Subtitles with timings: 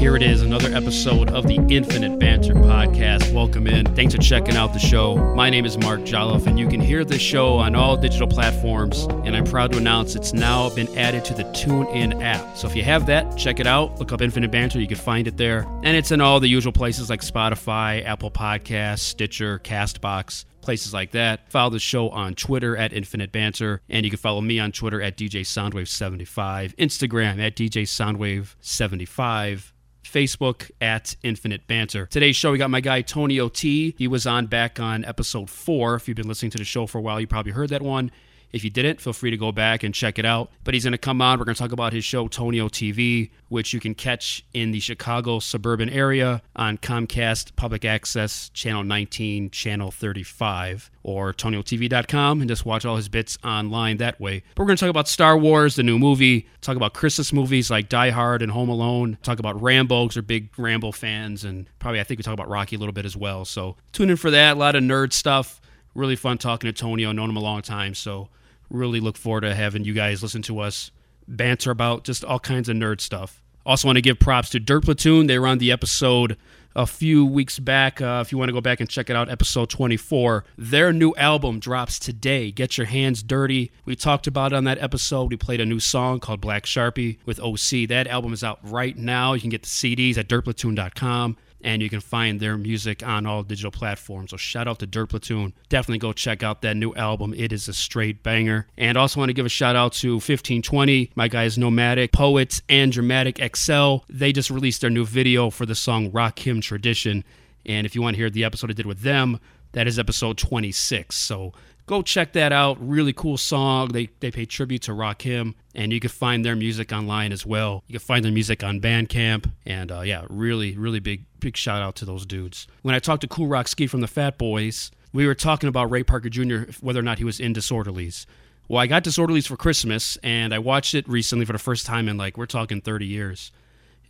[0.00, 3.34] Here it is, another episode of the Infinite Banter Podcast.
[3.34, 3.84] Welcome in.
[3.94, 5.16] Thanks for checking out the show.
[5.34, 9.02] My name is Mark Jolloff, and you can hear the show on all digital platforms.
[9.26, 12.56] And I'm proud to announce it's now been added to the TuneIn app.
[12.56, 13.98] So if you have that, check it out.
[13.98, 15.66] Look up Infinite Banter, you can find it there.
[15.82, 21.10] And it's in all the usual places like Spotify, Apple Podcasts, Stitcher, Castbox places like
[21.10, 21.50] that.
[21.52, 25.02] Follow the show on Twitter at Infinite Banter, and you can follow me on Twitter
[25.02, 29.72] at DJ Soundwave75, Instagram at DJ Soundwave75.
[30.10, 32.06] Facebook at Infinite Banter.
[32.06, 33.94] Today's show, we got my guy Tonio T.
[33.96, 35.94] He was on back on episode four.
[35.94, 38.10] If you've been listening to the show for a while, you probably heard that one.
[38.52, 40.50] If you didn't, feel free to go back and check it out.
[40.64, 41.38] But he's going to come on.
[41.38, 44.80] We're going to talk about his show, Tonio TV, which you can catch in the
[44.80, 52.66] Chicago suburban area on Comcast Public Access, Channel 19, Channel 35, or TonioTV.com, and just
[52.66, 54.42] watch all his bits online that way.
[54.54, 57.70] But we're going to talk about Star Wars, the new movie, talk about Christmas movies
[57.70, 61.66] like Die Hard and Home Alone, talk about Rambo, because we're big Rambo fans, and
[61.78, 63.44] probably I think we talk about Rocky a little bit as well.
[63.44, 64.56] So tune in for that.
[64.56, 65.60] A lot of nerd stuff.
[65.94, 67.04] Really fun talking to Tony.
[67.04, 68.28] I've known him a long time, so
[68.70, 70.90] really look forward to having you guys listen to us
[71.28, 73.42] banter about just all kinds of nerd stuff.
[73.66, 75.26] Also, want to give props to Dirt Platoon.
[75.26, 76.36] They were on the episode
[76.74, 78.00] a few weeks back.
[78.00, 80.44] Uh, if you want to go back and check it out, episode 24.
[80.56, 82.50] Their new album drops today.
[82.50, 83.70] Get Your Hands Dirty.
[83.84, 85.30] We talked about it on that episode.
[85.30, 87.88] We played a new song called Black Sharpie with OC.
[87.88, 89.34] That album is out right now.
[89.34, 93.42] You can get the CDs at dirtplatoon.com and you can find their music on all
[93.42, 94.30] digital platforms.
[94.30, 95.52] So shout out to Dirt Platoon.
[95.68, 97.34] Definitely go check out that new album.
[97.36, 98.66] It is a straight banger.
[98.76, 102.92] And also want to give a shout out to 1520, my guys Nomadic, Poets, and
[102.92, 103.96] Dramatic XL.
[104.08, 107.24] They just released their new video for the song Rakim Tradition.
[107.66, 109.38] And if you want to hear the episode I did with them,
[109.72, 111.16] that is episode 26.
[111.16, 111.52] So
[111.90, 112.78] go check that out.
[112.80, 113.88] Really cool song.
[113.88, 117.82] They they pay tribute to Rakim, and you can find their music online as well.
[117.88, 121.82] You can find their music on Bandcamp, and uh, yeah, really really big big shout
[121.82, 122.68] out to those dudes.
[122.82, 126.04] When I talked to Kool Rock-Ski from the Fat Boys, we were talking about Ray
[126.04, 126.70] Parker Jr.
[126.80, 128.24] whether or not he was in Disorderlies.
[128.68, 132.08] Well, I got Disorderlies for Christmas, and I watched it recently for the first time
[132.08, 133.50] in like we're talking 30 years.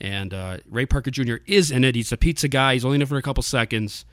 [0.03, 1.37] And uh, Ray Parker Jr.
[1.47, 1.95] is in it.
[1.95, 2.75] He's a pizza guy.
[2.75, 4.05] He's only in it for a couple seconds.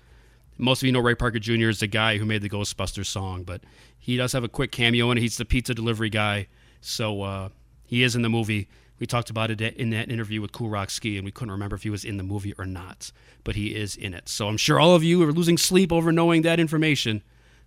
[0.58, 1.70] Most of you know Ray Parker Jr.
[1.70, 3.62] is the guy who made the Ghostbusters song, but
[3.98, 5.18] he does have a quick cameo it.
[5.18, 6.48] He's the pizza delivery guy,
[6.82, 7.50] so uh,
[7.86, 8.68] he is in the movie.
[9.00, 11.84] We talked about it in that interview with Kool Rock-Ski, and we couldn't remember if
[11.84, 13.12] he was in the movie or not,
[13.44, 14.28] but he is in it.
[14.28, 17.22] So I'm sure all of you are losing sleep over knowing that information.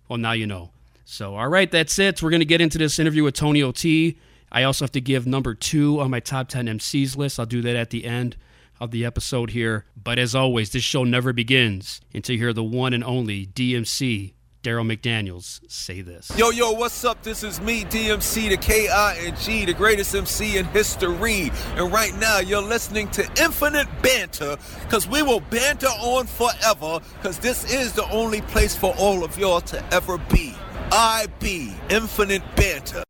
[0.09, 0.71] Well, now you know.
[1.05, 2.21] So, all right, that's it.
[2.21, 4.17] We're going to get into this interview with Tonio T.
[4.51, 7.39] I also have to give number two on my top 10 MCs list.
[7.39, 8.35] I'll do that at the end
[8.79, 9.85] of the episode here.
[10.03, 14.33] But as always, this show never begins until you hear the one and only DMC,
[14.63, 16.31] Darryl McDaniels, say this.
[16.35, 17.21] Yo, yo, what's up?
[17.21, 21.51] This is me, DMC, the K-I-N-G, the greatest MC in history.
[21.75, 27.37] And right now, you're listening to Infinite Banter, because we will banter on forever, because
[27.37, 30.55] this is the only place for all of y'all to ever be.
[30.91, 33.03] I be Infinite Banter.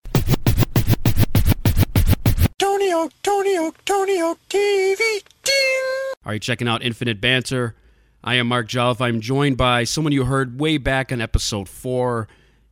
[2.61, 4.99] Tony Oak, Tony Oak, Tony Oak TV.
[5.43, 6.13] Ding!
[6.23, 7.75] Are you checking out Infinite Banter?
[8.23, 9.01] I am Mark Jolliff.
[9.01, 12.27] I'm joined by someone you heard way back on episode four.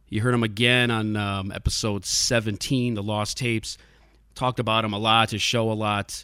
[0.07, 3.79] You heard him again on um, episode 17, The Lost Tapes.
[4.35, 6.23] Talked about him a lot, his show a lot.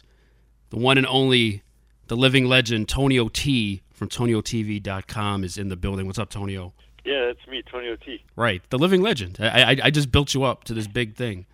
[0.70, 1.64] The one and only,
[2.06, 6.06] the living legend, Tonio T from TonioTV.com is in the building.
[6.06, 6.72] What's up, Tonio?
[7.04, 8.22] Yeah, that's me, Tonio T.
[8.36, 9.38] Right, the living legend.
[9.40, 11.46] I, I, I just built you up to this big thing.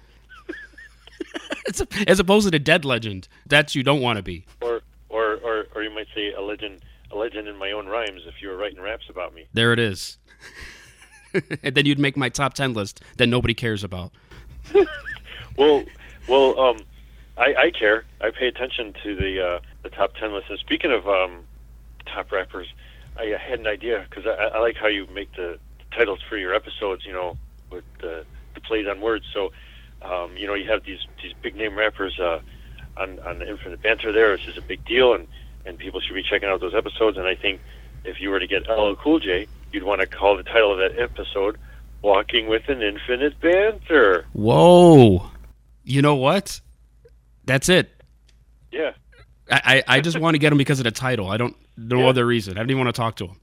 [1.69, 4.45] As- As opposed to the dead legend, that you don't want to be.
[4.61, 6.81] Or, or, or, or you might say a legend,
[7.11, 9.47] a legend in my own rhymes if you were writing raps about me.
[9.53, 10.19] There it is.
[11.63, 14.13] and then you'd make my top ten list that nobody cares about.
[15.57, 15.85] Well,
[16.29, 16.79] well, um,
[17.37, 18.05] I, I care.
[18.21, 20.49] I pay attention to the uh, the top ten list.
[20.51, 21.45] And speaking of um,
[22.07, 22.69] top rappers,
[23.19, 25.59] I, had an idea because I, I like how you make the
[25.95, 27.05] titles for your episodes.
[27.05, 27.37] You know,
[27.71, 28.25] with the,
[28.55, 29.25] the plays on words.
[29.33, 29.53] So,
[30.05, 32.41] um, you know, you have these these big name rappers uh,
[32.97, 35.27] on on the Infinite Banter there, which is a big deal, and
[35.65, 37.17] and people should be checking out those episodes.
[37.17, 37.61] And I think
[38.05, 40.79] if you were to get LL Cool J, you'd want to call the title of
[40.79, 41.59] that episode
[42.03, 45.31] "Walking with an Infinite Banter." Whoa.
[45.85, 46.61] You know what?
[47.45, 47.91] That's it.
[48.71, 48.93] Yeah.
[49.51, 51.29] I, I, I just want to get him because of the title.
[51.29, 52.07] I don't no Yeah.
[52.09, 52.57] other reason.
[52.57, 53.37] I don't even want to talk to him.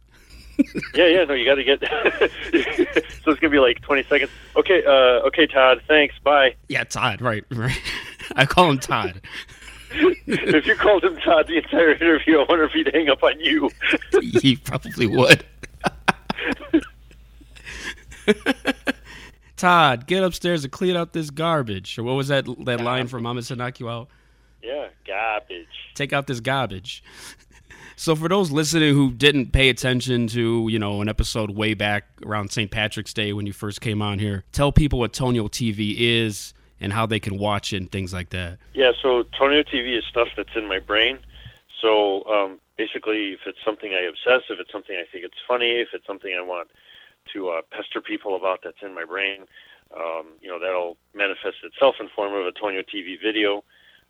[0.94, 1.80] Yeah, yeah, no, you got to get.
[3.24, 4.32] so it's gonna be like twenty seconds.
[4.56, 5.82] Okay, uh, okay, Todd.
[5.88, 6.16] Thanks.
[6.24, 6.56] Bye.
[6.68, 7.80] Yeah, Todd, right, right.
[8.36, 9.22] I call him Todd.
[9.92, 13.40] if you called him Todd the entire interview, I wonder if he'd hang up on
[13.40, 13.70] you.
[14.42, 15.44] he probably would.
[19.58, 21.98] Todd, get upstairs and clean out this garbage.
[21.98, 24.10] Or what was that that line from Mama to knock you out?
[24.62, 25.68] yeah, garbage.
[25.96, 27.04] Take out this garbage.
[28.00, 32.06] So for those listening who didn't pay attention to, you know, an episode way back
[32.26, 32.72] around St.
[32.72, 36.94] Patrick's Day when you first came on here, tell people what Tonio TV is and
[36.94, 38.58] how they can watch it and things like that.
[38.74, 41.20] Yeah, so Tonio TV is stuff that's in my brain.
[41.82, 45.82] So um, basically, if it's something I obsess, if it's something I think it's funny,
[45.82, 46.70] if it's something I want
[47.34, 49.44] to uh, pester people about that's in my brain,
[49.94, 53.66] um, you know, that'll manifest itself in form of a Tonio TV video.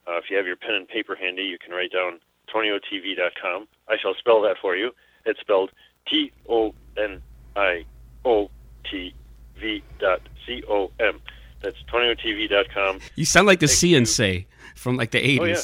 [0.08, 2.20] Uh, if you have your pen and paper handy, you can write down
[2.54, 3.68] toniotv.com.
[3.88, 4.92] I shall spell that for you.
[5.26, 5.72] It's spelled
[6.08, 7.22] T O N
[7.56, 7.86] I
[8.26, 8.50] O
[8.90, 9.14] T
[9.60, 11.22] V dot C O M.
[11.62, 13.00] That's toniotv.com.
[13.16, 14.14] You sound like the Thank see and you.
[14.14, 15.40] say from like the 80s.
[15.40, 15.62] Oh, yeah.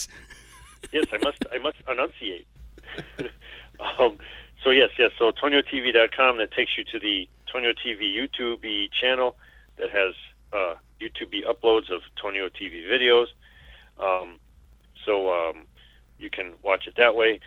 [0.91, 1.45] yes, I must.
[1.51, 2.47] I must enunciate.
[3.99, 4.17] um,
[4.63, 5.11] so yes, yes.
[5.17, 9.37] So TonioTV.com that takes you to the Tonio TV YouTube channel
[9.77, 10.13] that has
[10.51, 13.27] uh, YouTube uploads of Tonio TV videos.
[13.99, 14.39] Um,
[15.05, 15.65] so um,
[16.19, 17.39] you can watch it that way.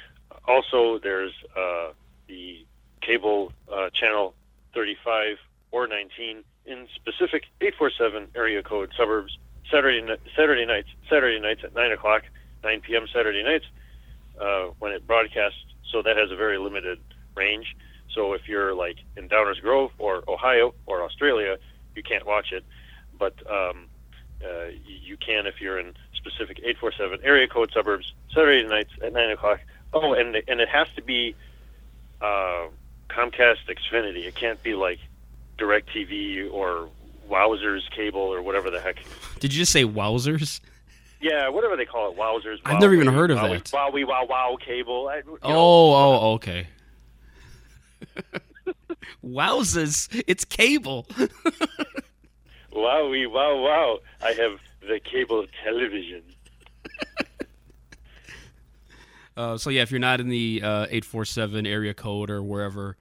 [0.47, 1.91] Also, there's uh,
[2.27, 2.65] the
[3.01, 4.35] cable uh, channel
[4.75, 5.37] 35
[5.71, 9.39] or 19 in specific 847 area code suburbs.
[9.71, 10.01] Saturday
[10.35, 12.23] Saturday nights Saturday nights at nine o'clock,
[12.65, 13.07] 9 p.m.
[13.13, 13.67] Saturday nights
[14.41, 15.59] uh, when it broadcasts.
[15.93, 16.99] So that has a very limited
[17.35, 17.77] range.
[18.15, 21.59] So if you're like in Downers Grove or Ohio or Australia,
[21.95, 22.65] you can't watch it.
[23.19, 23.88] But um,
[24.45, 29.31] uh, you can if you're in specific 847 area code suburbs Saturday nights at nine
[29.31, 29.61] o'clock.
[29.93, 31.35] Oh, and and it has to be
[32.21, 32.67] uh,
[33.09, 34.27] Comcast Xfinity.
[34.27, 34.99] It can't be like
[35.59, 36.89] DirecTV or
[37.29, 38.97] Wowzers cable or whatever the heck.
[39.41, 40.61] Did you just say wowzers?
[41.21, 42.59] Yeah, whatever they call it, Wowzers.
[42.65, 43.65] I've never even heard of Wowie, that.
[43.65, 45.09] Wowie, wow, wow, cable.
[45.09, 46.69] I, you know, Oh, oh, okay.
[49.25, 51.07] Wowzers, it's cable.
[52.73, 53.99] Wowie, wow, wow.
[54.23, 56.23] I have the cable television.
[59.37, 62.97] Uh, so yeah, if you're not in the uh, 847 area code or wherever,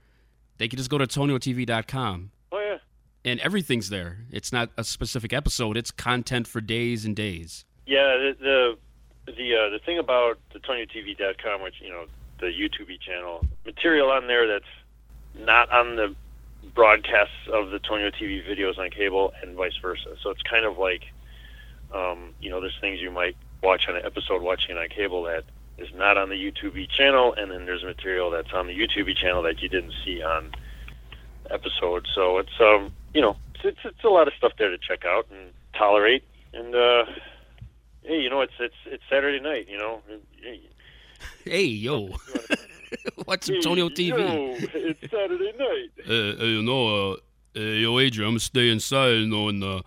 [0.60, 2.78] they can just go to toniotv.com Oh yeah.
[3.25, 4.19] and everything's there.
[4.30, 7.65] It's not a specific episode; it's content for days and days.
[7.88, 8.77] Yeah, the
[9.25, 12.06] the the, uh, the thing about the TonioTV.com, which you know
[12.39, 16.15] the YouTube channel, material on there that's not on the
[16.74, 20.16] broadcasts of the Tonio TV videos on cable, and vice versa.
[20.22, 21.04] So it's kind of like,
[21.94, 25.44] um, you know, there's things you might watch on an episode watching on cable that
[25.78, 29.42] is not on the YouTube channel, and then there's material that's on the YouTube channel
[29.44, 30.52] that you didn't see on
[31.44, 32.08] the episode.
[32.14, 35.06] So it's um, you know, it's, it's it's a lot of stuff there to check
[35.06, 36.24] out and tolerate,
[36.54, 37.06] and uh,
[38.04, 40.02] hey, you know, it's it's it's Saturday night, you know.
[40.42, 40.62] Hey,
[41.44, 42.10] Hey, yo,
[43.25, 44.10] what's Antonio TV?
[44.17, 45.89] yo, it's Saturday night.
[46.10, 47.15] Uh, uh, you know, uh,
[47.58, 49.82] uh, yo, Adrian, I'm gonna stay inside, you know, and uh,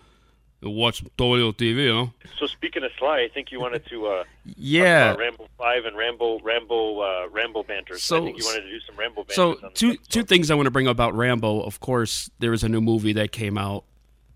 [0.63, 2.13] watch Antonio TV, you know.
[2.39, 4.25] So speaking of Sly, I think you wanted to uh,
[4.57, 5.15] Yeah.
[5.15, 7.97] Rambo Five and Rambo Rambo uh, Rambo banter.
[7.99, 9.25] So- I think you wanted to do some Rambo.
[9.31, 11.63] So two two things I want to bring up about Rambo.
[11.63, 13.85] Of course, there was a new movie that came out,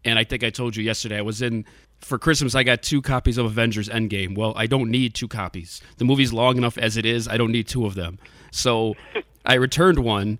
[0.06, 1.18] and I think I told you yesterday.
[1.18, 1.66] I was in
[2.00, 2.54] for Christmas.
[2.54, 4.36] I got two copies of Avengers Endgame.
[4.38, 5.82] Well, I don't need two copies.
[5.98, 7.28] The movie's long enough as it is.
[7.28, 8.18] I don't need two of them.
[8.54, 8.94] So
[9.44, 10.38] I returned one,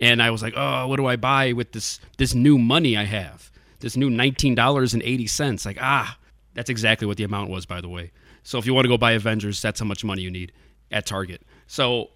[0.00, 3.04] and I was like, oh, what do I buy with this this new money I
[3.04, 3.50] have?
[3.80, 5.64] This new nineteen dollars and eighty cents.
[5.64, 6.18] Like ah,
[6.54, 8.12] that's exactly what the amount was, by the way.
[8.42, 10.52] So if you want to go buy Avengers, that's how much money you need
[10.90, 11.42] at Target.
[11.66, 12.10] So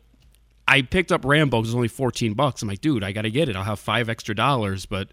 [0.67, 2.63] I picked up Rambo because it was only 14 bucks.
[2.63, 3.57] I'm like, dude, I got to get it.
[3.57, 5.09] I'll have five extra dollars, but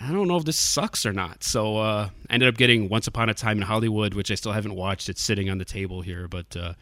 [0.00, 1.42] I don't know if this sucks or not.
[1.42, 4.52] So uh, I ended up getting Once Upon a Time in Hollywood, which I still
[4.52, 5.08] haven't watched.
[5.08, 6.74] It's sitting on the table here, but uh,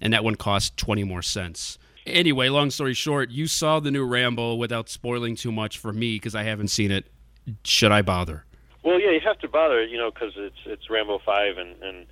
[0.00, 1.78] and that one cost 20 more cents.
[2.06, 6.16] Anyway, long story short, you saw the new Rambo without spoiling too much for me
[6.16, 7.06] because I haven't seen it.
[7.64, 8.44] Should I bother?
[8.82, 12.06] Well, yeah, you have to bother, you know, because it's it's Rambo five, and and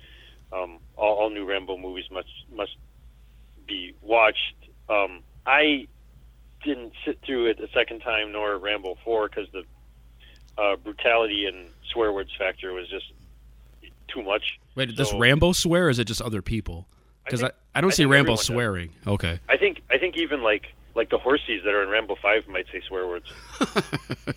[0.53, 2.75] um, all, all new Rambo movies must must
[3.67, 4.55] be watched.
[4.89, 5.87] Um, I
[6.63, 9.63] didn't sit through it a second time, nor Rambo four, because the
[10.57, 13.11] uh, brutality and swear words factor was just
[14.07, 14.59] too much.
[14.75, 16.87] Wait, does Rambo swear, or is it just other people?
[17.25, 18.45] Because I, think- I, don't I see Rambo everyone does.
[18.45, 18.89] swearing.
[19.07, 19.39] Okay.
[19.49, 22.65] I think I think even like like the horsies that are in Rambo five might
[22.71, 23.25] say swear words.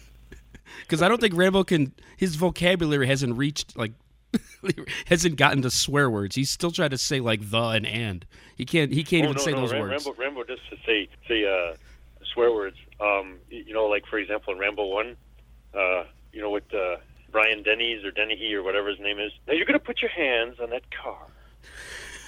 [0.83, 1.93] Because I don't think Rambo can.
[2.17, 3.93] His vocabulary hasn't reached like
[5.07, 6.37] hasn't gotten to swear words.
[6.37, 8.27] He's still trying to say like the and and.
[8.57, 8.93] He can't.
[8.93, 10.05] He can't oh even no, say no, those Ram- words.
[10.05, 11.75] Rambo Rambo just to say say uh,
[12.35, 12.77] swear words.
[13.01, 15.17] Um, you know, like for example in Rambo one,
[15.75, 16.97] uh, you know with uh,
[17.33, 19.33] Brian Denny's or Dennehy or whatever his name is.
[19.49, 21.27] Now you're going to put your hands on that car.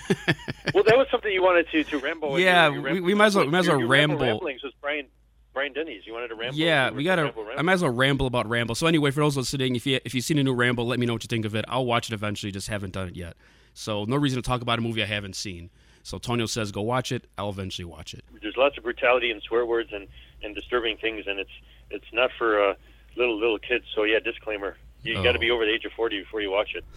[0.75, 2.35] well, that was something you wanted to to Rambo.
[2.35, 4.19] and Yeah, we- we might as well- we might as well ramble.
[4.19, 5.07] ramblings was Brian
[5.53, 6.07] Brian Denny's.
[6.07, 6.57] You wanted to ramble.
[6.59, 7.23] Yeah, we gotta.
[7.25, 7.59] Rambo, Rambo.
[7.59, 8.75] I might as well ramble about Rambo.
[8.75, 11.07] So anyway, for those listening, if you if you've seen a new Rambo, let me
[11.07, 11.65] know what you think of it.
[11.69, 12.53] I'll watch it eventually.
[12.53, 13.37] Just haven't done it yet.
[13.75, 15.71] So no reason to talk about a movie I haven't seen.
[16.03, 17.25] So Tonio says go watch it.
[17.37, 18.25] I'll eventually watch it.
[18.43, 20.07] there's lots of brutality and swear words and,
[20.43, 21.51] and disturbing things, and it's
[21.91, 22.75] it's not for uh,
[23.17, 23.85] little little kids.
[23.95, 25.23] So yeah, disclaimer: you Oh.
[25.23, 26.85] got to be over the age of forty before you watch it.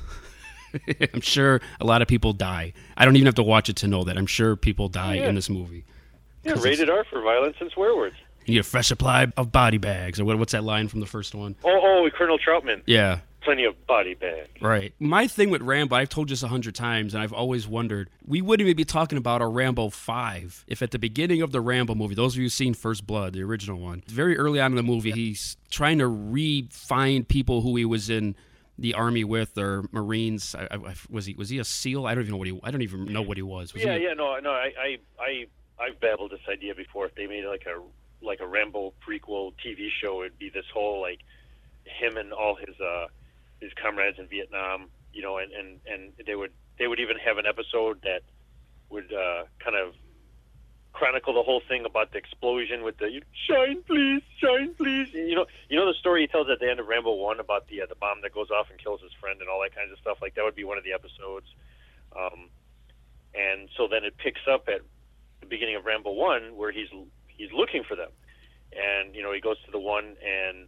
[1.14, 2.74] I'm sure a lot of people die.
[2.98, 4.18] I don't even have to watch it to know that.
[4.18, 5.30] I'm sure people die yeah.
[5.30, 5.86] in this movie.
[6.44, 8.16] Yeah, rated R for violence and swear words.
[8.46, 11.06] You need a fresh supply of body bags, or what, what's that line from the
[11.06, 11.56] first one?
[11.64, 14.50] Oh, oh, Colonel Trautman, Yeah, plenty of body bags.
[14.62, 14.94] right.
[15.00, 18.10] My thing with Rambo, I've told you this a hundred times, and I've always wondered,
[18.26, 21.62] we wouldn't even be talking about a Rambo 5 if at the beginning of the
[21.62, 24.72] Rambo movie, those of you who've seen First Blood, the original one, very early on
[24.72, 28.36] in the movie, he's trying to re-find people who he was in
[28.80, 30.56] the army with or Marines.
[30.56, 32.06] I, I, was he was he a SEAL?
[32.06, 32.60] I don't even know what he.
[32.64, 33.74] I don't even know what he was.
[33.74, 35.46] was Yeah, he, yeah, no, no, I, I, I,
[35.80, 37.06] I've babbled this idea before.
[37.06, 37.82] If they made like a
[38.26, 41.20] like a Rambo prequel TV show, it'd be this whole like
[41.86, 43.08] him and all his uh
[43.60, 47.38] his comrades in Vietnam, you know, and and and they would they would even have
[47.38, 48.22] an episode that
[48.90, 49.94] would uh kind of
[50.94, 55.14] chronicle the whole thing about the explosion with the shine please shine please.
[55.14, 57.68] You know you know the story he tells at the end of Rambo 1 about
[57.68, 59.92] the uh, the bomb that goes off and kills his friend and all that kinds
[59.92, 60.18] of stuff?
[60.22, 61.48] Like that would be one of the episodes.
[62.16, 62.50] Um
[63.34, 64.82] and so then it picks up at
[65.40, 66.90] the beginning of Rambo One, where he's
[67.28, 68.10] he's looking for them,
[68.74, 70.68] and you know he goes to the one, and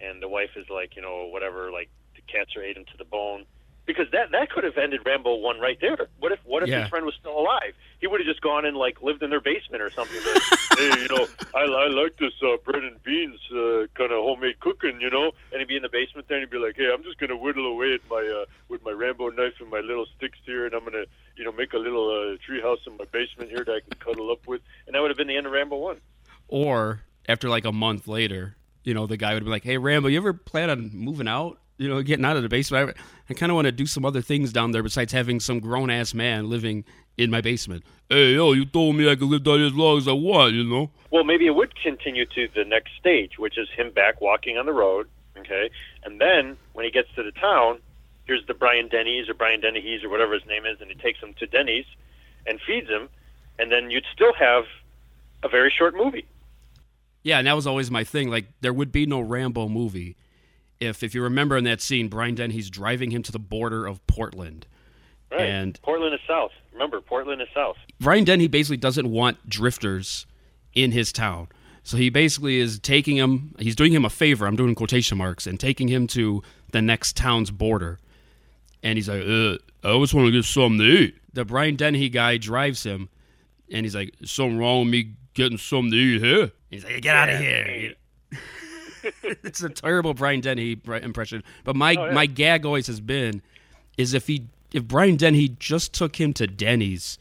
[0.00, 3.04] and the wife is like, you know, whatever, like the cancer ate him to the
[3.04, 3.44] bone,
[3.88, 5.96] because that that could have ended Rambo One right there.
[6.20, 6.82] What if what if Yeah.
[6.82, 7.74] his friend was still alive?
[8.00, 10.16] He would have just gone and like lived in their basement or something.
[10.24, 10.42] Like,
[10.78, 14.60] hey, you know, I, I like this uh, bread and beans uh, kind of homemade
[14.60, 16.92] cooking, you know, and he'd be in the basement there, and he'd be like, hey,
[16.94, 20.06] I'm just gonna whittle away at my uh, with my Rambo knife and my little
[20.16, 23.04] sticks here, and I'm gonna you know, make a little uh, tree house in my
[23.10, 25.46] basement here that I can cuddle up with, and that would have been the end
[25.46, 26.00] of Rambo One.
[26.48, 30.08] Or after like a month later, you know, the guy would be like, "Hey, Rambo,
[30.08, 31.58] you ever plan on moving out?
[31.78, 32.96] You know, getting out of the basement?
[32.98, 35.60] I, I kind of want to do some other things down there besides having some
[35.60, 36.84] grown ass man living
[37.16, 39.98] in my basement." Hey, yo, you told me I could live down here as long
[39.98, 40.90] as I want, you know?
[41.10, 44.66] Well, maybe it would continue to the next stage, which is him back walking on
[44.66, 45.08] the road,
[45.38, 45.70] okay,
[46.04, 47.78] and then when he gets to the town,
[48.24, 51.20] here's the Brian Denny's or Brian Dennehy's or whatever his name is, and he takes
[51.20, 51.86] him to Denny's
[52.46, 53.08] and feeds him,
[53.58, 54.64] and then you'd still have
[55.42, 56.26] a very short movie.
[57.22, 58.30] Yeah, and that was always my thing.
[58.30, 60.16] Like, there would be no Rambo movie
[60.80, 64.04] if, if you remember in that scene, Brian Dennehy's driving him to the border of
[64.06, 64.66] Portland.
[65.30, 65.42] Right.
[65.42, 66.52] And- Portland is south.
[66.72, 67.76] Remember, Portland is south.
[67.98, 70.26] Brian Denny basically doesn't want drifters
[70.74, 71.48] in his town.
[71.82, 75.46] So he basically is taking him, he's doing him a favor, I'm doing quotation marks,
[75.46, 77.98] and taking him to the next town's border.
[78.82, 81.16] And he's like, uh, I always want to get something to eat.
[81.32, 83.08] The Brian Denny guy drives him,
[83.72, 86.50] and he's like, something wrong with me getting something to eat here?
[86.70, 87.94] He's like, get out of here.
[89.22, 91.42] it's a terrible Brian Denny impression.
[91.64, 92.12] But my, Oh, yeah.
[92.12, 93.42] my gag always has been
[93.96, 97.18] is if he if Brian Denny just took him to Denny's,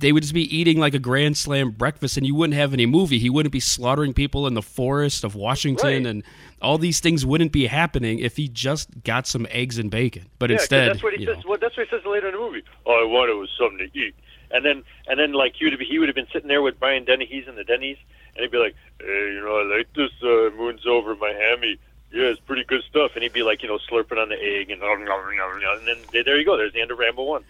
[0.00, 2.86] they would just be eating like a grand slam breakfast and you wouldn't have any
[2.86, 3.18] movie.
[3.20, 6.06] He wouldn't be slaughtering people in the forest of Washington Right.
[6.06, 6.24] and
[6.60, 10.26] all these things wouldn't be happening if he just got some eggs and bacon.
[10.40, 11.44] But Yeah, instead, that's what he you says.
[11.46, 12.62] Well, that's what he says later in the movie.
[12.84, 14.14] All I wanted was something to eat,
[14.50, 17.04] and then and then like he would he would have been sitting there with Brian
[17.04, 17.26] Denny.
[17.26, 17.98] He's in the Denny's,
[18.34, 21.78] and he'd be like, "Hey, you know, I like this uh, moons over my hammy.
[22.12, 24.70] Yeah, it's pretty good stuff." And he'd be like, you know, slurping on the egg,
[24.70, 26.56] and and then there you go.
[26.56, 27.44] There's the end of Rambo one.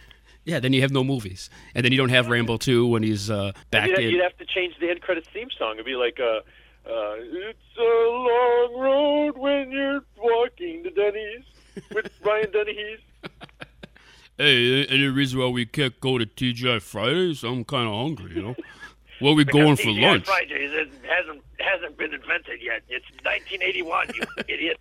[0.45, 3.31] Yeah, then you have no movies, and then you don't have Rambo two when he's
[3.31, 4.11] uh, back you'd, in.
[4.11, 5.75] you'd have to change the end credits theme song.
[5.75, 6.41] It'd be like, uh,
[6.89, 11.45] uh, "It's a long road when you're walking to Denny's
[11.95, 12.99] with Ryan Denny's.
[14.39, 17.45] Hey, any reason why we can't go to TGI Fridays?
[17.45, 18.57] I'm kind of hungry, you know.
[19.23, 20.27] Where we going for lunch?
[20.27, 22.83] Fridays it hasn't hasn't been invented yet.
[22.89, 24.81] It's 1981, you idiot.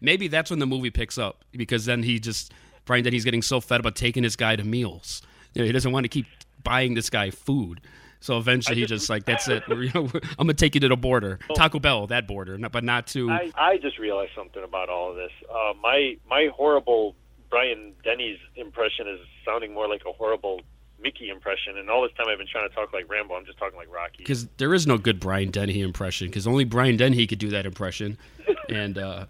[0.00, 2.52] Maybe that's when the movie picks up because then he just
[2.84, 5.22] Brian Denny's getting so fed about taking this guy to meals.
[5.54, 6.26] You know, he doesn't want to keep
[6.64, 7.80] buying this guy food.
[8.20, 9.62] So eventually, he just like that's it.
[9.68, 13.06] You know, I'm gonna take you to the border, Taco Bell, that border, but not
[13.08, 13.30] to.
[13.30, 15.30] I, I just realized something about all of this.
[15.48, 17.14] Uh, my my horrible
[17.48, 20.62] Brian Denny's impression is sounding more like a horrible
[21.00, 23.34] Mickey impression, and all this time I've been trying to talk like Rambo.
[23.34, 24.18] I'm just talking like Rocky.
[24.18, 27.66] because there is no good Brian Dennehy impression because only Brian Dennehy could do that
[27.66, 28.18] impression,
[28.68, 29.26] and uh,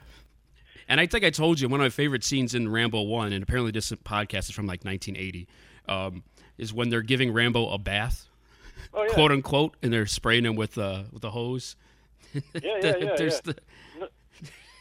[0.89, 3.43] and I think I told you one of my favorite scenes in Rambo One, and
[3.43, 5.47] apparently this podcast is from like 1980,
[5.89, 6.23] um,
[6.57, 8.29] is when they're giving Rambo a bath,
[8.95, 11.77] Oh yeah, quote unquote, and they're spraying him with uh, with a hose.
[12.33, 13.15] yeah, yeah, yeah.
[13.17, 13.53] There's yeah.
[13.53, 13.57] the-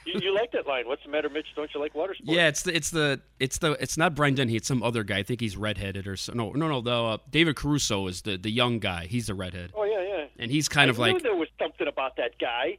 [0.07, 0.87] You, you like that line?
[0.87, 1.47] What's the matter, Mitch?
[1.55, 2.31] Don't you like water sports?
[2.31, 5.17] yeah, it's the it's the it's the it's not Brian Dennehy, it's some other guy.
[5.19, 6.33] I think he's redheaded or so.
[6.33, 6.81] No, no, no.
[6.81, 9.05] The uh, David Caruso is the the young guy.
[9.07, 10.25] He's the redhead, Oh yeah, yeah.
[10.39, 12.77] and he's kind I of knew like there was something about that guy.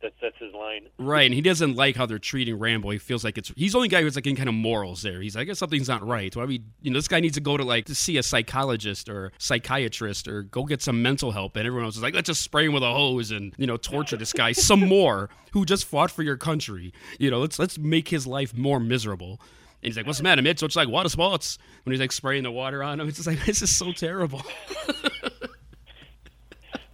[0.00, 0.86] That's that's his line.
[0.98, 2.90] Right, and he doesn't like how they're treating Rambo.
[2.90, 5.20] He feels like it's he's the only guy who's like in kind of morals there.
[5.20, 6.34] He's like, I guess something's not right.
[6.36, 9.08] Why we you know, this guy needs to go to like to see a psychologist
[9.08, 11.56] or psychiatrist or go get some mental help.
[11.56, 13.76] And everyone else is like, let's just spray him with a hose and, you know,
[13.76, 16.92] torture this guy some more who just fought for your country.
[17.18, 19.40] You know, let's let's make his life more miserable.
[19.82, 20.60] And he's like, What's the matter, Mitch?
[20.60, 23.08] So it's like water sports when he's like spraying the water on him.
[23.08, 24.42] It's just like this is so terrible.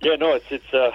[0.05, 0.91] Yeah, no, it's it's uh,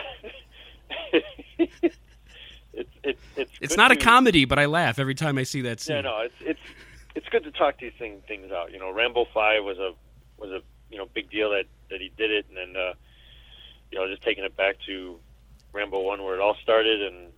[3.03, 3.77] it's it's it's.
[3.77, 5.98] Not a comedy, but I laugh every time I see that scene.
[5.98, 6.60] Yeah, no, it's it's
[7.15, 8.72] it's good to talk these thing, things out.
[8.72, 9.94] You know, Rambo Five was a
[10.38, 12.94] was a you know big deal that that he did it, and then uh,
[13.91, 15.20] you know just taking it back to
[15.74, 17.32] Rambo One where it all started, and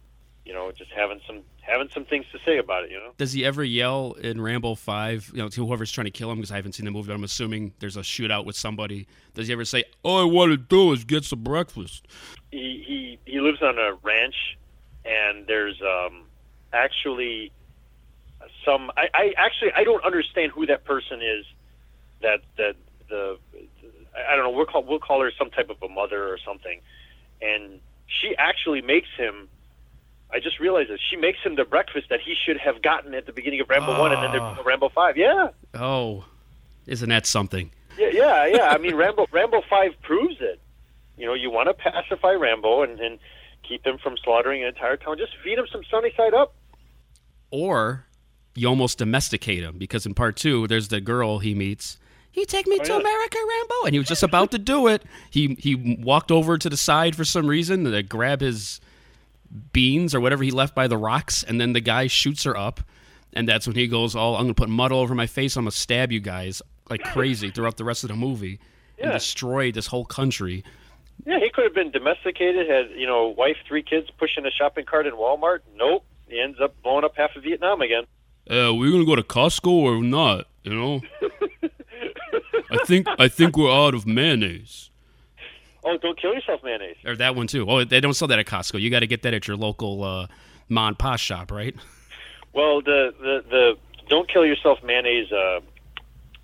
[0.45, 2.91] you know just having some having some things to say about it.
[2.91, 5.31] You know, Does he ever yell in Rambo Five?
[5.33, 7.07] You know, to whoever's trying to kill him because I haven't seen the movie.
[7.07, 9.07] But I'm assuming there's a shootout with somebody.
[9.33, 12.07] Does he ever say, "All I want to do is get some breakfast"?
[12.51, 14.57] he he he lives on a ranch,
[15.05, 16.23] and there's um
[16.73, 17.51] actually
[18.65, 18.91] some.
[18.97, 21.45] I, I actually I don't understand who that person is.
[22.21, 22.75] That that
[23.09, 23.37] the
[24.29, 24.51] I don't know.
[24.51, 26.79] We'll call we'll call her some type of a mother or something,
[27.41, 29.47] and she actually makes him.
[30.33, 30.99] I just realized this.
[31.09, 33.99] She makes him the breakfast that he should have gotten at the beginning of Rambo
[33.99, 35.17] One, and then there's Rambo Five.
[35.17, 36.23] Yeah, Oh,
[36.87, 37.69] isn't that something?
[37.97, 38.69] yeah, yeah, yeah.
[38.69, 40.59] I mean, Rambo Rambo Five proves it.
[41.17, 43.19] You know, you want to pacify Rambo and, and
[43.71, 45.17] keep him from slaughtering an entire town.
[45.17, 46.53] Just feed him some sunny side up.
[47.49, 48.05] Or
[48.55, 51.97] you almost domesticate him because in part two, there's the girl he meets.
[52.33, 52.99] You take me oh, to yeah.
[52.99, 55.03] America, Rambo, and he was just about to do it.
[55.29, 58.79] He he walked over to the side for some reason to grab his
[59.73, 62.79] beans or whatever he left by the rocks, and then the guy shoots her up,
[63.33, 65.57] and that's when he goes, "Oh, I'm gonna put mud all over my face.
[65.57, 68.59] I'm gonna stab you guys like crazy throughout the rest of the movie
[68.97, 70.63] and destroy this whole country."
[71.25, 74.85] Yeah, he could have been domesticated, had you know, wife, three kids, pushing a shopping
[74.85, 75.59] cart in Walmart.
[75.75, 78.03] Nope, he ends up blowing up half of Vietnam again.
[78.49, 80.47] Uh, we're gonna go to Costco or not?
[80.63, 81.01] You know,
[82.71, 84.89] I think I think we're out of mayonnaise.
[85.83, 86.97] Oh, don't kill yourself, mayonnaise.
[87.05, 87.65] Or that one too.
[87.67, 88.79] Oh, they don't sell that at Costco.
[88.79, 90.27] You got to get that at your local uh,
[90.69, 91.75] and pop shop, right?
[92.53, 95.61] Well, the the the don't kill yourself mayonnaise uh,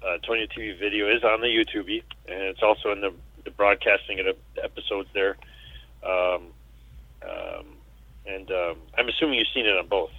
[0.05, 3.13] uh, Tonio TV video is on the YouTube, and it's also in the,
[3.47, 5.37] the broadcasting of episodes there.
[6.03, 6.47] Um,
[7.23, 7.65] um,
[8.25, 10.11] and um, I'm assuming you've seen it on both.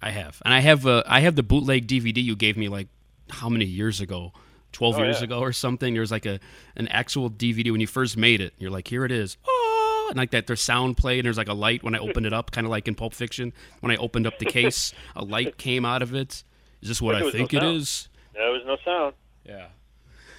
[0.00, 2.86] I have, and I have uh, I have the bootleg DVD you gave me like
[3.30, 4.32] how many years ago?
[4.70, 5.24] Twelve Oh, years yeah.
[5.24, 5.92] ago or something.
[5.92, 6.38] There was like a
[6.76, 8.54] an actual DVD when you first made it.
[8.58, 9.36] You're like, here it is.
[9.46, 12.26] Oh, and like that, there's sound played, and there's like a light when I opened
[12.26, 13.52] it up, kind of like in Pulp Fiction.
[13.80, 16.44] When I opened up the case, a light came out of it.
[16.80, 17.76] Is this what But I was no think it sound.
[17.76, 18.08] is?
[18.34, 19.14] There was no sound.
[19.44, 19.66] Yeah.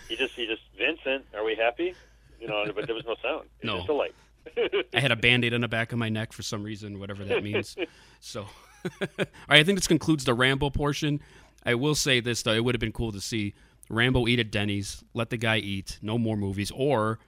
[0.07, 1.95] He just he just Vincent, are we happy?
[2.39, 3.47] You know, but there was no sound.
[3.61, 3.77] It was No.
[3.77, 4.15] just a light.
[4.93, 7.43] I had a band-aid on the back of my neck for some reason, whatever that
[7.43, 7.75] means.
[8.19, 8.41] so,
[9.01, 11.19] all right, I think this concludes the Rambo portion.
[11.65, 13.53] I will say this though: it would have been cool to see
[13.89, 17.19] Rambo eat at Denny's, let the guy eat, no more movies, or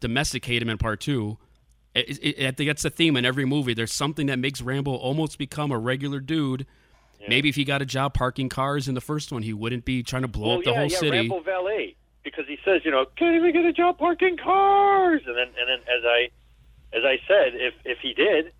[0.00, 1.38] domesticate him in part two.
[1.94, 3.74] It, it, I think that's the theme in every movie.
[3.74, 6.66] There's something that makes Rambo almost become a regular dude.
[7.28, 10.02] Maybe if he got a job parking cars in the first one, he wouldn't be
[10.02, 11.16] trying to blow well, up the yeah, whole yeah, city.
[11.16, 15.36] Rambo Valet, because he says, you know, can't even get a job parking cars, and
[15.36, 16.28] then and then as I
[16.92, 18.52] as I said, if if he did,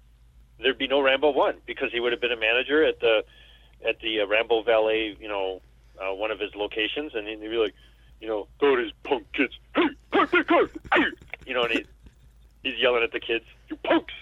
[0.60, 3.24] there'd be no Rambo one because he would have been a manager at the
[3.84, 5.60] at the uh, Rambo Valet, you know,
[6.00, 7.74] uh, one of his locations, and he'd be like,
[8.20, 11.04] you know, throw these punk kids, hey, park that car, hey,
[11.44, 11.84] you know, and he,
[12.62, 14.14] he's yelling at the kids, you punks.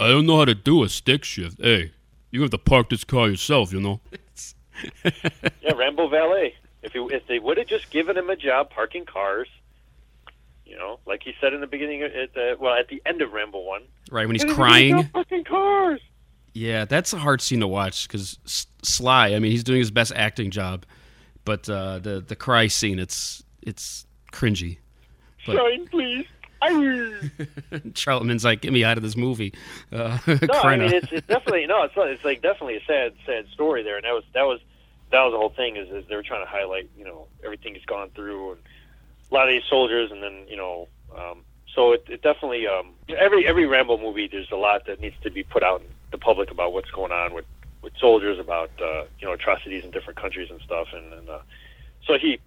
[0.00, 1.60] I don't know how to do a stick shift.
[1.60, 1.92] Hey,
[2.32, 4.00] you have to park this car yourself, you know.
[5.04, 6.54] yeah, Rambo Valet.
[6.82, 9.48] If he, if they would have just given him a job parking cars,
[10.66, 13.32] you know, like he said in the beginning, at the, well, at the end of
[13.32, 15.08] Rambo One, Right when he's "Hey, crying.
[15.08, 16.00] parking cars.
[16.54, 18.38] Yeah, that's a hard scene to watch because
[18.82, 19.34] Sly.
[19.34, 20.84] I mean, he's doing his best acting job,
[21.44, 24.78] but uh, the the cry scene, it's it's cringy.
[25.46, 26.26] But- Shine, please.
[26.64, 27.30] Aye.
[27.94, 29.52] Charlton's like, get me out of this movie.
[29.90, 33.46] Uh, No, I mean it's, it's definitely no, it's it's like definitely a sad sad
[33.52, 34.60] story there, and that was that was
[35.12, 37.74] that was the whole thing is, is they were trying to highlight you know everything
[37.74, 38.60] he's gone through and
[39.30, 41.42] a lot of these soldiers, and then you know um,
[41.74, 45.30] so it, it definitely um, every every Rambo movie there's a lot that needs to
[45.30, 47.46] be put out in the public about what's going on with
[47.82, 51.38] with soldiers about uh, you know atrocities in different countries and stuff, and, and uh,
[52.06, 52.38] so he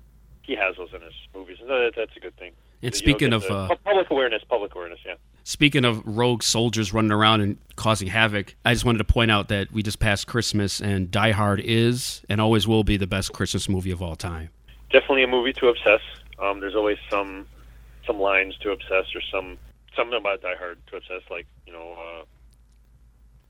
[0.42, 2.52] he has those in his movies, and that, that's a good thing.
[2.82, 5.16] And speaking of, the- uh, public awareness, public awareness, yeah.
[5.44, 9.48] Speaking of rogue soldiers running around and causing havoc, I just wanted to point out
[9.50, 13.32] that we just passed Christmas, and Die Hard is and always will be the best
[13.32, 14.50] Christmas movie of all time.
[14.92, 16.02] definitely a movie to obsess.
[16.40, 17.46] Um, there's always some
[18.08, 19.58] some lines to obsess or some
[19.96, 21.22] something about Die Hard to obsess.
[21.30, 22.24] Like you know, uh,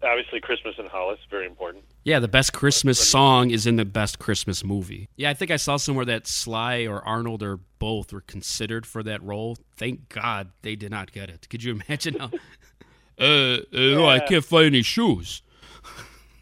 [0.05, 1.83] obviously Christmas in Hollis very important.
[2.03, 5.09] Yeah, the best Christmas song is in the best Christmas movie.
[5.15, 9.03] Yeah, I think I saw somewhere that Sly or Arnold or both were considered for
[9.03, 9.57] that role.
[9.75, 11.47] Thank God they did not get it.
[11.49, 12.25] Could you imagine how?
[13.19, 15.41] uh, uh no, I can't find any shoes.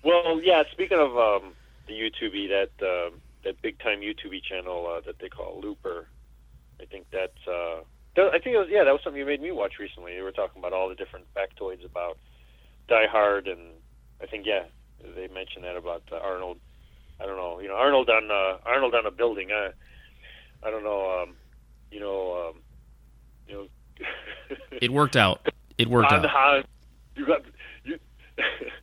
[0.04, 0.63] Well, yeah.
[0.71, 1.54] Speaking of um,
[1.88, 6.08] the YouTube, that uh, that big time YouTube channel uh, that they call Looper,
[6.82, 7.47] I think that's.
[7.47, 7.82] Uh,
[8.15, 8.84] I think it was yeah.
[8.84, 10.15] That was something you made me watch recently.
[10.15, 12.17] You were talking about all the different factoids about
[12.88, 13.60] Die Hard, and
[14.22, 14.63] I think yeah,
[15.15, 16.60] they mentioned that about uh, Arnold.
[17.19, 17.60] I don't know.
[17.60, 19.50] You know, Arnold on uh, Arnold on a building.
[19.52, 19.69] I,
[20.65, 21.22] I don't know.
[21.24, 21.36] Um,
[21.91, 22.50] you know.
[22.50, 22.62] Um,
[23.48, 23.67] you know.
[24.82, 25.48] It worked out.
[25.78, 26.26] It worked out.
[26.26, 26.63] Han,
[27.15, 27.41] you got
[27.86, 28.00] you.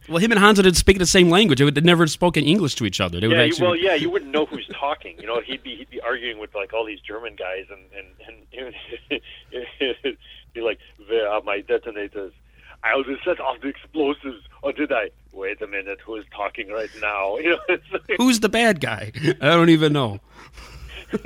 [0.09, 1.59] Well, him and Hanzo didn't speak the same language.
[1.59, 3.21] They would they never spoken English to each other.
[3.21, 3.67] They would Yeah, actually.
[3.67, 5.17] well, yeah, you wouldn't know who's talking.
[5.21, 8.75] You know, he'd be he'd be arguing with like all these German guys, and and
[9.11, 9.23] and
[10.55, 12.33] be like, "Where are my detonators?
[12.83, 15.11] I will set off the explosives, or did I?
[15.33, 17.37] Wait a minute, who is talking right now?
[17.43, 17.83] You know, like,
[18.19, 19.13] Who's the bad guy?
[19.41, 20.21] I don't even know.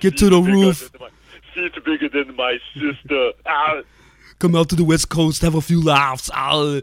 [0.00, 0.90] Get to the roof.
[0.92, 1.08] than my-
[1.54, 3.32] Seat bigger than my sister.
[3.46, 3.80] Ah,
[4.38, 5.42] Come out to the West Coast.
[5.42, 6.30] Have a few laughs.
[6.32, 6.80] Ah.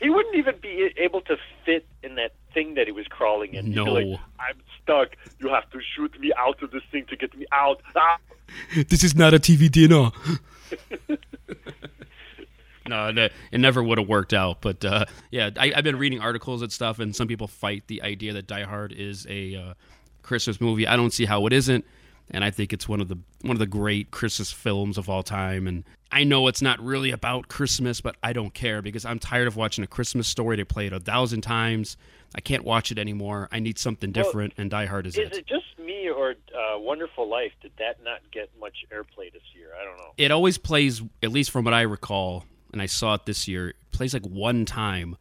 [0.00, 3.70] he wouldn't even be able to fit in that thing that he was crawling in.
[3.72, 3.84] No.
[3.84, 4.06] like,
[4.40, 5.10] I'm stuck.
[5.38, 7.80] You have to shoot me out of this thing to get me out.
[7.94, 8.16] Ah.
[8.88, 10.10] This is not a TV dinner.
[12.86, 14.60] No, no, it never would have worked out.
[14.60, 18.02] But uh, yeah, I, I've been reading articles and stuff, and some people fight the
[18.02, 19.74] idea that Die Hard is a uh,
[20.22, 20.86] Christmas movie.
[20.86, 21.84] I don't see how it isn't,
[22.30, 25.22] and I think it's one of the one of the great Christmas films of all
[25.22, 25.66] time.
[25.66, 29.48] And I know it's not really about Christmas, but I don't care because I'm tired
[29.48, 30.56] of watching a Christmas story.
[30.56, 31.96] They play it a thousand times.
[32.36, 33.48] I can't watch it anymore.
[33.52, 36.78] I need something Well, different, and Die Hard is, Is it just me or uh,
[36.78, 37.52] Wonderful Life?
[37.62, 39.68] Did that not get much airplay this year?
[39.80, 40.12] I don't know.
[40.16, 43.68] it always plays, at least from what I recall, and I saw it this year.
[43.68, 45.16] It plays like one time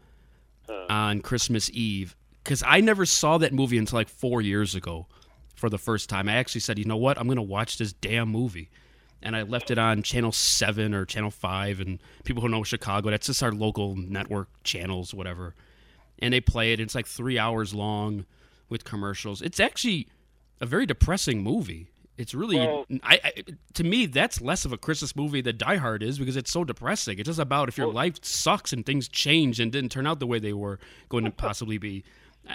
[0.89, 5.07] on Christmas Eve because I never saw that movie until like four years ago
[5.55, 6.27] for the first time.
[6.27, 8.69] I actually said, you know what, I'm going to watch this damn movie.
[9.21, 11.79] And I left it on Channel 7 or Channel 5.
[11.79, 15.55] And people who know Chicago, that's just our local network channels, whatever.
[16.19, 16.79] And they play it.
[16.79, 18.25] It's like three hours long
[18.67, 19.41] with commercials.
[19.41, 20.09] It's actually
[20.59, 21.87] a very depressing movie.
[22.17, 23.31] It's really, Well- I, I
[23.73, 26.63] to me, that's less of a Christmas movie than Die Hard is because it's so
[26.63, 27.17] depressing.
[27.19, 30.27] It's just about if your life sucks and things change and didn't turn out the
[30.27, 32.03] way they were going to possibly be.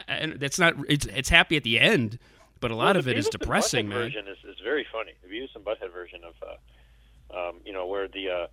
[0.06, 0.74] And that's not.
[0.88, 2.18] It's it's happy at the end,
[2.60, 3.98] but a lot Well, of it is Beavis depressing, Butthead man.
[4.02, 5.12] Version is, is very funny.
[5.22, 6.34] The Beavis and Butthead version of,
[7.34, 8.46] uh, um, you know, where the uh,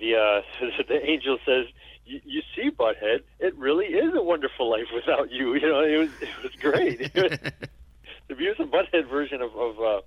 [0.00, 0.42] the uh,
[0.88, 1.66] the angel says,
[2.06, 5.98] "You you see, Butthead, it really is a wonderful life without you." You know, it
[5.98, 7.52] was it was great.
[8.28, 10.00] The Beavis and Butthead version of of, uh,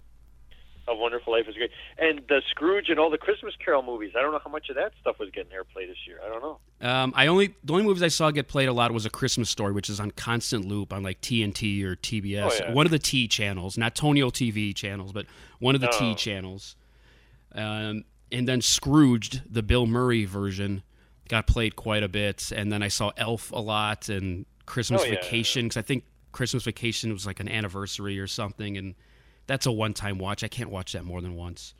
[0.88, 4.12] of Wonderful Life is great, and the Scrooge and all the Christmas Carol movies.
[4.17, 6.19] I don't know how much of that stuff was getting airplay this year.
[6.23, 6.60] I don't know.
[6.88, 9.49] Um, I only the only movies I saw get played a lot was A Christmas
[9.49, 12.71] Story, which is on constant loop on like TNT or TBS, Oh, yeah.
[12.73, 15.25] one of the T channels, not Tonio TV channels, but
[15.60, 16.15] one of the T Oh.
[16.15, 16.75] channels.
[17.54, 20.84] Um, and then Scrooged, the Bill Murray version,
[21.30, 22.51] got played quite a bit.
[22.51, 25.12] And then I saw Elf a lot and Christmas Oh, yeah.
[25.15, 26.04] Vacation because I think
[26.35, 28.93] Christmas Vacation was like an anniversary or something, and
[29.47, 30.43] that's a one-time watch.
[30.43, 31.73] I can't watch that more than once.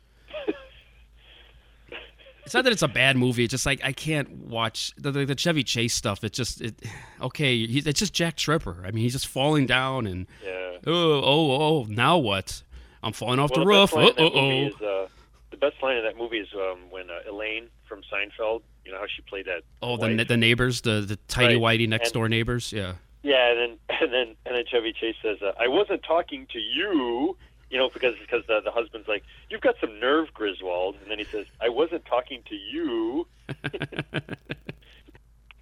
[2.44, 3.42] It's not that it's a bad movie.
[3.44, 6.22] It's just like I can't watch the, the, the Chevy Chase stuff.
[6.22, 6.74] It's just it,
[7.20, 7.66] okay.
[7.66, 8.84] He, it's just Jack Tripper.
[8.86, 10.76] I mean, he's just falling down and Yeah.
[10.86, 11.86] oh oh oh.
[11.88, 12.62] Now what?
[13.02, 13.92] I'm falling off Well, the roof.
[13.94, 14.66] Oh oh oh.
[14.68, 15.08] is, uh,
[15.50, 18.62] the best line in that movie is um, when uh, Elaine from Seinfeld.
[18.84, 19.62] You know how she played that.
[19.82, 21.80] Oh, the the neighbors, the the tidy Right.
[21.80, 22.72] whitey next And- door neighbors.
[22.72, 22.92] Yeah.
[23.26, 26.60] Yeah, and then and then and then Chevy Chase says, uh, "I wasn't talking to
[26.60, 27.36] you."
[27.68, 31.18] You know, because because the, the husband's like, "You've got some nerve, Griswold," and then
[31.18, 33.26] he says, "I wasn't talking to you."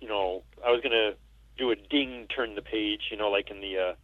[0.01, 1.13] you know, I was gonna
[1.57, 3.05] do a ding, turn the page.
[3.11, 3.95] You know, like in the uh,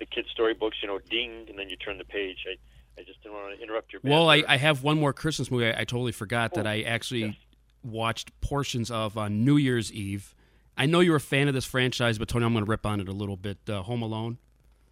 [0.00, 0.78] the kids' storybooks.
[0.82, 2.38] You know, ding, and then you turn the page.
[2.48, 2.56] I
[3.00, 4.00] I just didn't want to interrupt your.
[4.02, 4.42] Well, I.
[4.48, 7.36] I have one more Christmas movie I, I totally forgot that Oh, I actually yes.
[7.84, 10.34] watched portions of on New Year's Eve.
[10.76, 13.00] I know you're a fan of this franchise, but Tony, I'm going to rip on
[13.00, 13.58] it a little bit.
[13.68, 14.38] Uh, Home Alone.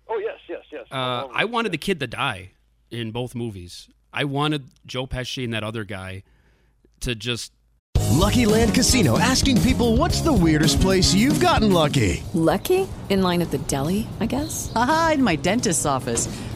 [0.09, 0.87] oh yes, yes, yes.
[0.91, 2.53] Uh, I wanted the kid to die
[2.91, 3.89] in both movies.
[4.13, 6.23] I wanted Joe Pesci and that other guy
[7.01, 7.53] to just.
[8.11, 12.23] Lucky Land Casino asking people what's the weirdest place you've gotten lucky?
[12.33, 12.89] Lucky?
[13.11, 14.73] In line at the deli, I guess?
[14.75, 16.29] Aha, in my dentist's office.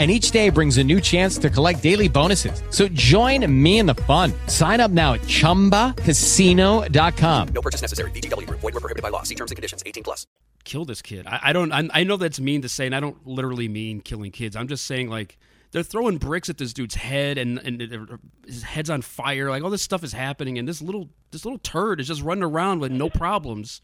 [0.00, 2.62] and each day brings a new chance to collect daily bonuses.
[2.70, 4.32] So join me in the fun.
[4.46, 7.48] Sign up now at ChumbaCasino.com.
[7.48, 8.10] No purchase necessary.
[8.12, 8.60] VGW Group.
[8.60, 9.22] Void were prohibited by law.
[9.24, 9.82] See terms and conditions.
[9.84, 10.26] 18 plus.
[10.64, 11.26] kill this kid.
[11.26, 11.70] I, I don't.
[11.72, 14.56] I, I know that's mean to say, and I don't literally mean killing kids.
[14.56, 15.38] I'm just saying like
[15.72, 19.50] they're throwing bricks at this dude's head, and and his head's on fire.
[19.50, 22.44] Like all this stuff is happening, and this little this little turd is just running
[22.44, 23.82] around with no problems.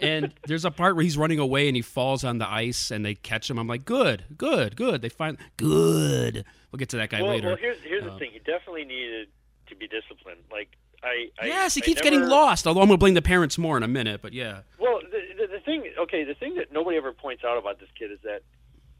[0.00, 3.04] And there's a part where he's running away and he falls on the ice, and
[3.04, 3.58] they catch him.
[3.58, 5.02] I'm like, good, good, good.
[5.02, 6.44] They find good.
[6.70, 7.48] We'll get to that guy well, later.
[7.48, 8.30] Well, here's here's Uh, the thing.
[8.32, 9.28] He definitely needed
[9.68, 10.40] to be disciplined.
[10.50, 10.68] Like
[11.02, 11.28] I.
[11.40, 12.66] I yes, he keeps never- getting lost.
[12.66, 14.60] Although I'm gonna blame the parents more in a minute, but yeah.
[14.78, 17.88] Well, the, the, the thing, okay, the thing that nobody ever points out about this
[17.98, 18.42] kid is that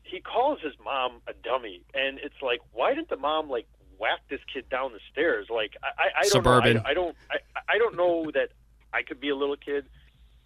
[0.03, 3.67] he calls his mom a dummy, and it's like, why didn't the mom like
[3.99, 5.47] whack this kid down the stairs?
[5.49, 6.77] Like, I, I, I don't Suburban.
[6.77, 6.83] know.
[6.85, 7.37] I, I don't, I,
[7.75, 8.49] I don't know that
[8.93, 9.85] I could be a little kid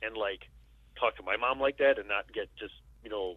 [0.07, 0.49] and like
[0.99, 3.37] talk to my mom like that and not get just, you know,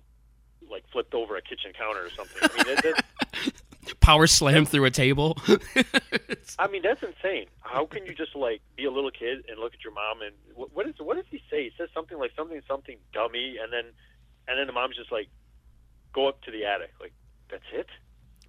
[0.69, 2.37] like flipped over a kitchen counter or something.
[2.41, 3.53] I mean, that, that,
[3.99, 5.37] Power slam through a table.
[6.59, 7.47] I mean, that's insane.
[7.61, 10.33] How can you just like be a little kid and look at your mom and
[10.55, 11.65] what, what is what does he say?
[11.65, 13.85] He says something like something something dummy, and then
[14.47, 15.27] and then the mom's just like,
[16.13, 16.91] go up to the attic.
[16.99, 17.13] Like
[17.49, 17.87] that's it.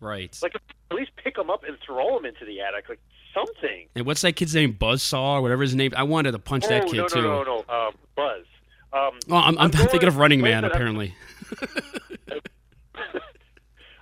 [0.00, 0.36] right.
[0.42, 0.54] Like
[0.90, 2.88] at least pick him up and throw him into the attic.
[2.88, 3.00] Like
[3.34, 3.88] something.
[3.94, 4.74] And what's that kid's name?
[4.74, 5.92] Buzzsaw or whatever his name.
[5.96, 7.22] I wanted to punch that oh kid no too.
[7.22, 8.44] no no no um, Buzz.
[8.92, 10.62] Um, Oh, I'm, I'm, going- thinking of Running Man.
[10.62, 11.14] minute, Apparently,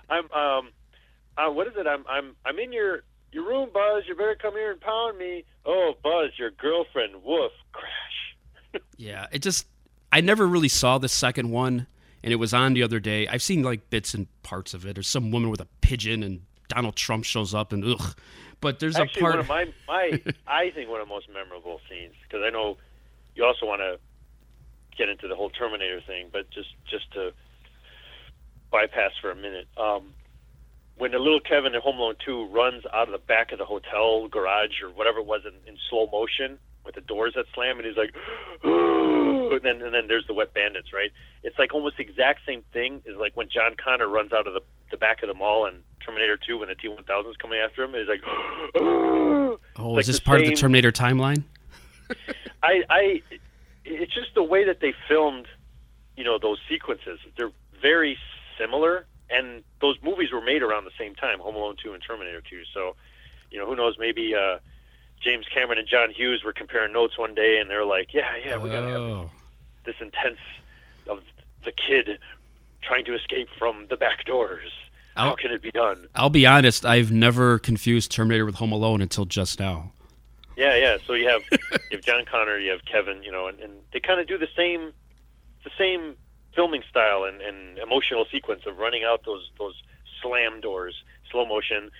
[0.09, 0.69] I'm um,
[1.37, 1.85] uh, what is it?
[1.85, 4.03] I'm I'm I'm in your your room, Buzz.
[4.07, 5.43] You better come here and pound me.
[5.65, 7.15] Oh, Buzz, your girlfriend.
[7.23, 7.51] Woof.
[7.73, 8.81] Crash.
[8.97, 9.27] yeah.
[9.31, 9.67] It just
[10.11, 11.87] I never really saw the second one,
[12.23, 13.27] and it was on the other day.
[13.27, 14.93] I've seen like bits and parts of it.
[14.95, 18.15] There's some woman with a pigeon, and Donald Trump shows up, and ugh.
[18.59, 19.33] But there's Actually, a part.
[19.35, 22.77] one of my, my I think one of the most memorable scenes because I know
[23.35, 23.99] you also want to
[24.97, 27.31] get into the whole Terminator thing, but just just to
[28.71, 30.13] bypass for a minute, um,
[30.97, 33.65] when the little Kevin in Home Alone Two runs out of the back of the
[33.65, 37.77] hotel garage or whatever it was in, in slow motion with the doors that slam,
[37.77, 38.15] and he's like,
[38.63, 41.11] and then and then there's the wet bandits, right?
[41.43, 44.53] It's like almost the exact same thing as like when John Connor runs out of
[44.55, 47.37] the the back of the mall in Terminator Two when the T one thousand is
[47.37, 48.21] coming after him, he's like,
[48.75, 51.43] oh, like is this part of the Terminator timeline?
[52.63, 53.21] I, I,
[53.83, 55.47] it's just the way that they filmed,
[56.15, 57.19] you know, those sequences.
[57.37, 58.17] They're very
[58.57, 62.41] similar, and those movies were made around the same time, Home Alone two and Terminator
[62.41, 62.63] two.
[62.73, 62.95] So,
[63.51, 63.97] you know, who knows?
[63.99, 64.59] Maybe uh,
[65.21, 68.57] James Cameron and John Hughes were comparing notes one day, and they're like, "Yeah, yeah,
[68.57, 69.31] we gotta have Oh.
[69.85, 70.39] this intense
[71.09, 71.19] of
[71.65, 72.17] the kid
[72.81, 74.71] trying to escape from the back doors.
[75.17, 76.85] How I'll- can it be done?" I'll be honest.
[76.85, 79.91] I've never confused Terminator with Home Alone until just now.
[80.55, 80.97] Yeah, yeah.
[81.05, 83.99] So you have you have John Connor, you have Kevin, you know, and, and they
[83.99, 84.91] kind of do the same
[85.63, 86.15] the same
[86.55, 89.75] filming style and, and emotional sequence of running out those those
[90.21, 90.95] slam doors,
[91.31, 91.91] slow motion.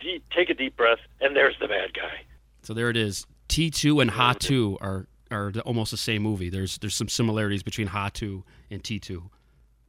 [0.00, 2.20] Deep, take a deep breath, and there's the bad guy.
[2.62, 3.26] So there it is.
[3.48, 6.50] T2 and Ha2 are are almost the same movie.
[6.50, 9.30] There's there's some similarities between Ha Two and T Two.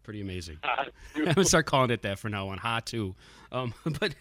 [0.09, 0.57] Pretty amazing.
[1.15, 2.57] I'm gonna start calling it that for now on.
[2.57, 3.13] Ha Two.
[3.51, 4.15] Um, but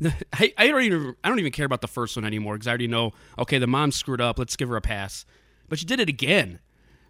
[0.00, 2.66] the, I, I don't even I don't even care about the first one anymore because
[2.66, 3.12] I already know.
[3.38, 4.38] Okay, the mom screwed up.
[4.38, 5.26] Let's give her a pass.
[5.68, 6.60] But she did it again.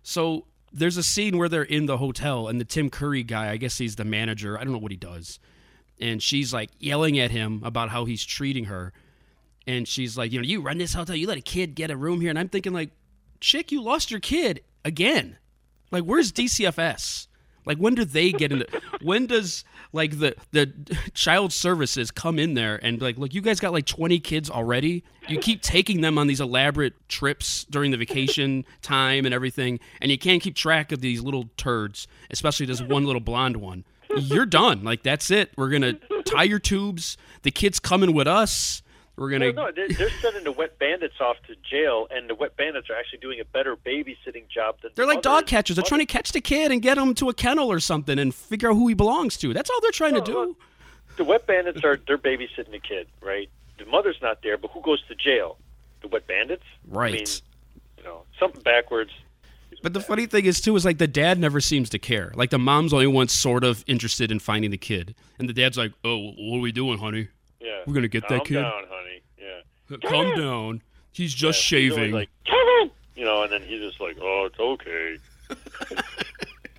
[0.03, 3.53] So there's a scene where they're in the hotel and the Tim Curry guy.
[3.53, 4.59] I guess he's the manager.
[4.59, 5.39] I don't know what he does.
[6.01, 8.93] And she's like yelling at him about how he's treating her.
[9.65, 11.97] And she's like, you know, you run this hotel, you let a kid get a
[11.97, 12.31] room here.
[12.31, 12.91] And I'm thinking, like,
[13.39, 15.39] chick, you lost your kid again.
[15.93, 17.29] Like, where's DCFS?
[17.65, 18.67] Like, when do they get into?
[19.03, 20.73] when does like the the
[21.15, 25.05] child services come in there and like, look, you guys got like 20 kids already.
[25.29, 30.11] You keep taking them on these elaborate trips during the vacation time and everything, and
[30.11, 33.85] you can't keep track of these little turds, especially this one little blonde one.
[34.17, 34.83] You're done.
[34.85, 35.53] Like that's it.
[35.57, 35.95] We're gonna
[36.25, 37.17] tie your tubes.
[37.43, 38.82] The kid's coming with us.
[39.17, 39.53] We're gonna.
[39.53, 42.89] No, no, they're, they're sending the wet bandits off to jail, and the wet bandits
[42.89, 45.23] are actually doing a better babysitting job than They're the like others.
[45.43, 45.77] dog catchers.
[45.77, 48.35] They're trying to catch the kid and get him to a kennel or something and
[48.35, 49.53] figure out who he belongs to.
[49.53, 50.57] That's all they're trying to do.
[51.17, 53.51] The wet bandits are they're babysitting the kid, right?
[53.79, 55.59] The mother's not there, but who goes to jail?
[56.01, 57.13] The wet bandits, Right.
[57.13, 57.27] I mean,
[57.99, 59.11] you know, something backwards.
[59.83, 62.33] But the funny thing is too is like the dad never seems to care.
[62.35, 65.77] Like the mom's only one sort of interested in finding the kid, and the dad's
[65.77, 67.29] like, "Oh, what are we doing, honey?
[67.61, 68.55] Yeah, We're gonna get that kid.
[68.55, 68.85] down,
[69.99, 70.83] Calm down.
[71.13, 74.49] He's just Yeah, he's shaving." like Kevin, you know, and then he's just like, "Oh,
[74.51, 75.17] it's okay."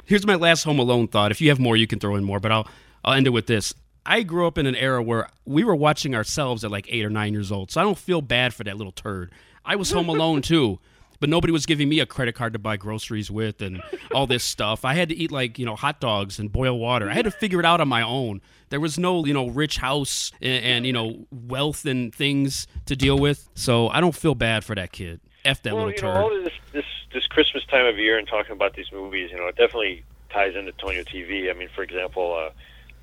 [0.06, 1.32] Here's my last Home Alone thought.
[1.32, 2.68] If you have more, you can throw in more, but I'll
[3.06, 3.74] I'll end it with this.
[4.06, 7.10] I grew up in an era where we were watching ourselves at like eight or
[7.10, 9.32] nine years old, so I don't feel bad for that little turd.
[9.66, 10.80] I was home alone too,
[11.24, 13.82] but nobody was giving me a credit card to buy groceries with and
[14.14, 14.84] all this stuff.
[14.84, 17.10] I had to eat like you know hot dogs and boil water.
[17.10, 18.42] I had to figure it out on my own.
[18.68, 22.98] There was no you know rich house and, and you know wealth and things to
[22.98, 25.22] deal with, so I don't feel bad for that kid.
[25.46, 26.24] F that well, little you know, turd.
[26.24, 29.48] all this this this Christmas time of year and talking about these movies, you know,
[29.48, 31.50] it definitely ties into Tonio TV.
[31.50, 32.50] I mean, for example, uh,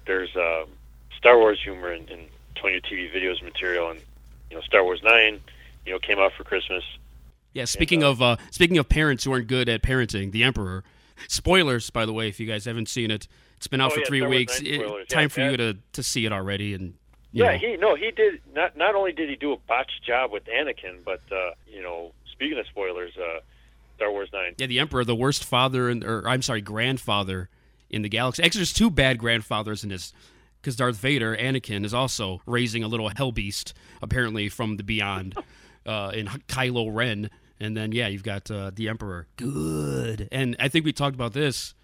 [0.06, 0.66] there's uh,
[1.16, 4.00] Star Wars humor in, in Tonio TV videos material, and
[4.50, 5.40] you know, Star Wars Nine,
[5.86, 6.84] you know, came out for Christmas.
[7.52, 10.84] Yeah, speaking of uh, speaking of parents who aren't good at parenting, The Emperor.
[11.28, 14.00] Spoilers, by the way, if you guys haven't seen it, it's been out Oh, for
[14.00, 14.60] yeah, three weeks.
[14.60, 16.94] It- time Yeah, for you to to see it already, and
[17.32, 17.58] Yeah, know.
[17.58, 18.76] he no, he did not.
[18.76, 22.58] Not only did he do a botched job with Anakin, but uh, you know, speaking
[22.58, 23.40] of spoilers, uh,
[23.96, 24.54] Star Wars Nine.
[24.56, 27.50] yeah, the Emperor, the worst father, in, or I'm sorry, grandfather
[27.90, 28.42] in the galaxy.
[28.42, 30.14] Actually, there's two bad grandfathers in this,
[30.62, 35.34] because Darth Vader, Anakin, is also raising a little hell beast, apparently from the beyond,
[35.86, 37.30] uh, in Kylo Ren.
[37.62, 39.26] And then yeah, you've got uh, the Emperor.
[39.36, 41.74] Good, and I think we talked about this.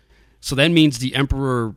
[0.40, 1.74] So that means the Emperor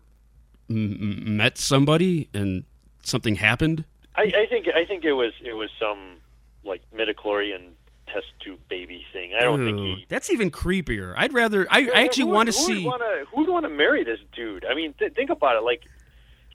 [0.70, 2.64] m- met somebody and
[3.04, 3.84] something happened.
[4.16, 6.18] I, I think I think it was it was some
[6.64, 7.72] like midichlorian
[8.08, 9.34] test tube baby thing.
[9.38, 10.06] I don't think he.
[10.08, 11.14] That's even creepier.
[11.18, 11.68] I'd rather.
[11.70, 12.86] I, I actually would- want to see.
[12.86, 14.66] Wanna, who would want to marry this dude?
[14.66, 15.64] I mean, th- think about it.
[15.64, 15.84] Like,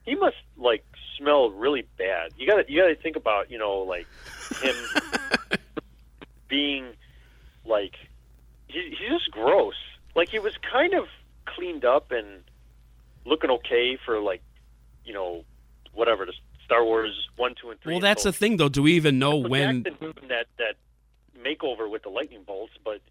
[0.03, 0.83] he must like
[1.17, 2.31] smell really bad.
[2.37, 4.07] You got to you got to think about you know like
[4.61, 4.75] him
[6.47, 6.93] being
[7.65, 7.95] like
[8.67, 9.75] he, he's just gross.
[10.15, 11.05] Like he was kind of
[11.45, 12.43] cleaned up and
[13.25, 14.41] looking okay for like
[15.03, 15.43] you know
[15.93, 16.33] whatever the
[16.65, 17.93] Star Wars one, two, and three.
[17.93, 18.69] Well, that's the thing, though.
[18.69, 19.83] Do we even know when?
[19.83, 20.75] That that
[21.39, 23.01] makeover with the lightning bolts, but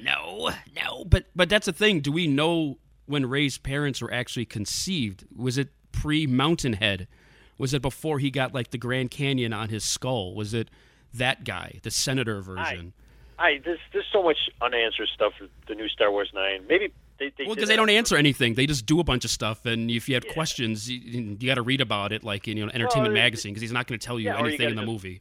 [0.00, 1.04] No, no.
[1.04, 2.00] But but that's the thing.
[2.00, 5.24] Do we know when Rey's parents were actually conceived?
[5.36, 7.08] Was it pre Mountainhead?
[7.58, 10.34] Was it before he got like the Grand Canyon on his skull?
[10.34, 10.68] Was it
[11.14, 12.92] that guy, the senator version?
[13.38, 16.64] I there's there's so much unanswered stuff with the new Star Wars Nine.
[16.68, 18.54] Maybe they, they well, because they don't answer anything.
[18.54, 21.54] They just do a bunch of stuff, and if you have questions, you, you got
[21.54, 23.98] to read about it, like in you know, Entertainment Well, Magazine, because he's not going
[23.98, 25.20] to tell you yeah, or you anything in the movie.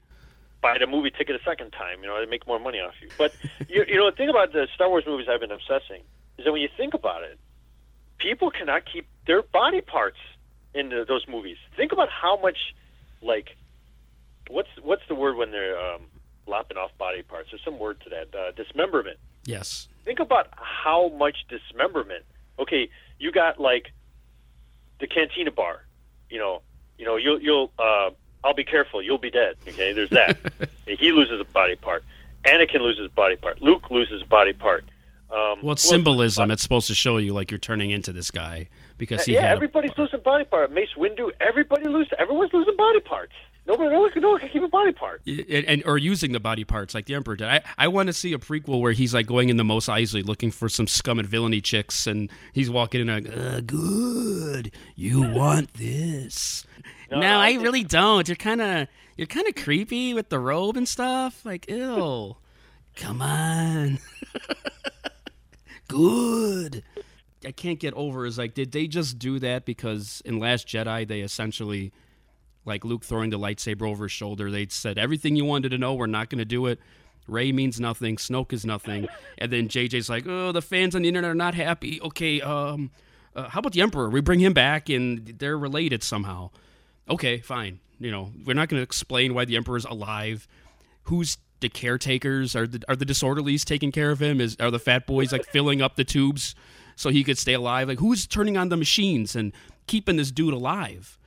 [0.61, 2.01] buy the movie ticket a second time.
[2.01, 3.09] You know, they make more money off you.
[3.17, 3.35] But
[3.67, 6.01] you, you know, the thing about the Star Wars movies I've been obsessing
[6.37, 7.37] is that when you think about it,
[8.17, 10.17] people cannot keep their body parts
[10.73, 11.57] in the, those movies.
[11.75, 12.57] Think about how much,
[13.21, 13.55] like,
[14.51, 16.01] what's what's the word when they're um,
[16.47, 17.49] lopping off body parts?
[17.51, 18.35] There's some word to that.
[18.37, 19.17] Uh, dismemberment.
[19.45, 19.87] Yes.
[20.05, 22.25] Think about how much dismemberment.
[22.59, 23.91] Okay, you got like
[24.99, 25.85] the cantina bar.
[26.29, 26.61] You know,
[26.97, 27.71] you know, you'll you'll.
[27.77, 28.11] Uh,
[28.43, 29.01] I'll be careful.
[29.03, 29.55] You'll be dead.
[29.67, 30.37] Okay, there's that.
[30.87, 32.03] he loses a body part.
[32.45, 33.61] Anakin loses a body part.
[33.61, 34.83] Luke loses a body part.
[35.31, 36.49] Um, Well, it's symbolism.
[36.51, 38.67] It's supposed to show you like you're turning into this guy
[38.97, 40.71] because he yeah, had a everybody's losing body part.
[40.71, 42.11] Mace Windu, everybody loses.
[42.17, 43.33] Everyone's losing body parts.
[43.67, 45.21] Nobody, no one, can- no one can keep a body part.
[45.27, 47.47] and, and or using the body parts like the emperor did.
[47.47, 50.49] I, I want to see a prequel where he's like going into Mos Eisley looking
[50.51, 55.75] for some scum and villainy chicks, and he's walking in like, uh, "Good, you want
[55.75, 56.65] this?"
[57.11, 58.27] No, No, I I, think- really don't.
[58.27, 58.87] You're kind of
[59.17, 61.45] you're kind of creepy with the robe and stuff.
[61.45, 62.37] Like, ew.
[62.95, 63.99] Come on.
[65.87, 66.83] Good.
[67.45, 71.07] I can't get over is like, did they just do that because in Last Jedi
[71.07, 71.91] they essentially,
[72.65, 75.93] like Luke throwing the lightsaber over his shoulder, they said everything you wanted to know,
[75.93, 76.79] we're not going to do it.
[77.27, 78.17] Rey means nothing.
[78.17, 79.07] Snoke is nothing.
[79.37, 82.01] And then JJ's like, oh, the fans on the internet are not happy.
[82.01, 82.91] Okay, um,
[83.35, 84.09] uh, how about the Emperor?
[84.09, 86.49] We bring him back, and they're related somehow.
[87.09, 87.79] Okay, fine.
[87.99, 90.47] You know, we're not going to explain why the Emperor's alive.
[91.03, 92.55] Who's the caretakers?
[92.55, 94.41] Are the are the disorderlies taking care of him?
[94.41, 96.55] Is are the fat boys like filling up the tubes
[96.95, 97.87] so he could stay alive?
[97.87, 99.53] Like who's turning on the machines and
[99.87, 101.19] keeping this dude alive?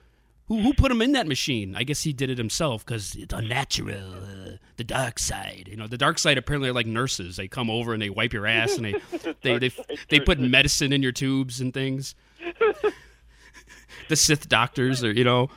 [0.48, 1.74] Who who put him in that machine?
[1.74, 4.14] I guess he did it himself because it's unnatural.
[4.14, 7.36] Uh, the dark side, you know, the dark side apparently are like nurses.
[7.36, 8.92] They come over and they wipe your ass and they
[9.42, 12.14] they they, they, they put medicine in your tubes and things.
[14.08, 15.48] the Sith doctors are you know.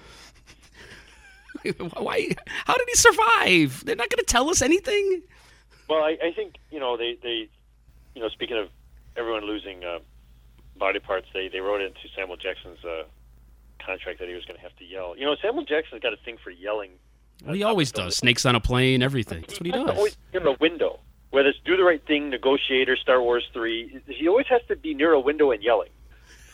[1.98, 2.30] Why?
[2.66, 3.84] How did he survive?
[3.84, 5.24] They're not going to tell us anything.
[5.90, 7.50] Well, I, I think you know they, they,
[8.16, 8.70] you know, speaking of
[9.18, 10.00] everyone losing uh,
[10.78, 13.04] body parts, they they wrote into Samuel Jackson's uh,
[13.88, 15.16] contract that he was going to have to yell.
[15.18, 16.92] You know, Samuel Jackson's got a thing for yelling.
[17.46, 18.16] Well, he always does.
[18.18, 19.42] Snakes on a plane, everything.
[19.42, 19.90] That's what he does.
[19.90, 21.00] Always in the window,
[21.32, 24.02] whether it's do the right thing, Negotiator, Star Wars three.
[24.08, 25.90] He always has to be near a window and yelling.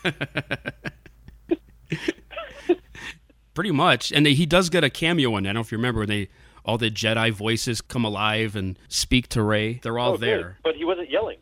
[3.54, 5.46] Pretty much, and he does get a cameo in.
[5.46, 6.28] I don't know if you remember when they
[6.64, 9.78] all the Jedi voices come alive and speak to Rey.
[9.82, 10.42] They're all Oh, there.
[10.42, 10.54] good.
[10.64, 11.36] but he wasn't yelling.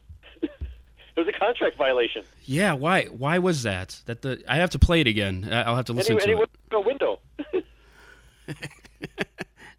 [1.17, 2.25] It was a contract violation.
[2.45, 3.05] Yeah, why?
[3.07, 4.01] Why was that?
[4.07, 5.49] That the I have to play it again.
[5.51, 6.39] I'll have to listen he, and he to it.
[6.39, 7.19] went through a window.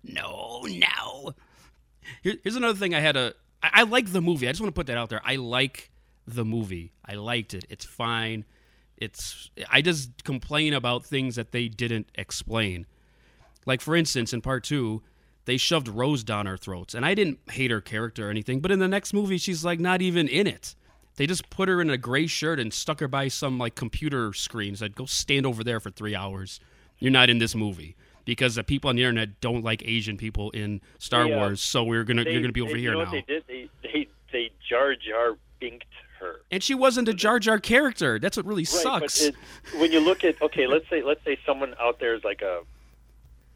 [0.03, 1.33] No, no.
[2.21, 3.33] Here, here's another thing I had a.
[3.61, 4.47] I, I like the movie.
[4.47, 5.21] I just want to put that out there.
[5.23, 5.91] I like
[6.27, 6.91] the movie.
[7.05, 7.65] I liked it.
[7.69, 8.45] It's fine.
[8.97, 9.49] It's.
[9.71, 12.85] I just complain about things that they didn't explain.
[13.65, 15.03] Like for instance, in part two,
[15.45, 18.59] they shoved Rose down our throats, and I didn't hate her character or anything.
[18.59, 20.75] But in the next movie, she's like not even in it.
[21.15, 24.33] They just put her in a gray shirt and stuck her by some like computer
[24.33, 24.75] screen.
[24.75, 26.59] Said, "Go stand over there for three hours.
[26.99, 27.95] You're not in this movie."
[28.25, 32.05] Because the people on the internet don't like Asian people in Star Wars, so we're
[32.05, 32.99] gonna They- you're gonna be over they- here now.
[32.99, 33.43] What they did?
[33.47, 35.83] They they they Jar Jar binked
[36.19, 36.41] her.
[36.49, 38.17] And she wasn't a Jar Jar character.
[38.19, 39.21] That's what really Right, sucks.
[39.23, 39.35] It,
[39.75, 42.61] when you look at okay, let's say let's say someone out there is like a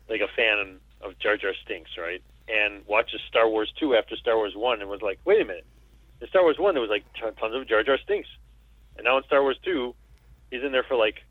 [0.10, 2.22] like a fan of Jar Jar Stinks, right?
[2.50, 5.66] And watches Star Wars two after Star Wars one and was like, wait a minute,
[6.22, 8.30] in Star Wars one there was like tons of Jar Jar Stinks,
[8.98, 9.94] and now in Star Wars two,
[10.52, 11.24] he's in there for like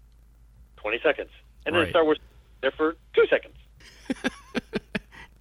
[0.77, 1.31] twenty seconds,
[1.65, 1.91] and then Right.
[1.91, 2.19] Star Wars
[2.61, 3.55] there for two seconds.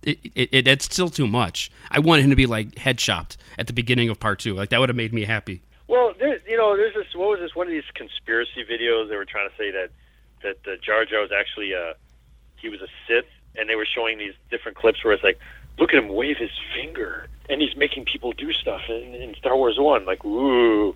[0.03, 1.71] it, it, it, it's still too much.
[1.91, 4.53] I wanted him to be like head chopped at the beginning of part two.
[4.53, 5.61] Like that would have made me happy.
[5.87, 7.05] Well, there, you know, there's this.
[7.15, 7.55] What was this?
[7.55, 9.09] One of these conspiracy videos.
[9.09, 9.89] They were trying to say that
[10.41, 11.93] that uh, Jar Jar was actually a
[12.57, 13.25] he was a Sith,
[13.55, 15.39] and they were showing these different clips where it's like,
[15.77, 19.55] look at him wave his finger, and he's making people do stuff in, in Star
[19.55, 20.05] Wars One.
[20.05, 20.95] Like, ooh,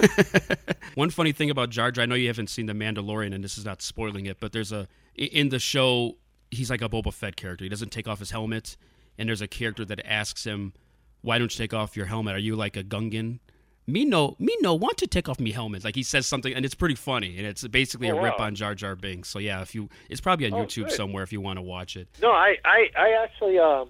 [0.94, 3.58] One funny thing about Jar Jar, I know you haven't seen The Mandalorian, and this
[3.58, 6.16] is not spoiling it, but there's a in the show
[6.50, 7.64] he's like a Boba Fett character.
[7.64, 8.76] He doesn't take off his helmet,
[9.18, 10.72] and there's a character that asks him,
[11.20, 12.34] "Why don't you take off your helmet?
[12.34, 13.40] Are you like a Gungan?"
[13.86, 15.82] Me no, me no want to take off me helmet.
[15.84, 18.54] Like he says something, and it's pretty funny, and it's basically Oh, a rip on
[18.54, 19.28] Jar Jar Binks.
[19.28, 20.92] So yeah, if you, it's probably on Oh, YouTube good.
[20.92, 22.08] somewhere if you want to watch it.
[22.20, 23.88] no, I I, I actually um,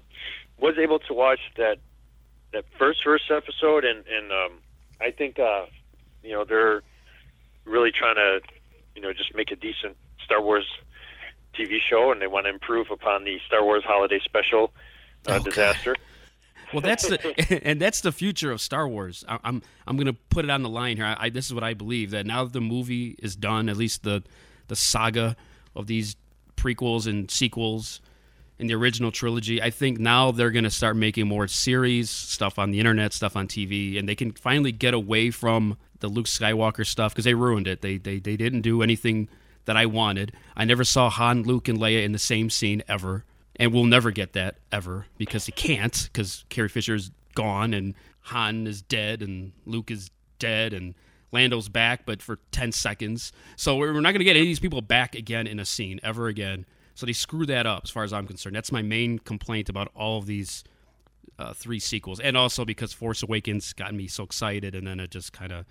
[0.58, 1.76] was able to watch that
[2.52, 4.52] that first first episode, and and um,
[5.00, 5.66] I think uh,
[6.22, 6.82] you know they're
[7.66, 8.40] really trying to
[8.96, 10.66] you know just make a decent Star Wars
[11.54, 14.72] TV show, and they want to improve upon the Star Wars Holiday Special
[15.26, 15.96] uh, disaster.
[16.72, 19.24] Well, that's the and that's the future of Star Wars.
[19.28, 21.06] I, I'm I'm gonna put it on the line here.
[21.06, 23.76] I, I, this is what I believe that now that the movie is done, at
[23.76, 24.22] least the
[24.68, 25.36] the saga
[25.74, 26.16] of these
[26.56, 28.00] prequels and sequels
[28.58, 32.70] in the original trilogy, I think now they're gonna start making more series stuff on
[32.70, 36.86] the internet, stuff on TV, and they can finally get away from the Luke Skywalker
[36.86, 37.80] stuff because they ruined it.
[37.80, 39.28] They they they didn't do anything
[39.64, 40.32] that I wanted.
[40.56, 43.24] I never saw Han, Luke, and Leia in the same scene ever
[43.56, 47.94] and we'll never get that ever because he can't because Carrie Fisher's gone and
[48.26, 50.94] Han is dead and Luke is dead and
[51.32, 53.32] Lando's back, but for ten seconds.
[53.56, 55.64] So we're we're not going to get any of these people back again in a
[55.64, 56.66] scene ever again.
[56.94, 58.54] So they screw that up, as far as I'm concerned.
[58.54, 60.62] That's my main complaint about all of these
[61.38, 65.10] uh, three sequels, and also because Force Awakens got me so excited, and then it
[65.10, 65.64] just kind of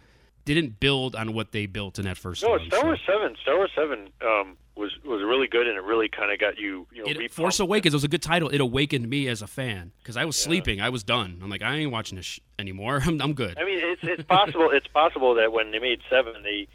[0.45, 2.65] didn't build on what they built in that first No, one.
[2.67, 3.35] Star So- Wars Seven.
[3.41, 6.87] Star Wars Seven um, was was really good, and it really kind of got you.
[6.93, 8.49] You know, It, Force Awakens was a good title.
[8.49, 10.81] It awakened me as a fan because I was sleeping.
[10.81, 11.39] I was done.
[11.43, 13.01] I'm like, I ain't watching this sh- anymore.
[13.05, 13.57] I'm, I'm good.
[13.57, 14.69] I mean, it's it's possible.
[14.71, 16.67] it's possible that when they made seven, they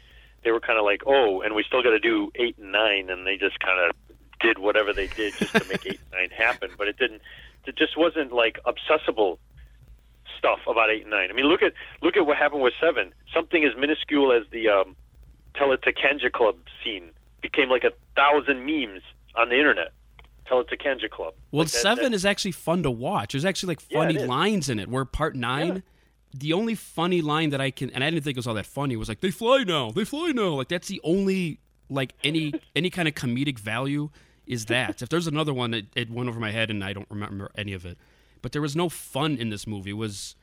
[0.43, 3.09] they were kind of like, oh, and we still got to do eight and nine,
[3.09, 3.95] and they just kind of
[4.39, 6.69] did whatever they did just to make eight and nine happen.
[6.77, 7.21] But it didn't.
[7.65, 9.39] It just wasn't like obsessible
[10.37, 11.29] stuff about eight and nine.
[11.29, 13.13] I mean, look at look at what happened with seven.
[13.33, 14.95] Something as minuscule as the um,
[15.55, 17.09] Tell It to Kanjiklub scene
[17.41, 19.01] became like a thousand memes
[19.35, 19.91] on the internet.
[20.47, 21.33] Tell It to Kanjiklub.
[21.51, 23.33] Well, Like that- seven that- is actually fun to watch.
[23.33, 24.27] There's actually like funny is.
[24.27, 24.87] lines in it.
[24.89, 25.83] Where part nine,
[26.33, 28.65] the only funny line that I can, and I didn't think it was all that
[28.65, 30.49] funny, was like they fly now, they fly now.
[30.49, 31.59] Like that's the only
[31.89, 34.09] like any any kind of comedic value
[34.45, 35.01] is that.
[35.01, 37.73] if there's another one, it, it went over my head and I don't remember any
[37.73, 37.97] of it.
[38.47, 39.89] But there was no fun in this movie.
[39.89, 40.37] It was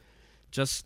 [0.50, 0.84] just.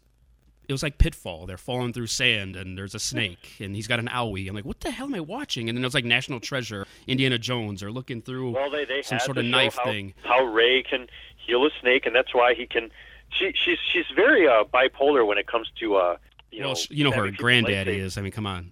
[0.68, 1.46] It was like Pitfall.
[1.46, 4.48] They're falling through sand, and there's a snake, and he's got an owie.
[4.48, 5.68] I'm like, what the hell am I watching?
[5.68, 9.02] And then it was like National Treasure, Indiana Jones, or looking through Well, they they
[9.02, 10.14] some sort of knife how, thing.
[10.22, 11.08] How Rey can
[11.44, 12.88] heal a snake, and that's why he can.
[13.36, 16.18] She she's she's very uh, bipolar when it comes to uh
[16.52, 18.16] you well, know you know her granddaddy is.
[18.16, 18.70] I mean, come on.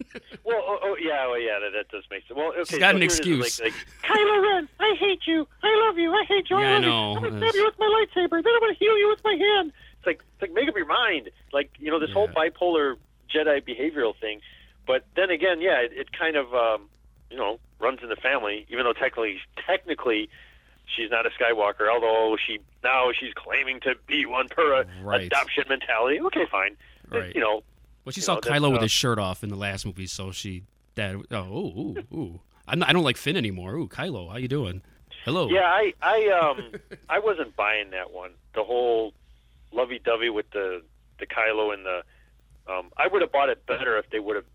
[0.44, 2.36] Well, oh, oh yeah, oh yeah, that, that does make sense.
[2.36, 3.60] Well, okay, She's got so an here it is, excuse.
[3.60, 5.46] Like, like, Kylo Ren, I hate you.
[5.62, 6.10] I love you.
[6.12, 6.58] I hate you.
[6.58, 6.88] Yeah, I love know.
[6.88, 7.16] You.
[7.18, 8.42] I'm gonna It's- stab you with my lightsaber.
[8.42, 9.72] Then I'm gonna heal you with my hand.
[9.98, 11.30] It's like it's like make up your mind.
[11.52, 12.96] Like you know this whole bipolar
[13.34, 14.40] Jedi behavioral thing.
[14.86, 16.88] But then again, yeah, it, it kind of um,
[17.30, 18.64] you know runs in the family.
[18.70, 20.30] Even though technically technically
[20.96, 25.24] she's not a Skywalker, although she now she's claiming to be one per a Right.
[25.24, 26.20] adoption mentality.
[26.22, 26.76] Okay, fine.
[27.10, 27.34] But, Right.
[27.34, 27.62] You know.
[28.08, 30.62] Well, she saw know, Kylo with his shirt off in the last movie, so she
[30.94, 32.16] that oh ooh ooh.
[32.18, 32.40] ooh.
[32.66, 33.74] I'm not, I don't like Finn anymore.
[33.74, 34.80] Ooh, Kylo, how you doing?
[35.26, 35.46] Hello.
[35.50, 36.72] Yeah, I I um
[37.10, 38.30] I wasn't buying that one.
[38.54, 39.12] The whole
[39.72, 40.80] lovey-dovey with the
[41.18, 42.02] the Kylo and the
[42.66, 44.46] um I would have bought it better if they would have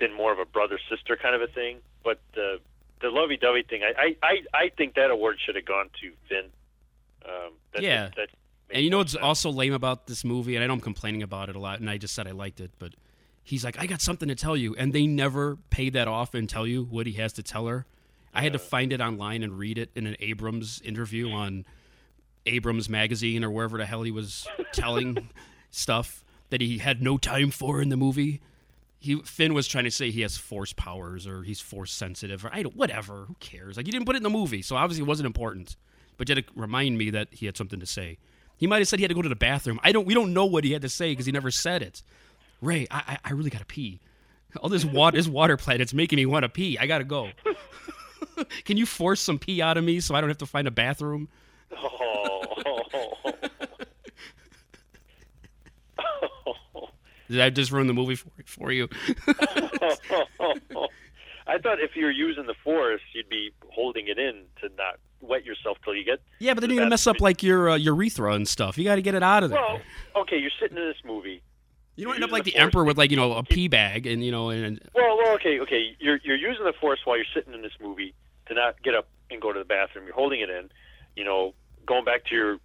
[0.00, 1.76] been more of a brother sister kind of a thing.
[2.02, 2.58] But the
[3.00, 6.50] the lovey-dovey thing, I I I, think that award should have gone to Finn.
[7.24, 8.02] Um, that, Yeah.
[8.06, 8.28] that, that
[8.72, 11.48] And you know what's also lame about this movie, and I know I'm complaining about
[11.48, 12.94] it a lot, and I just said I liked it, but
[13.42, 16.48] he's like, I got something to tell you, and they never pay that off and
[16.48, 17.86] tell you what he has to tell her.
[18.32, 21.64] I had to find it online and read it in an Abrams interview on
[22.46, 25.30] Abrams magazine or wherever the hell he was telling
[25.70, 28.40] stuff that he had no time for in the movie.
[28.98, 32.50] He Finn was trying to say he has force powers or he's force sensitive or
[32.52, 33.24] I don't whatever.
[33.26, 33.76] Who cares?
[33.76, 35.76] Like you didn't put it in the movie, so obviously it wasn't important.
[36.16, 38.18] But you had to remind me that he had something to say.
[38.60, 39.80] He might have said he had to go to the bathroom.
[39.82, 40.06] I don't.
[40.06, 42.02] We don't know what he had to say because he never said it.
[42.60, 44.00] Rey, I, I, I really gotta pee.
[44.60, 46.76] All this water, this water plant, it's making me want to pee.
[46.76, 47.30] I gotta go.
[48.64, 50.70] Can you force some pee out of me so I don't have to find a
[50.70, 51.28] bathroom?
[51.74, 52.42] Oh.
[57.30, 58.88] Did I just ruin the movie for, for you?
[61.46, 64.98] I thought if you were using the force, you'd be holding it in to not
[65.20, 66.20] wet yourself till you get.
[66.38, 68.78] yeah, but then you're gonna mess up like your uh, urethra and stuff.
[68.78, 69.60] You got to get it out of there.
[69.60, 69.80] Well,
[70.22, 71.42] okay, you're sitting in this movie.
[71.96, 74.24] you don't end up like the emperor with like you know a pee bag and
[74.24, 75.96] you know and Well, well, okay, okay.
[75.98, 78.14] You're you're using the force while you're sitting in this movie
[78.46, 80.06] to not get up and go to the bathroom.
[80.06, 80.70] You're holding it in.
[81.16, 81.54] You know,
[81.86, 82.58] going back to your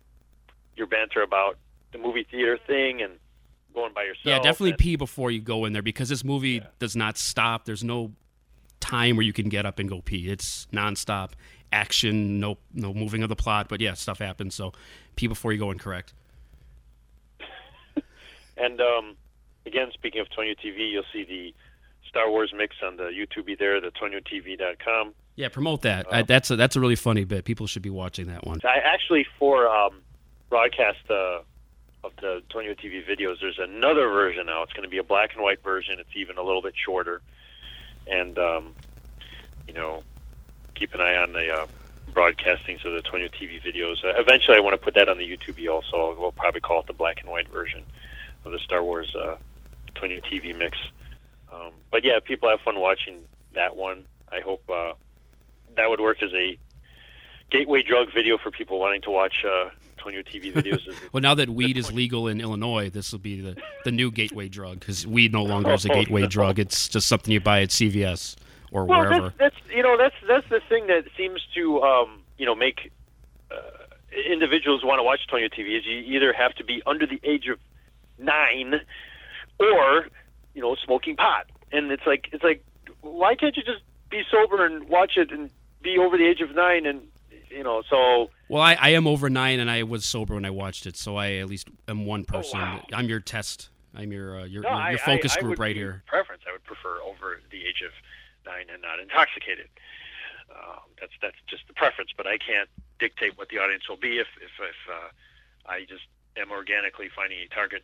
[0.75, 1.57] your banter about
[1.91, 3.13] the movie theater thing and
[3.73, 4.25] going by yourself.
[4.25, 7.65] yeah, definitely and- pee before you go in there because this movie does not stop.
[7.65, 8.11] There's no
[8.79, 10.29] time where you can get up and go pee.
[10.29, 11.31] It's nonstop
[11.71, 13.67] action, no no moving of the plot.
[13.69, 14.55] But yeah, stuff happens.
[14.55, 14.73] So
[15.15, 15.79] pee before you go in.
[15.79, 16.13] Correct.
[18.57, 19.17] And um,
[19.65, 21.53] again, speaking of Tonio TV, you'll see the
[22.07, 25.13] Star Wars mix on the YouTube there, the TonioTV.com.
[25.35, 26.05] Yeah, promote that.
[26.11, 27.43] I, that's a, that's a really funny bit.
[27.43, 28.61] People should be watching that one.
[28.63, 30.01] I actually for um,
[30.49, 31.39] broadcast uh,
[32.05, 34.63] of the Tonio TV videos, there's another version now.
[34.63, 35.99] It's going to be a black and white version.
[35.99, 37.21] It's even a little bit shorter,
[38.07, 38.75] and um,
[39.67, 40.03] you know,
[40.75, 41.67] keep an eye on the uh,
[42.11, 44.03] broadcastings of the Tonio TV videos.
[44.03, 46.15] Uh, eventually, I want to put that on the YouTube also.
[46.19, 47.83] We'll probably call it the black and white version
[48.45, 49.35] of the Star Wars uh,
[49.95, 50.77] Tonio TV mix.
[51.51, 53.21] Um, but yeah, people have fun watching
[53.53, 54.05] that one.
[54.31, 54.93] I hope uh,
[55.75, 56.57] that would work as a
[57.49, 60.81] gateway drug video for people wanting to watch uh, Tonio TV videos.
[61.11, 64.49] Well, now that weed is legal in Illinois, this will be the, the new gateway
[64.49, 66.59] drug because weed no longer is a gateway drug.
[66.59, 68.35] It's just something you buy at CVS
[68.75, 69.29] or well, wherever.
[69.29, 72.91] that's, that's you know that's that's the thing that seems to um, you know make
[73.49, 73.55] uh,
[74.29, 77.47] individuals want to watch Tonio TV is you either have to be under the age
[77.47, 77.57] of
[78.19, 78.75] nine
[79.59, 80.07] or
[80.53, 82.63] you know smoking pot, and it's like it's like
[83.01, 85.49] why can't you just be sober and watch it and
[85.81, 87.01] be over the age of nine and
[87.49, 90.49] you know so Well, I, I am over nine and I was sober when I
[90.49, 92.59] watched it, so I at least am one person.
[92.59, 92.83] wow.
[92.91, 93.69] I'm your test.
[93.97, 96.03] I'm your uh, your, No, your, I- focus I- I group right here.
[96.07, 97.91] Preference, I would prefer over the age of
[98.45, 99.67] nine and not intoxicated.
[100.49, 102.69] Um, that's that's just the preference, but I can't
[102.99, 105.09] dictate what the audience will be if if, if uh,
[105.65, 106.05] I just
[106.37, 107.83] am organically finding a target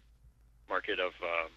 [0.69, 1.51] market of um,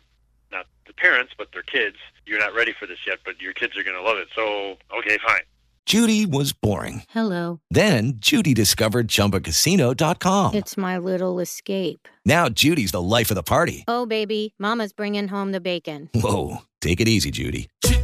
[0.51, 1.97] not the parents but their kids.
[2.27, 4.29] You're not ready for this yet, but your kids are going to love it.
[4.35, 5.43] So okay, fine.
[5.87, 7.03] Judy was boring.
[7.11, 7.61] Hello.
[7.71, 10.55] Then Judy discovered ChumbaCasino.com.
[10.55, 12.09] It's my little escape.
[12.25, 13.85] Now Judy's the life of the party.
[13.87, 16.09] Oh, baby, Mama's bringing home the bacon.
[16.15, 17.69] Whoa, take it easy, Judy.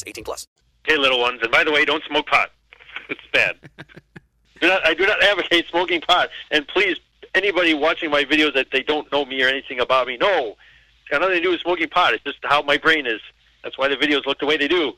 [0.05, 0.47] 18 plus.
[0.85, 1.39] Hey, little ones.
[1.41, 2.51] And by the way, don't smoke pot.
[3.09, 3.57] It's bad.
[4.61, 6.29] do not, I do not advocate smoking pot.
[6.49, 6.97] And please,
[7.35, 10.55] anybody watching my videos that they don't know me or anything about me, no.
[11.01, 12.13] It's got nothing to do with smoking pot.
[12.13, 13.19] It's just how my brain is.
[13.63, 14.93] That's why the videos look the way they do.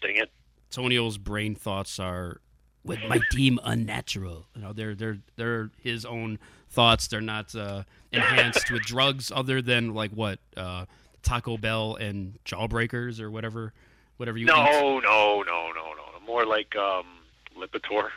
[0.00, 0.30] Dang it.
[0.70, 2.40] Tonio's brain thoughts are
[2.84, 4.46] would my team unnatural.
[4.54, 6.38] You know, they're they're they're his own
[6.68, 7.08] thoughts.
[7.08, 10.86] They're not uh, enhanced with drugs, other than like what uh,
[11.22, 13.72] Taco Bell and Jawbreakers or whatever,
[14.16, 14.46] whatever you.
[14.46, 15.02] No, eat.
[15.04, 16.26] no, no, no, no.
[16.26, 17.04] More like um,
[17.56, 18.08] Lipitor.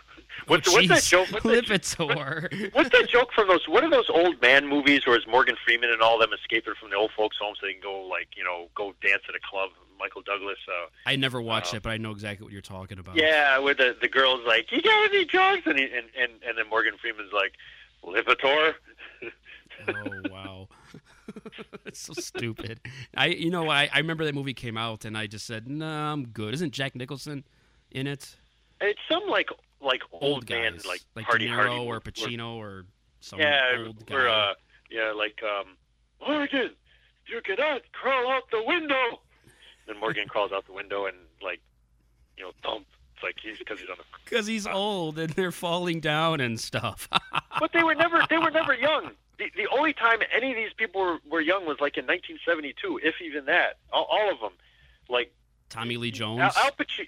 [0.47, 1.28] What's, Oh, what's that joke?
[1.32, 2.74] What's that, Lipitor.
[2.74, 3.68] what's that joke from those?
[3.68, 6.89] What are those old man movies where it's Morgan Freeman and all them escaping from
[6.89, 9.39] the old folks' home so they can go like you know go dance at a
[9.50, 9.70] club?
[10.00, 10.58] Michael Douglas.
[10.66, 13.18] Uh, I never watched it, but I know exactly what you're talking about.
[13.18, 16.58] yeah, where the the girl's like, "You got any drugs?" and he, and and and
[16.58, 17.54] then Morgan Freeman's like,
[18.04, 18.74] "Lipitor."
[19.88, 20.68] Oh wow.
[21.86, 22.80] it's so stupid.
[23.16, 26.12] I you know I, I remember that movie came out and I just said, "Nah,
[26.14, 27.44] I'm good." Isn't Jack Nicholson
[27.92, 28.36] in it?
[28.82, 29.50] It's some like
[29.82, 32.86] like old, man guys, like, like Hardy De Niro Hardy or Pacino or
[33.22, 34.16] some yeah, old guy.
[34.16, 34.54] where uh,
[34.90, 35.78] yeah, like um,
[36.26, 36.72] Morgan,
[37.28, 39.22] you cannot crawl out the window.
[39.88, 41.62] Then Morgan crawls out the window and like,
[42.38, 42.86] you know, thump.
[43.16, 43.98] It's like he's because he's on.
[44.26, 47.08] Because he's old and they're falling down and stuff.
[47.60, 49.12] But they were never they were never young.
[49.40, 53.00] The the only time any of these people were, were young was like in 1972,
[53.04, 53.78] if even that.
[53.92, 54.52] All, all of them,
[55.10, 55.34] like
[55.70, 56.42] Tommy Lee Jones.
[56.42, 57.08] Al, Al Pacino.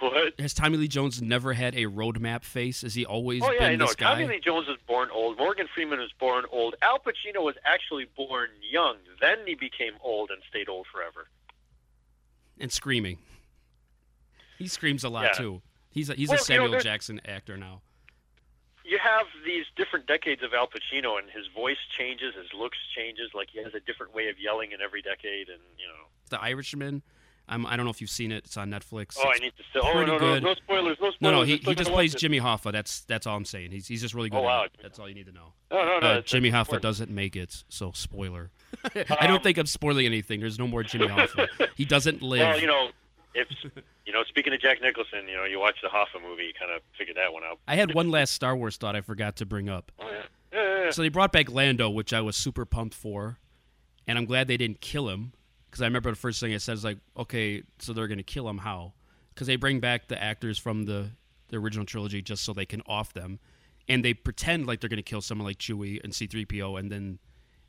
[0.00, 0.38] What?
[0.38, 2.82] Has Tommy Lee Jones never had a roadmap face?
[2.82, 3.86] Has he always Oh yeah, I been know.
[3.86, 4.12] this guy?
[4.14, 5.36] Tommy Lee Jones was born old.
[5.38, 6.76] Morgan Freeman was born old.
[6.82, 8.96] Al Pacino was actually born young.
[9.20, 11.28] Then he became old and stayed old forever.
[12.60, 13.18] and screaming.
[14.56, 15.32] He screams a lot Yeah.
[15.32, 15.62] too.
[15.90, 17.82] He's a, he's Well, a you know, Samuel Jackson actor now.
[18.88, 23.30] You have these different decades of Al Pacino, and his voice changes, his looks changes.
[23.34, 26.06] Like he has a different way of yelling in every decade, and you know.
[26.30, 27.02] The Irishman.
[27.50, 28.44] I'm, I don't know if you've seen it.
[28.44, 29.16] It's on Netflix.
[29.18, 29.82] Oh, I need to still.
[29.84, 30.42] Oh pretty no, no, good.
[30.42, 31.16] no spoilers, no spoilers.
[31.22, 32.14] No, no, he, he just plays.
[32.14, 32.72] Jimmy Hoffa.
[32.72, 33.70] That's that's all I'm saying.
[33.70, 34.38] He's he's just really good.
[34.38, 34.66] Oh, wow.
[34.82, 35.52] That's all you need to know.
[35.70, 36.82] No, no, no, Uh, it's- Jimmy it's Hoffa important.
[36.82, 38.50] doesn't make it, so spoiler.
[38.94, 40.40] I Um, don't think I'm spoiling anything.
[40.40, 41.48] There's no more Jimmy Hoffa.
[41.74, 42.40] He doesn't live.
[42.40, 42.90] Well, you know,
[43.34, 43.48] if
[44.06, 46.72] you know, speaking of Jack Nicholson, you know, you watch the Hoffa movie, you kind
[46.72, 47.58] of figure that one out.
[47.66, 49.92] I had one last Star Wars thought I forgot to bring up.
[50.00, 50.22] Oh, yeah.
[50.52, 50.90] Yeah, yeah, yeah.
[50.90, 53.38] So they brought back Lando, which I was super pumped for,
[54.06, 55.32] and I'm glad they didn't kill him
[55.70, 58.48] because I remember the first thing I said is like, okay, so they're gonna kill
[58.48, 58.94] him how?
[59.34, 61.10] Because they bring back the actors from the
[61.48, 63.38] the original trilogy just so they can off them,
[63.88, 67.18] and they pretend like they're gonna kill someone like Chewie and C-3PO, and then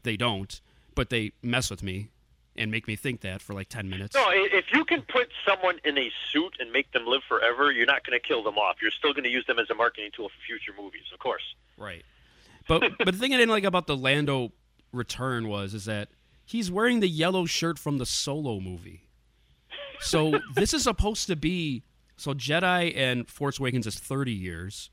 [0.04, 0.62] they don't,
[0.96, 2.10] but they mess with me
[2.56, 4.16] and make me think that for like ten minutes.
[4.16, 7.86] No, if you can put someone in a suit and make them live forever, you're
[7.86, 8.78] not going to kill them off.
[8.82, 11.44] You're still going to use them as a marketing tool for future movies, of course.
[11.78, 12.04] Right.
[12.68, 14.52] But but the thing I didn't like about the Lando
[14.92, 16.10] return was is that
[16.46, 19.10] he's wearing the yellow shirt from the Solo movie.
[20.02, 21.84] So this is supposed to be
[22.18, 24.90] so Jedi and Force Awakens is 30 years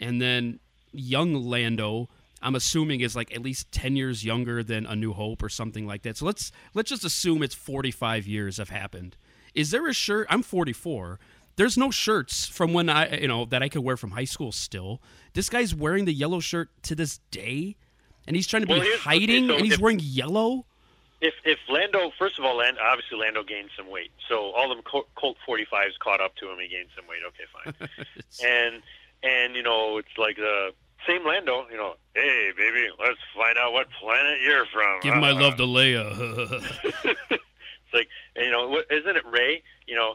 [0.00, 0.60] and then
[0.92, 2.08] young Lando
[2.42, 5.86] I'm assuming is like at least 10 years younger than A New Hope or something
[5.86, 6.16] like that.
[6.16, 9.16] So let's let's just assume it's 45 years have happened.
[9.54, 10.26] Is there a shirt?
[10.30, 11.18] I'm 44.
[11.56, 14.52] There's no shirts from when I you know that I could wear from high school
[14.52, 15.00] still.
[15.34, 17.76] This guy's wearing the yellow shirt to this day
[18.26, 20.66] and he's trying to be Well, okay, hiding so and he's if- wearing yellow?
[21.22, 24.80] If if Lando, first of all, Land, obviously Lando gained some weight, so all them
[24.82, 26.56] Colt 45s caught up to him.
[26.58, 27.20] He gained some weight.
[27.28, 27.88] Okay, fine.
[28.42, 28.82] and
[29.22, 30.70] and you know it's like the
[31.06, 31.66] same Lando.
[31.70, 35.00] You know, hey baby, let's find out what planet you're from.
[35.02, 36.62] Give my Uh, love to Leia.
[37.92, 39.62] It's like you know, what, isn't it Rey?
[39.88, 40.14] You know,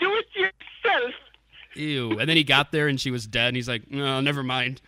[0.00, 1.12] do it yourself.
[1.74, 2.18] Ew.
[2.18, 4.80] And then he got there and she was dead and he's like, "No, never mind."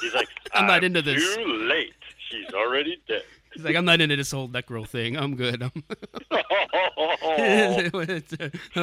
[0.00, 1.34] He's like, I'm not into this.
[1.34, 1.92] Too late.
[2.28, 3.24] She's already dead.
[3.52, 5.16] He's like, I'm not into this whole necro thing.
[5.16, 5.60] I'm good.
[5.60, 5.72] I'm
[6.30, 6.40] All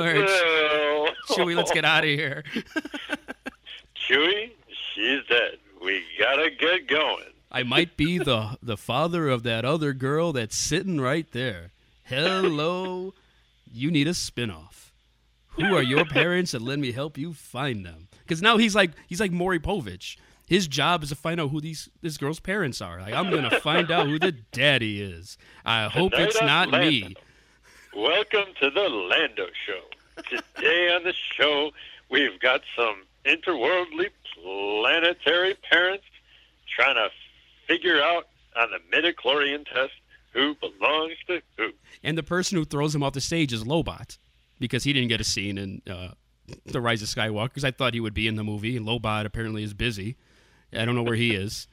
[0.03, 0.27] right,
[1.29, 2.43] Chewie, let's get out of here.
[4.09, 4.51] Chewie,
[4.93, 5.57] she's dead.
[5.83, 7.25] We gotta get going.
[7.51, 11.71] I might be the the father of that other girl that's sitting right there.
[12.03, 13.13] Hello,
[13.71, 14.91] you need a spinoff.
[15.51, 18.07] Who are your parents, and let me help you find them?
[18.23, 20.17] Because now he's like he's like Maury Povich.
[20.47, 22.99] His job is to find out who these this girl's parents are.
[23.01, 25.37] Like I'm gonna find out who the daddy is.
[25.65, 26.89] I hope Tonight it's not Lando.
[27.07, 27.15] me.
[27.95, 29.81] Welcome to the Lando Show.
[30.29, 31.71] Today on the show,
[32.09, 36.05] we've got some interworldly planetary parents
[36.75, 37.09] trying to
[37.67, 39.93] figure out on the midichlorian test
[40.33, 41.69] who belongs to who.
[42.03, 44.17] And the person who throws him off the stage is Lobot,
[44.59, 46.09] because he didn't get a scene in uh,
[46.65, 47.45] The Rise of Skywalker.
[47.45, 50.15] Because I thought he would be in the movie, and Lobot apparently is busy.
[50.73, 51.67] I don't know where he is,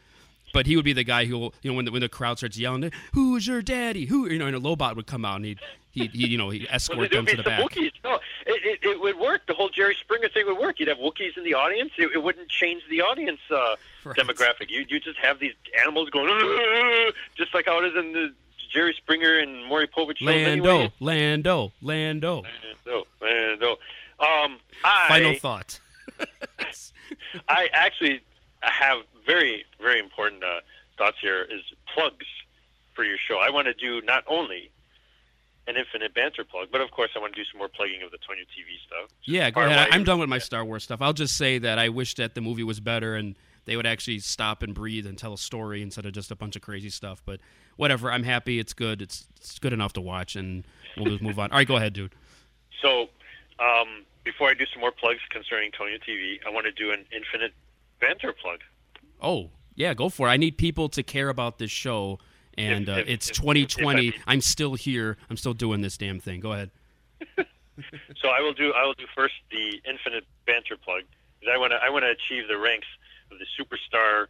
[0.55, 2.57] but he would be the guy who, you know, when the, when the crowd starts
[2.57, 5.59] yelling, "Who's your daddy?" Who, you know, and a Lobot would come out and he'd,
[5.91, 7.61] he, he, you know, he Well, escort there'd them to the back.
[7.61, 7.93] Wookiees.
[8.03, 8.15] No,
[8.47, 9.47] it, it, it would work.
[9.47, 10.81] The whole Jerry Springer thing would work.
[10.81, 11.91] You'd have Wookiees in the audience.
[11.99, 14.17] It, it wouldn't change the audience uh, Right.
[14.17, 14.71] demographic.
[14.71, 16.29] You you just have these animals going,
[17.37, 18.33] just like how it is in the
[18.73, 20.21] Jerry Springer and Maury Povich.
[20.21, 20.93] Lando, Anyway.
[21.01, 22.43] Lando, Lando.
[22.87, 23.71] Lando, Lando.
[24.21, 25.81] Um, I Final thought.
[27.49, 28.21] I actually
[28.71, 30.61] have very, very important uh,
[30.99, 31.61] thoughts here is
[31.95, 32.27] plugs
[32.95, 33.39] for your show.
[33.39, 34.71] I want to do not only
[35.67, 38.11] an infinite banter plug, but of course I want to do some more plugging of
[38.11, 39.11] the Tonio TV stuff.
[39.25, 39.79] Yeah, go ahead.
[39.91, 41.01] I- I'm done with my Star Wars stuff.
[41.01, 43.35] I'll just say that I wish that the movie was better and
[43.65, 46.55] they would actually stop and breathe and tell a story instead of just a bunch
[46.55, 47.23] of crazy stuff.
[47.25, 47.41] But
[47.77, 48.59] whatever, I'm happy.
[48.59, 49.01] It's good.
[49.01, 50.67] It's it's good enough to watch, and
[50.99, 51.51] we'll just move on.
[51.51, 52.13] All right, go ahead, dude.
[52.83, 53.09] So,
[53.59, 57.07] um, before I do some more plugs concerning Tonio TV, I want to do an
[57.11, 57.55] infinite
[58.01, 58.61] banter plug.
[59.21, 60.31] Oh, yeah, go for it.
[60.31, 62.19] I need people to care about this show,
[62.59, 64.09] and If- uh, if- it's if- 2020.
[64.09, 65.17] if I I'm still here.
[65.31, 66.41] I'm still doing this damn thing.
[66.41, 66.71] Go ahead.
[68.23, 71.03] So I will do I will do first the infinite banter plug
[71.41, 72.87] because I want to I want to achieve the ranks
[73.33, 74.27] of the superstar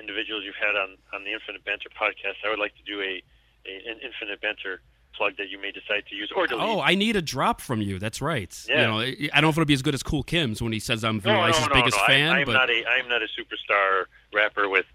[0.00, 2.40] individuals you've had on on the Infinite Banter podcast.
[2.42, 3.20] I would like to do a,
[3.68, 4.80] a an infinite banter
[5.16, 6.64] plug that you may decide to use or delete.
[6.64, 7.98] Oh, I need a drop from you.
[7.98, 8.56] That's right.
[8.68, 8.80] Yeah.
[8.80, 8.98] You know,
[9.32, 11.20] I don't know if it'll be as good as Cool Kim's when he says I'm
[11.20, 12.06] Vanilla no, Ice's no, no, biggest no.
[12.06, 14.86] fan, I, I'm but not a I'm not a superstar rapper with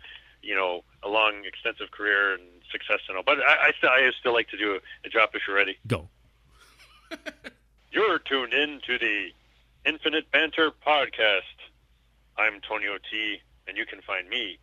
[0.41, 3.23] you know a long extensive career and success and all.
[3.23, 5.77] But I I still I still like to do a, a drop if you're ready.
[5.87, 6.09] go.
[7.91, 9.29] You're tuned in to the
[9.85, 11.41] Infinite Banter podcast.
[12.37, 13.37] I'm Tonio T,
[13.69, 14.59] and you can find me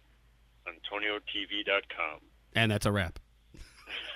[0.66, 2.20] on TonioTV.com.
[2.54, 3.18] And that's a wrap.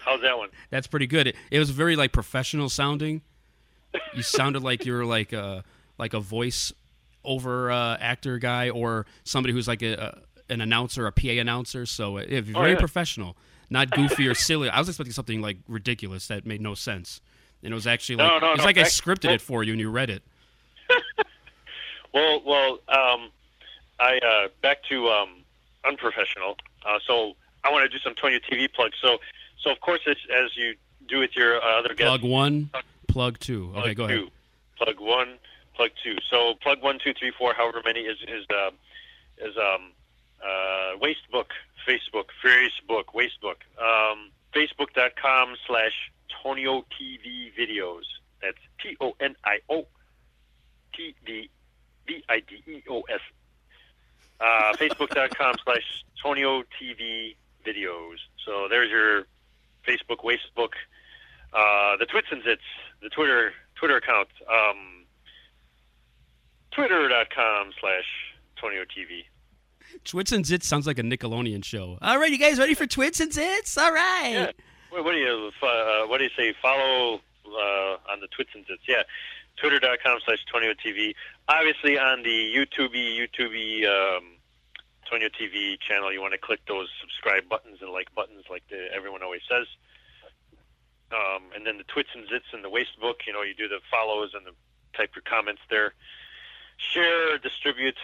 [0.05, 0.49] How's that one?
[0.71, 1.29] That's pretty good.
[1.29, 3.23] It, it was very like professional sounding.
[4.15, 5.65] You sounded like you were like a
[5.99, 6.73] like a voice
[7.25, 11.87] over uh, actor guy or somebody who's like a, a an announcer, a PA announcer.
[11.87, 12.79] So it, it- Oh, very yeah.
[12.79, 13.37] professional,
[13.71, 14.69] not goofy or silly.
[14.69, 17.21] I was expecting something like ridiculous that made no sense,
[17.65, 19.73] and it was actually No, like no, it's no, like I scripted it for you
[19.73, 20.23] and you read it.
[22.15, 23.31] Well, well, um,
[24.01, 25.29] I uh, back to um,
[25.87, 26.57] unprofessional.
[26.85, 28.95] Uh, so I want to do some Tonio TV plugs.
[29.03, 29.19] So,
[29.67, 30.77] so of course, as, as you
[31.09, 32.71] do with your uh, other guests, Plug one,
[33.09, 33.73] plug two.
[33.77, 34.15] Okay, plug go two.
[34.15, 34.31] ahead.
[34.79, 35.29] Plug one,
[35.75, 36.17] plug two.
[36.31, 38.71] So plug one, two, three, four, however many is is uh,
[39.39, 39.91] is um,
[40.41, 41.51] uh, Wastebook,
[41.87, 46.13] Facebook, Facebook, Wastebook, um, Facebook.com slash
[46.43, 48.03] Tonio TV videos.
[48.41, 49.87] That's T O N I O
[50.95, 51.51] T V
[52.07, 53.21] V I D E O S.
[54.39, 57.35] Uh, Facebook.com slash Tonio TV
[57.67, 58.17] videos.
[58.45, 59.27] So there's your
[59.87, 60.73] Facebook, Wastebook,
[61.53, 62.59] uh, the Twits and Zits,
[63.03, 65.05] the Twitter Twitter account, um,
[66.71, 68.05] Twitter.com slash
[68.61, 69.25] Tonio TV.
[70.05, 71.99] Twits and Zits sounds like a Nickelodeon show.
[72.03, 73.79] All right, you guys ready for Twits and Zits?
[73.79, 74.31] All right.
[74.33, 74.51] Yeah.
[74.91, 76.55] What, what do you uh, what do you say?
[76.61, 78.87] Follow uh, on the Twits and Zits.
[78.89, 79.03] Yeah,
[79.57, 81.15] Twitter.com slash Tonio TV.
[81.49, 84.25] Obviously on the YouTube YouTube um,
[85.09, 88.89] Tonio TV channel, you want to click those subscribe buttons and like buttons, like the,
[88.95, 89.67] everyone always says.
[91.13, 93.23] Um, and then the Twits and Zits and the waste book.
[93.27, 94.53] you know, you do the follows and the
[94.97, 95.95] type your comments there.
[96.77, 97.97] Share, distribute,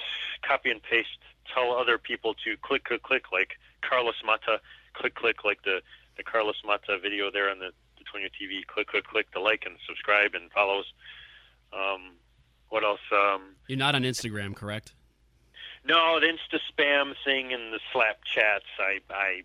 [0.47, 1.19] copy and paste.
[1.53, 4.61] Tell other people to click, click, click, like Carlos Mata.
[4.95, 5.81] Click, click, like the,
[6.17, 8.65] the Carlos Mata video there on the, the Tonio TV.
[8.67, 10.87] Click, click, click the like and subscribe and follows.
[11.73, 12.15] Um,
[12.69, 13.01] what else?
[13.11, 14.95] Um, You're not on Instagram, correct?
[15.85, 18.65] No, the Insta spam thing and the slap chats.
[18.79, 19.43] I, I,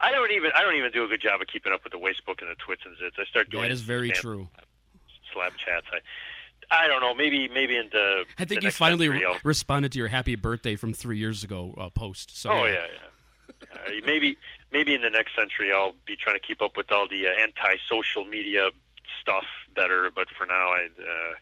[0.00, 1.98] I don't even I don't even do a good job of keeping up with the
[1.98, 3.18] Wastebook and the Twits and Zits.
[3.20, 4.48] I start doing That is very spam true.
[5.32, 5.86] slap chats.
[5.92, 7.14] I, I don't know.
[7.14, 8.24] Maybe maybe into.
[8.38, 11.90] I think you finally re- responded to your happy birthday from three years ago uh,
[11.90, 12.36] post.
[12.36, 13.66] So oh yeah, yeah.
[13.74, 14.36] Uh, maybe
[14.72, 17.42] maybe in the next century I'll be trying to keep up with all the uh,
[17.42, 18.70] anti-social media
[19.20, 19.44] stuff
[19.74, 20.10] better.
[20.14, 20.88] But for now, I.
[20.98, 21.34] Uh,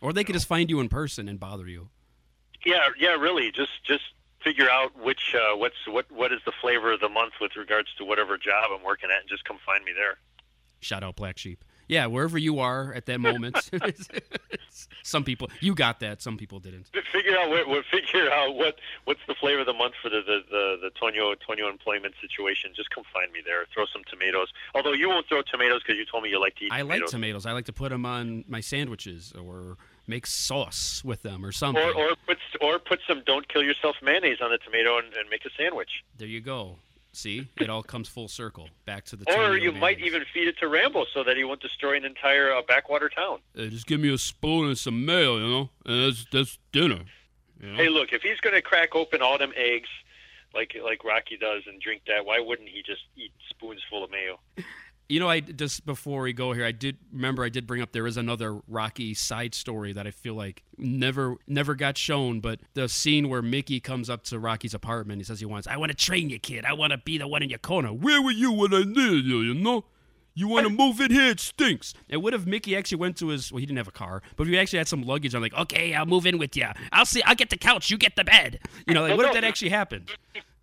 [0.00, 1.88] or they could just find you in person and bother you.
[2.64, 3.50] Yeah, yeah, really.
[3.50, 4.04] Just just
[4.42, 7.88] figure out which uh, what's what what is the flavor of the month with regards
[7.98, 10.18] to whatever job I'm working at, and just come find me there.
[10.80, 11.64] Shout out Black Sheep.
[11.86, 13.70] Yeah, wherever you are at that moment.
[15.02, 16.90] some people you got that, some people didn't.
[17.12, 20.20] Figure out what, what figure out what what's the flavor of the month for the
[20.22, 22.72] the the, the Tonio Tonio employment situation.
[22.74, 23.66] Just come find me there.
[23.72, 24.48] Throw some tomatoes.
[24.74, 26.72] Although you won't throw tomatoes because you told me you like to eat.
[26.72, 27.00] I tomatoes.
[27.02, 27.46] like tomatoes.
[27.46, 29.76] I like to put them on my sandwiches or
[30.06, 31.82] make sauce with them or something.
[31.82, 35.28] Or or put or put some don't kill yourself mayonnaise on the tomato and, and
[35.30, 36.04] make a sandwich.
[36.16, 36.76] There you go.
[37.12, 39.24] See, it all comes full circle back to the.
[39.38, 42.52] Or you might even feed it to Rambo so that he won't destroy an entire
[42.52, 43.38] uh, backwater town.
[43.56, 47.04] Uh, just give me a spoon and some mayo, you know, and that's that's dinner.
[47.60, 47.76] You know?
[47.76, 49.88] Hey, look, if he's going to crack open all them eggs
[50.54, 54.10] like like Rocky does and drink that, why wouldn't he just eat spoons full of
[54.10, 54.40] mayo?
[55.08, 57.92] You know, I just before we go here, I did remember I did bring up
[57.92, 62.60] there is another Rocky side story that I feel like never never got shown, but
[62.72, 65.90] the scene where Mickey comes up to Rocky's apartment, he says he wants, I want
[65.90, 66.64] to train you, kid.
[66.64, 67.92] I want to be the one in your corner.
[67.92, 69.40] Where were you when I needed you?
[69.40, 69.84] You know.
[70.36, 71.30] You want to move in here?
[71.30, 71.94] It stinks.
[72.10, 73.52] And what if Mickey actually went to his?
[73.52, 75.54] Well, he didn't have a car, but if he actually had some luggage, I'm like,
[75.54, 76.66] okay, I'll move in with you.
[76.90, 77.22] I'll see.
[77.22, 77.88] I'll get the couch.
[77.88, 78.58] You get the bed.
[78.88, 80.10] You know, like what if that actually happened?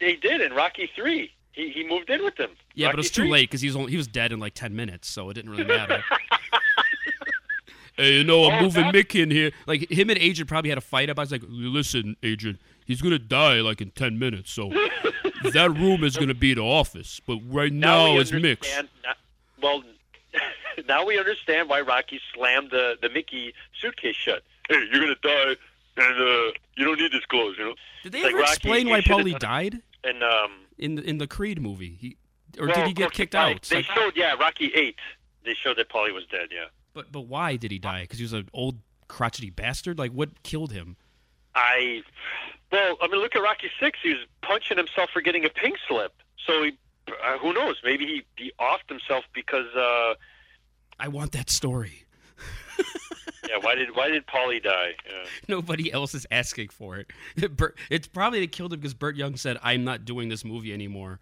[0.02, 1.32] They did in Rocky Three.
[1.54, 2.52] He he moved in with them.
[2.76, 3.30] Yeah, Rocky but it's too 3.
[3.32, 5.52] late because he was only, he was dead in like ten minutes, so it didn't
[5.52, 6.04] really matter.
[7.98, 9.52] hey, you know, I'm Oh, moving that- Mick in here.
[9.68, 11.24] Like him and Adrian probably had a fight about.
[11.24, 14.70] It's like, listen, Adrian, he's gonna die like in ten minutes, so
[15.54, 17.20] that room is gonna be the office.
[17.26, 19.14] But right now, we it's now-
[19.62, 19.84] well,
[20.88, 24.44] now we understand why Rocky slammed the the Mickey suitcase shut.
[24.70, 25.56] Hey, you're gonna die,
[25.98, 27.76] and uh, you don't need this clothes, you know.
[28.04, 31.28] Did they like ever Rocky, explain why Paulie died And um, in the in the
[31.28, 31.98] Creed movie?
[32.00, 32.18] He
[32.60, 33.62] or well, did he get kicked out?
[33.64, 34.98] They Like- showed, yeah, Rocky Eight.
[35.44, 36.50] They showed that Paulie was dead.
[36.52, 36.66] Yeah.
[36.94, 38.02] but but why did he die?
[38.02, 39.98] Because he was an old crotchety bastard.
[40.00, 40.98] Like what killed him?
[41.56, 42.02] I,
[42.72, 44.00] well, I mean, look at Rocky Six.
[44.02, 46.14] He was punching himself for getting a pink slip.
[46.48, 46.78] So he,
[47.10, 47.76] uh, who knows?
[47.84, 49.68] Maybe he he offed himself because.
[49.76, 50.14] uh
[51.00, 52.06] I want that story.
[53.48, 53.58] Yeah.
[53.62, 54.96] Why did Why did Paulie die?
[55.10, 55.26] Yeah.
[55.48, 57.12] Nobody else is asking for it.
[57.90, 61.20] It's probably they killed him because Burt Young said, "I'm not doing this movie anymore."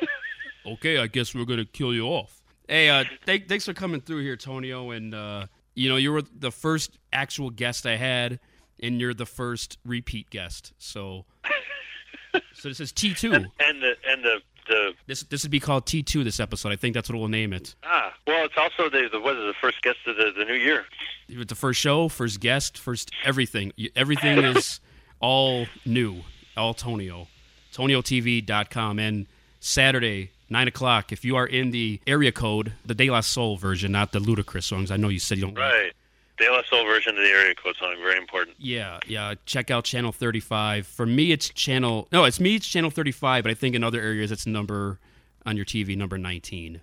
[0.66, 2.42] okay, I guess we're gonna kill you off.
[2.68, 4.90] Hey, uh, th- thanks for coming through here, Tonio.
[4.90, 8.40] And uh, you know, you were the first actual guest I had,
[8.82, 10.72] and you're the first repeat guest.
[10.78, 11.26] So,
[12.54, 13.32] so this is T two.
[13.32, 16.24] And the and the the This this would be called T two.
[16.24, 17.74] This episode, I think that's what we'll name it.
[17.84, 20.54] ah well, it's also the the what is the first guest of the the new
[20.54, 20.86] year.
[21.28, 23.72] It's the first show, first guest, first everything.
[23.94, 24.80] Everything is
[25.20, 26.22] all new,
[26.56, 27.28] all Tonio.
[27.72, 28.98] TonioTV.com.
[28.98, 29.26] And
[29.60, 33.92] Saturday, 9 o'clock, if you are in the area code, the De La Soul version,
[33.92, 34.90] not the ludicrous songs.
[34.90, 35.54] I know you said you don't.
[35.58, 35.88] Right.
[35.88, 35.92] De
[36.40, 38.56] La Soul version of the area code song, very important.
[38.58, 39.34] Yeah, yeah.
[39.46, 40.86] Check out channel 35.
[40.86, 42.08] For me, it's channel.
[42.12, 45.00] No, it's me, it's channel 35, but I think in other areas it's number
[45.46, 46.80] on your TV, number 19.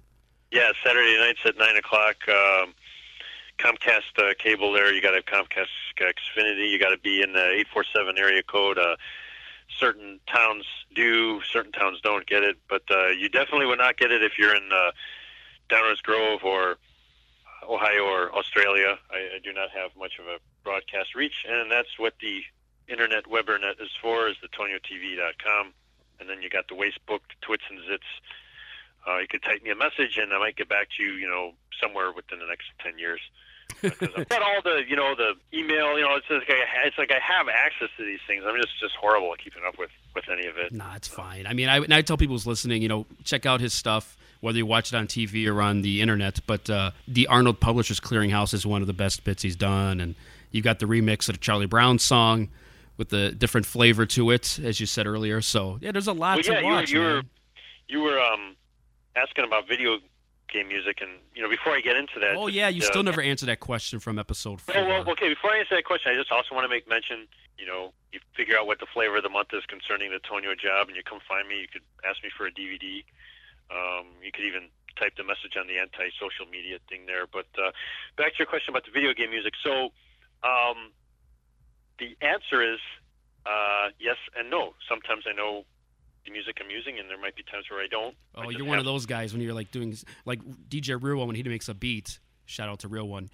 [0.51, 2.16] Yeah, Saturday nights at nine o'clock.
[2.28, 2.74] Um,
[3.60, 4.91] Comcast uh, cable there.
[4.91, 6.72] You got to have Comcast Xfinity.
[6.72, 8.78] You got to be in the eight four seven area code.
[8.78, 8.95] Uh,
[9.80, 14.12] certain towns do, certain towns don't get it, but uh, you definitely would not get
[14.12, 14.91] it if you're in uh,
[15.70, 16.78] Downers Grove or
[17.70, 18.97] Ohio or Australia.
[19.11, 22.41] I, I do not have much of a broadcast reach, and that's what the
[22.88, 24.28] internet webernet is for.
[24.28, 25.74] Is the TonioTV.com,
[26.20, 28.09] and then you got the waste Wastebook, Twits and Zits.
[29.07, 31.28] Uh, you could type me a message, and I might get back to you, you
[31.28, 33.20] know, somewhere within the next ten years.
[33.82, 35.97] Because I've got all the, you know, the email.
[35.97, 38.43] You know, it's like I, it's like I have access to these things.
[38.45, 40.72] I'm just just horrible at keeping up with with any of it.
[40.72, 41.47] Nah, it's fine.
[41.47, 44.57] I mean, I, I tell people who's listening, you know, check out his stuff, whether
[44.57, 46.41] you watch it on TV or on the internet.
[46.45, 50.01] But uh, the Arnold Publishers Clearinghouse is one of the best bits he's done.
[50.01, 50.15] And
[50.51, 52.49] you got the remix of the Charlie Brown song
[52.97, 55.39] with the different flavor to it, as you said earlier.
[55.39, 56.91] So, yeah, there's a lot well, to yeah, watch.
[56.91, 57.23] you, were- you were
[57.87, 58.57] you were um
[59.15, 59.99] asking about video
[60.51, 63.01] game music, and you know, before I get into that, Oh, yeah, you uh, still
[63.03, 64.75] never answered that question from episode four.
[64.75, 65.29] Well, well, okay.
[65.29, 67.27] Before I answer that question, I just also want to make mention.
[67.57, 70.53] You know, you figure out what the flavor of the month is concerning the Tonio
[70.53, 71.61] job, and you come find me.
[71.61, 73.05] You could ask me for a DVD.
[73.72, 77.26] Um, you could even type the message on the anti-social media thing there.
[77.26, 77.72] But uh,
[78.18, 79.53] back to your question about the video game music.
[79.64, 79.93] So,
[80.43, 80.93] um,
[81.99, 82.80] the answer is
[83.45, 84.74] uh, yes and no.
[84.88, 85.66] Sometimes I know
[86.26, 88.16] the music I'm using, and there might be times where I don't.
[88.36, 89.95] Oh, you're one of those guys when you're like doing
[90.26, 92.20] like DJ Real One when he makes a beat.
[92.45, 93.30] Shout out to Real One.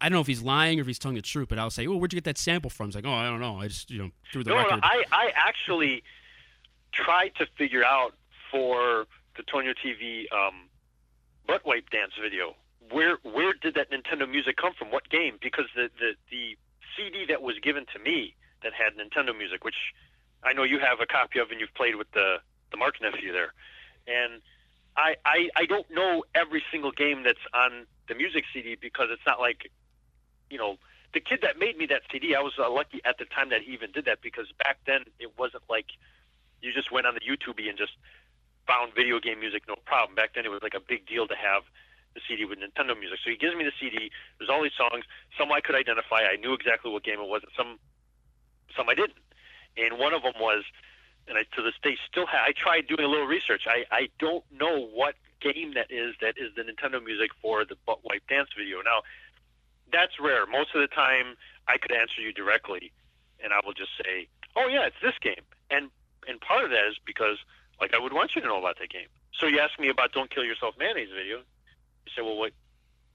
[0.00, 1.86] I don't know if he's lying or if he's telling the truth, but I'll say,
[1.86, 3.58] "Oh, where'd you get that sample from?" He's like, "Oh, I don't know.
[3.58, 6.02] I just you know threw the no, record." no, I, I actually
[6.92, 8.14] tried to figure out
[8.50, 9.06] for
[9.36, 10.68] the Tonio TV um,
[11.46, 12.54] butt wipe dance video
[12.90, 14.90] where where did that Nintendo music come from?
[14.90, 15.38] What game?
[15.40, 16.56] Because the the the
[16.96, 19.94] CD that was given to me that had Nintendo music, which
[20.42, 22.36] I know you have a copy of and you've played with the
[22.70, 23.52] the Mark nephew there,
[24.06, 24.40] and
[24.96, 29.26] I I I don't know every single game that's on the music CD because it's
[29.26, 29.70] not like
[30.50, 30.76] you know
[31.14, 32.34] the kid that made me that CD.
[32.34, 35.04] I was uh, lucky at the time that he even did that because back then
[35.18, 35.86] it wasn't like
[36.62, 37.92] you just went on the YouTube and just
[38.66, 40.14] found video game music no problem.
[40.14, 41.62] Back then it was like a big deal to have
[42.16, 43.20] the CD with Nintendo music.
[43.22, 44.10] So he gives me the CD.
[44.38, 45.04] There's all these songs.
[45.38, 46.24] Some I could identify.
[46.24, 47.78] I knew exactly what game it was, and some
[48.74, 49.20] some I didn't.
[49.76, 50.64] And one of them was,
[51.28, 52.42] and I to this day still have.
[52.42, 53.68] I tried doing a little research.
[53.68, 56.16] I I don't know what game that is.
[56.20, 58.80] That is the Nintendo music for the butt wipe dance video.
[58.80, 59.04] Now,
[59.92, 60.46] that's rare.
[60.46, 61.36] Most of the time,
[61.68, 62.92] I could answer you directly,
[63.44, 65.90] and I will just say, "Oh yeah, it's this game." And
[66.26, 67.38] and part of that is because
[67.80, 69.08] like I would want you to know about that game.
[69.38, 71.38] So you ask me about Don't Kill Yourself Mayonnaise video.
[71.38, 72.52] You say, well, what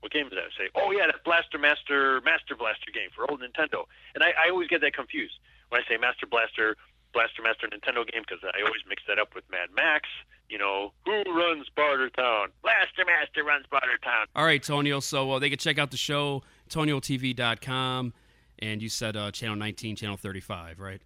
[0.01, 0.49] what game is that?
[0.49, 3.85] I say, oh yeah, that Blaster Master Master Blaster game for old Nintendo.
[4.15, 5.37] And I, I always get that confused
[5.69, 6.75] when I say Master Blaster
[7.13, 10.09] Blaster Master Nintendo game because I always mix that up with Mad Max.
[10.49, 12.49] You know, who runs Barter Town?
[12.61, 14.25] Blaster Master runs Barter Town.
[14.35, 14.99] All right, Tonio.
[14.99, 18.13] So uh, they can check out the show, TonioTV.com,
[18.59, 21.01] and you said uh, channel 19, channel 35, right?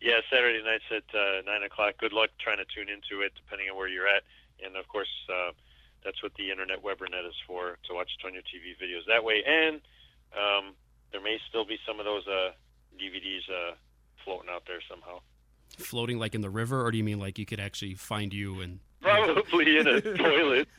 [0.00, 1.98] Yeah, Saturday nights at uh, nine o'clock.
[1.98, 4.22] Good luck trying to tune into it, depending on where you're at.
[4.64, 5.52] And of course, uh,
[6.04, 9.42] that's what the internet webernet is for to watch Tonio TV videos that way.
[9.44, 9.80] And
[10.32, 10.74] um,
[11.12, 12.52] there may still be some of those uh,
[12.96, 13.74] DVDs uh,
[14.24, 15.20] floating out there somehow.
[15.76, 18.60] Floating like in the river, or do you mean like you could actually find you
[18.60, 20.68] and Probably in a toilet.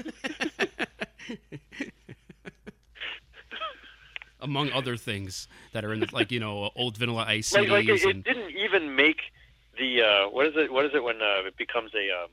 [4.42, 7.86] among other things that are in the, like you know old Vanilla Ice like, like
[7.86, 9.22] CDs it, it and didn't even make
[9.78, 10.72] the uh, what is it?
[10.72, 12.30] What is it when uh, it becomes a um,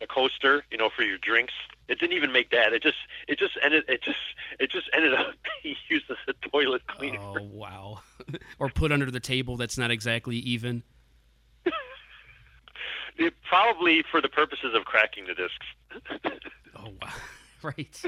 [0.00, 0.64] a coaster?
[0.70, 1.52] You know, for your drinks.
[1.86, 2.72] It didn't even make that.
[2.72, 2.96] It just
[3.28, 4.18] it just ended it just
[4.58, 7.18] it just ended up being used as a toilet cleaner.
[7.20, 8.00] oh wow,
[8.58, 10.82] or put under the table that's not exactly even.
[13.16, 15.66] It, probably for the purposes of cracking the discs.
[16.76, 17.12] oh wow.
[17.62, 18.02] Right.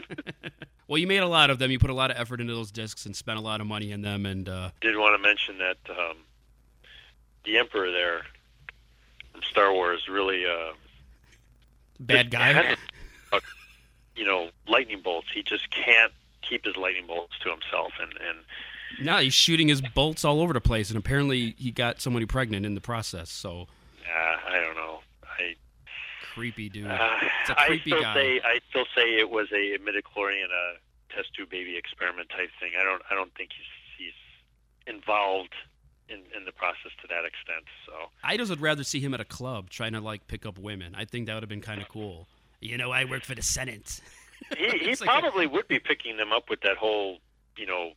[0.88, 1.70] Well, you made a lot of them.
[1.70, 3.92] You put a lot of effort into those discs and spent a lot of money
[3.92, 4.26] in them.
[4.26, 6.16] And uh, Did want to mention that um,
[7.44, 8.22] the Emperor there
[9.32, 10.72] from Star Wars really uh,
[11.98, 12.76] bad guy.
[13.32, 13.40] uh,
[14.14, 15.28] you know, lightning bolts.
[15.34, 16.12] He just can't
[16.42, 18.38] keep his lightning bolts to himself, and and
[19.04, 22.64] now he's shooting his bolts all over the place, and apparently he got somebody pregnant
[22.64, 23.30] in the process.
[23.30, 23.66] So
[24.06, 25.00] uh, I don't know.
[26.36, 26.86] I creepy dude.
[26.86, 27.08] Uh,
[27.40, 28.14] it's a I creepy still guy.
[28.14, 30.76] say I still say it was a midichlorian uh,
[31.14, 32.72] test tube baby experiment type thing.
[32.78, 33.66] I don't I don't think he's
[34.86, 35.54] he's involved
[36.08, 37.64] in in the process to that extent.
[37.86, 40.58] So I just would rather see him at a club trying to like pick up
[40.58, 40.94] women.
[40.96, 42.26] I think that would have been kind of cool.
[42.60, 44.00] You know, I work for the Senate.
[44.56, 47.18] he he like a- probably would be picking them up with that whole
[47.56, 47.92] you know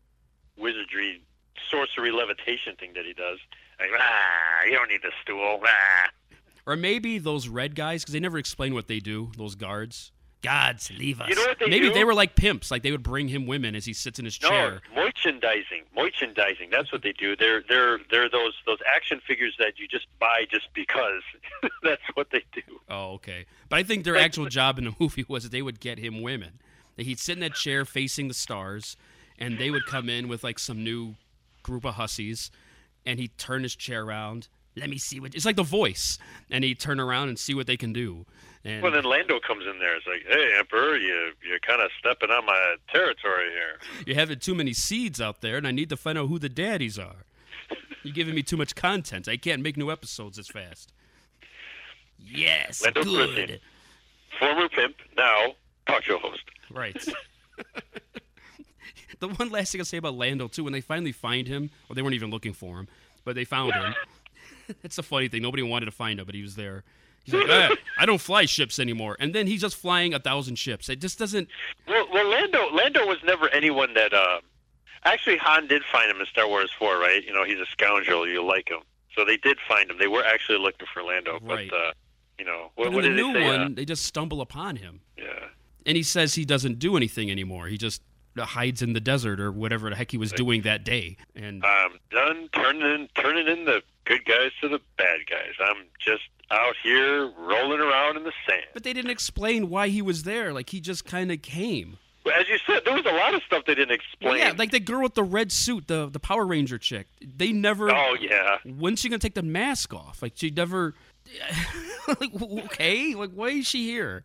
[0.58, 1.22] wizardry
[1.70, 3.40] sorcery levitation thing that he does.
[3.80, 5.60] Like ah, you don't need the stool.
[5.66, 6.10] Ah.
[6.70, 9.32] Or maybe those red guys, because they never explain what they do.
[9.36, 10.12] Those guards,
[10.44, 11.28] gods, leave us.
[11.28, 11.96] You know what they maybe do?
[11.96, 12.70] they were like pimps.
[12.70, 14.82] Like they would bring him women as he sits in his chair.
[14.94, 16.70] Merchandising, merchandising.
[16.70, 17.36] That's what they do.
[17.36, 21.24] They're they're they're those those action figures that you just buy just because.
[21.84, 22.62] That's what they do.
[22.88, 23.48] Oh, okay.
[23.68, 26.22] But I think their actual job in the movie was that they would get him
[26.22, 26.62] women.
[26.98, 28.96] That he'd sit in that chair facing the stars,
[29.40, 31.16] and they would come in with like some new
[31.64, 32.52] group of hussies,
[33.08, 34.50] and he'd turn his chair around.
[34.80, 35.36] Let me see what.
[35.36, 36.18] It's like The Voice,
[36.50, 38.26] and he'd turn around and see what they can do.
[38.64, 39.96] And Well, then Lando comes in there.
[39.96, 43.80] It's like, hey, Emperor, you you're kind of stepping on my territory here.
[44.06, 46.50] you're having too many seeds out there, and I need to find out who the
[46.50, 47.26] daddies are.
[48.04, 49.28] You're giving me too much content.
[49.28, 50.94] I can't make new episodes as fast.
[52.18, 53.38] Yes, Lando good.
[53.38, 53.60] Calrissian,
[54.40, 55.56] former pimp, now
[55.88, 56.44] talk show host.
[56.72, 56.98] Right.
[59.20, 61.96] the one last thing I'll say about Lando too, when they finally find him, or
[61.96, 62.88] they weren't even looking for him,
[63.26, 63.94] but they found him.
[64.84, 65.42] It's a funny thing.
[65.42, 66.84] Nobody wanted to find him, but he was there.
[67.26, 70.56] He's like, "Ah, I don't fly ships anymore, and then he's just flying a thousand
[70.58, 70.90] ships.
[70.90, 71.48] It just doesn't.
[71.88, 74.14] Well, well, Lando Lando was never anyone that.
[74.14, 74.40] Uh,
[75.04, 77.24] actually, Han did find him in Star Wars Four, right?
[77.24, 78.28] You know, he's a scoundrel.
[78.28, 78.80] You like him,
[79.16, 79.98] so they did find him.
[80.00, 81.70] They were actually looking for Lando, Right.
[81.70, 81.92] but uh,
[82.40, 83.46] you know, what, what the new they say?
[83.46, 85.26] one, uh, they just stumble upon him, yeah.
[85.86, 87.68] and he says he doesn't do anything anymore.
[87.68, 88.02] He just
[88.38, 91.18] hides in the desert or whatever the heck he was doing that day.
[91.36, 95.54] And I'm done turning in, turning in the good guys to the bad guys.
[95.64, 98.64] I'm just out here rolling around in the sand.
[98.74, 100.52] but they didn't explain why he was there.
[100.52, 101.98] Like he just kind of came.
[102.26, 104.40] As you said, there was a lot of stuff they didn't explain.
[104.40, 107.08] Yeah, like the girl with the red suit, the the Power Ranger chick.
[107.22, 107.90] They never.
[107.90, 108.58] Oh yeah.
[108.66, 110.22] When's she gonna take the mask off?
[110.22, 110.96] Like she never.
[112.08, 112.32] like
[112.66, 114.24] okay, like why is she here?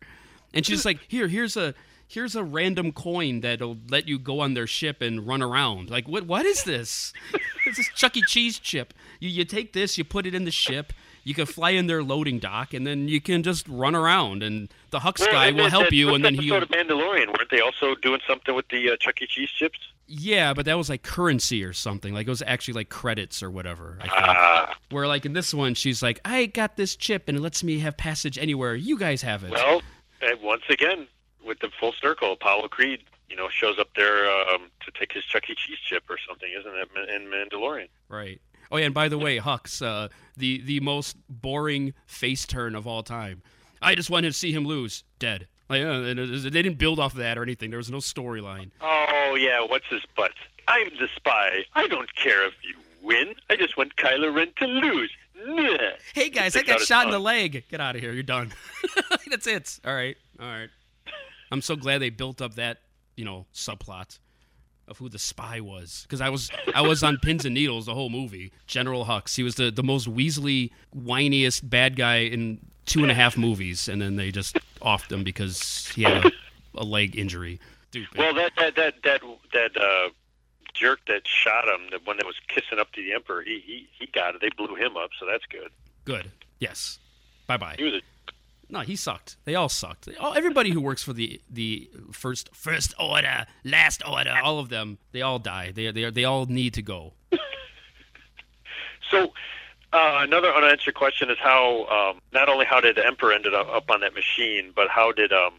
[0.53, 1.73] And she's like, here, here's a
[2.07, 5.89] here's a random coin that'll let you go on their ship and run around.
[5.89, 6.25] Like what?
[6.25, 7.13] What is this?
[7.65, 8.21] it's this Chuck E.
[8.27, 8.93] Cheese chip.
[9.19, 10.93] You you take this, you put it in the ship.
[11.23, 14.69] You can fly in their loading dock, and then you can just run around, and
[14.91, 16.53] the Hux Well, guy will that- help that you, and then he.
[16.53, 19.27] episode of Mandalorian, weren't they also doing something with the uh, Chuck E.
[19.27, 19.79] Cheese chips?
[20.05, 22.13] Yeah, but that was like currency or something.
[22.13, 23.97] Like it was actually like credits or whatever.
[24.01, 24.13] I think.
[24.15, 24.77] Ah.
[24.91, 27.79] Where like in this one, she's like, "I got this chip and it lets me
[27.79, 28.75] have passage anywhere.
[28.75, 29.81] You guys have it." Well,
[30.43, 31.07] once again,
[31.45, 35.23] with the full circle, Apollo Creed, you know, shows up there um, to take his
[35.25, 35.55] Chuck E.
[35.55, 37.87] Cheese chip or something, isn't it, in Mandalorian?
[38.09, 38.41] Right.
[38.71, 42.87] Oh yeah, and by the way, Hux, uh, the the most boring face turn of
[42.87, 43.41] all time.
[43.81, 45.47] I just wanted to see him lose, dead.
[45.69, 47.69] Like uh, they didn't build off of that or anything.
[47.69, 48.71] There was no storyline.
[48.81, 50.31] Oh yeah, what's his butt?
[50.67, 51.63] I'm the spy.
[51.73, 53.35] I don't care if you win.
[53.49, 55.11] I just want Kylo Ren to lose.
[55.45, 55.77] Nah.
[56.13, 57.65] Hey guys, I got shot in the leg.
[57.69, 58.13] Get out of here.
[58.13, 58.53] You're done.
[59.29, 59.79] That's it.
[59.85, 60.17] All right.
[60.39, 60.69] All right.
[61.55, 62.79] I'm so glad they built up that,
[63.15, 64.19] you know, subplot
[64.89, 67.93] of who the spy was because I was I was on pins and needles the
[67.93, 68.51] whole movie.
[68.67, 69.37] General Hux.
[69.37, 73.87] He was the the most Weasley, whiniest bad guy in two and a half movies,
[73.87, 76.31] and then they just offed him because he had a,
[76.75, 77.61] a leg injury.
[78.17, 79.21] Well, that that that that
[79.53, 80.09] that uh,
[80.73, 83.87] jerk that shot him, the one that was kissing up to the Emperor, he he
[83.97, 84.41] he got it.
[84.41, 85.69] They blew him up, so that's good.
[86.03, 86.31] Good.
[86.59, 86.99] Yes.
[87.47, 87.75] Bye bye.
[87.77, 88.01] He was a
[88.69, 89.37] No, he sucked.
[89.45, 90.05] They all sucked.
[90.05, 94.69] They all, everybody who works for the the first first order, last order, all of
[94.69, 95.71] them, they all die.
[95.71, 97.13] They they they all need to go.
[99.11, 99.33] So
[99.93, 103.67] uh, another unanswered question is how um, not only how did the Emperor ended up,
[103.69, 105.53] up on that machine, but how did um,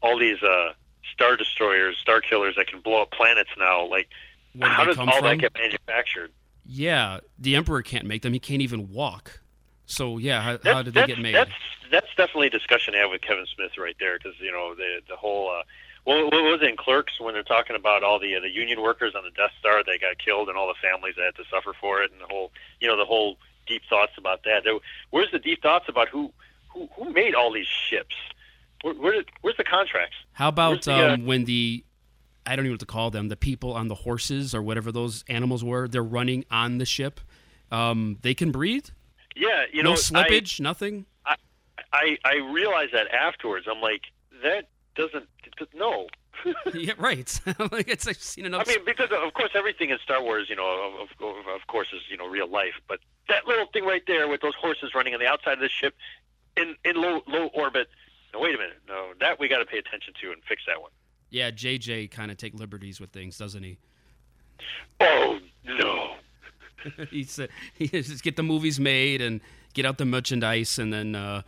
[0.00, 0.72] all these uh,
[1.12, 4.08] star destroyers, star killers that can blow up planets now, like
[4.54, 5.24] Where how does all from?
[5.24, 6.32] that get manufactured?
[6.64, 8.32] Yeah, the emperor can't make them.
[8.32, 9.40] He can't even walk.
[9.86, 11.34] So yeah, how, That's, how did they get made?
[11.34, 11.50] That's
[11.90, 15.00] that's definitely a discussion to have with Kevin Smith right there, because you know the
[15.08, 15.50] the whole.
[15.50, 15.62] Uh,
[16.04, 18.82] well, what was it in Clerks when they're talking about all the uh, the Union
[18.82, 21.44] workers on the Death Star that got killed and all the families that had to
[21.50, 24.64] suffer for it, and the whole you know the whole deep thoughts about that.
[24.64, 24.74] There,
[25.10, 26.32] where's the deep thoughts about who
[26.68, 28.14] who who made all these ships?
[28.82, 30.16] Where, where did, where's the contracts?
[30.32, 31.84] How about the, uh, um, when the
[32.46, 34.92] I don't even know what to call them, the people on the horses or whatever
[34.92, 37.20] those animals were, they're running on the ship.
[37.72, 38.86] Um, they can breathe.
[39.36, 41.04] Yeah, you know, no know, slippage, nothing.
[41.26, 41.36] I,
[41.92, 43.66] I I realized that afterwards.
[43.70, 44.02] I'm like,
[44.42, 45.28] that doesn't
[45.74, 46.08] no.
[46.74, 47.40] yeah, right.
[47.72, 48.64] like it's I've seen enough.
[48.66, 51.88] I mean, because of course everything in Star Wars, you know, of, of, of course
[51.94, 52.74] is you know real life.
[52.88, 55.68] But that little thing right there with those horses running on the outside of the
[55.68, 55.94] ship
[56.56, 57.88] in in low low orbit.
[58.32, 58.78] No, wait a minute.
[58.88, 60.90] No, that we got to pay attention to and fix that one.
[61.30, 63.78] yeah, JJ kind of take liberties with things, doesn't he?
[65.00, 66.14] Oh no.
[67.10, 69.40] He's uh, he just get the movies made and
[69.74, 71.42] get out the merchandise, and then uh,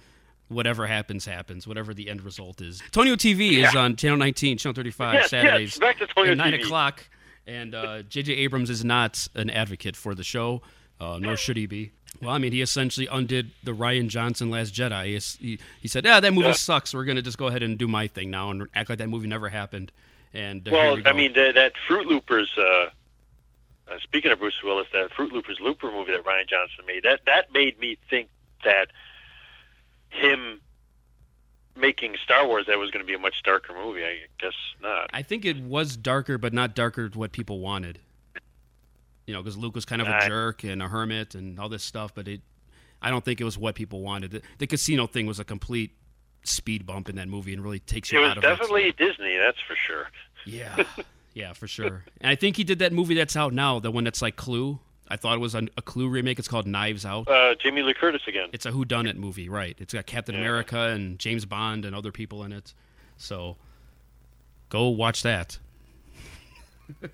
[0.48, 1.66] whatever happens, happens.
[1.66, 2.82] Whatever the end result is.
[2.92, 6.36] Tonio TV is on Channel 19, Channel 35 Yes, yes, Saturdays back to Tonio at
[6.38, 6.64] nine TV.
[6.64, 7.04] o'clock.
[7.46, 8.34] And uh, J.J.
[8.34, 10.60] Abrams is not an advocate for the show,
[11.00, 11.92] uh, nor should he be.
[12.20, 15.04] Well, I mean, he essentially undid the Rian Johnson Last Jedi.
[15.40, 16.52] He, he, he said, "Yeah, that movie Yeah.
[16.52, 16.92] sucks.
[16.92, 19.28] We're gonna just go ahead and do my thing now and act like that movie
[19.28, 19.92] never happened."
[20.34, 22.50] And uh, Well, we I mean that, that Fruit Loopers.
[22.58, 22.90] Uh,
[23.90, 27.20] uh, speaking of Bruce Willis, that Fruit Loopers Looper movie that Rian Johnson made that
[27.26, 28.28] that made me think
[28.64, 28.88] that
[30.10, 30.60] him
[31.76, 34.04] making Star Wars that was going to be a much darker movie.
[34.04, 35.10] I guess not.
[35.12, 38.00] I think it was darker, but not darker what people wanted.
[39.26, 41.84] You know, because Luke was kind of a jerk and a hermit and all this
[41.84, 42.40] stuff, but it,
[43.02, 44.30] I don't think it was what people wanted.
[44.30, 45.92] The, the casino thing was a complete
[46.44, 48.48] speed bump in that movie and really takes It you was out of it.
[48.48, 50.08] was definitely Disney, that's for sure.
[50.46, 50.82] Yeah,
[51.34, 52.04] yeah, for sure.
[52.20, 54.78] And I think he did that movie that's out now, the one that's like Clue.
[55.10, 56.38] I thought it was a, a Clue remake.
[56.38, 57.28] It's called Knives Out.
[57.28, 58.50] Uh, Jamie Lee Curtis again.
[58.52, 59.74] It's a Who Done It movie, right?
[59.78, 60.42] It's got Captain Yeah.
[60.42, 62.74] America and James Bond and other people in it.
[63.16, 63.56] So
[64.68, 65.58] go watch that.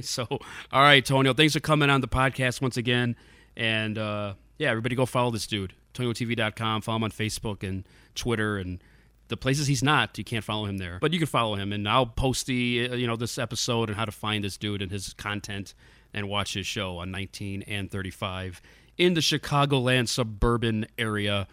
[0.00, 3.16] so, all right, Tonio, thanks for coming on the podcast once again.
[3.56, 5.72] And uh, yeah, everybody go follow this dude.
[5.94, 6.82] TonioTV.com.
[6.82, 7.84] Follow him on Facebook and
[8.14, 8.82] Twitter and
[9.28, 10.98] the places he's not, you can't follow him there.
[11.00, 13.96] But you can follow him, and I'll post the uh, you know this episode and
[13.96, 15.74] how to find this dude and his content
[16.14, 18.62] and watch his show on 19 and 35
[18.96, 21.46] in the Chicagoland suburban area,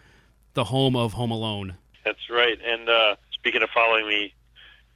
[0.54, 1.76] the home of Home Alone.
[2.04, 2.58] That's right.
[2.66, 4.34] And uh, speaking of following me,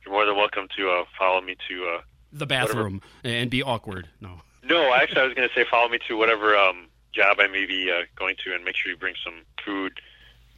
[0.05, 1.85] you're more than welcome to uh, follow me to.
[1.97, 2.01] Uh,
[2.33, 4.09] The bathroom and be awkward.
[4.21, 4.41] No.
[4.65, 7.67] no, actually, I was going to say follow me to whatever um, job I may
[7.67, 10.01] be uh, going to, and make sure you bring some food.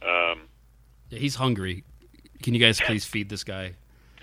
[0.01, 0.43] Um,
[1.09, 1.83] Yeah, he's hungry.
[2.43, 3.73] Can you guys please feed this guy?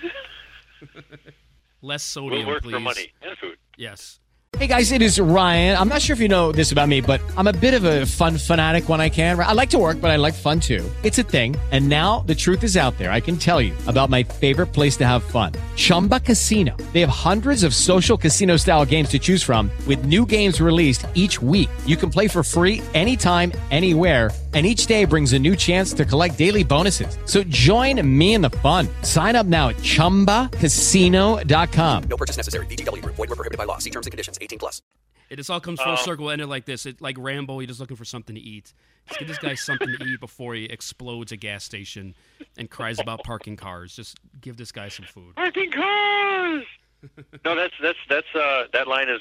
[1.83, 2.75] Less sodium, we'll work please.
[2.75, 3.57] for money and food.
[3.79, 4.21] Yes.
[4.59, 5.79] Hey guys, it is Ryan.
[5.79, 8.05] I'm not sure if you know this about me, but I'm a bit of a
[8.05, 9.39] fun fanatic when I can.
[9.41, 10.85] I like to work, but I like fun too.
[11.03, 11.57] It's a thing.
[11.71, 13.11] And now the truth is out there.
[13.11, 16.77] I can tell you about my favorite place to have fun Chumba Casino.
[16.93, 21.07] They have hundreds of social casino style games to choose from, with new games released
[21.15, 21.71] each week.
[21.87, 24.31] You can play for free anytime, anywhere.
[24.53, 27.17] And each day brings a new chance to collect daily bonuses.
[27.25, 28.89] So join me in the fun.
[29.03, 32.03] Sign up now at chumbacasino.com.
[32.09, 32.67] No purchase necessary.
[32.67, 33.15] VGW Group.
[33.15, 33.79] Void were prohibited by law.
[33.79, 34.39] See terms and conditions.
[34.41, 34.83] 18 plus.
[35.31, 36.85] It just all comes full Um, circle, ended like this.
[36.87, 38.75] It like Rambo, he's just looking for something to eat.
[39.07, 42.17] Let's get this guy something to eat before he explodes a gas station
[42.59, 43.95] and cries about parking cars.
[43.95, 45.37] Just give this guy some food.
[45.37, 46.65] Parking cars.
[47.45, 49.21] no, that's that's that's uh, that line is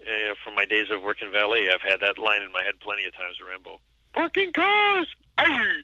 [0.00, 1.68] uh, from my days of working valet.
[1.68, 3.36] I've had that line in my head plenty of times.
[3.46, 3.80] Rambo.
[4.54, 5.06] Cars.
[5.38, 5.80] Aye.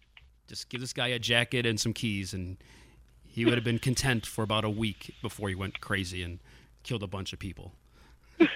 [0.49, 2.57] Just give this guy a jacket and some keys, and
[3.25, 6.39] he would have been content for about a week before he went crazy and
[6.83, 7.73] killed a bunch of people.
[8.39, 8.49] when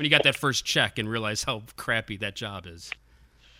[0.00, 2.90] he got that first check and realized how crappy that job is.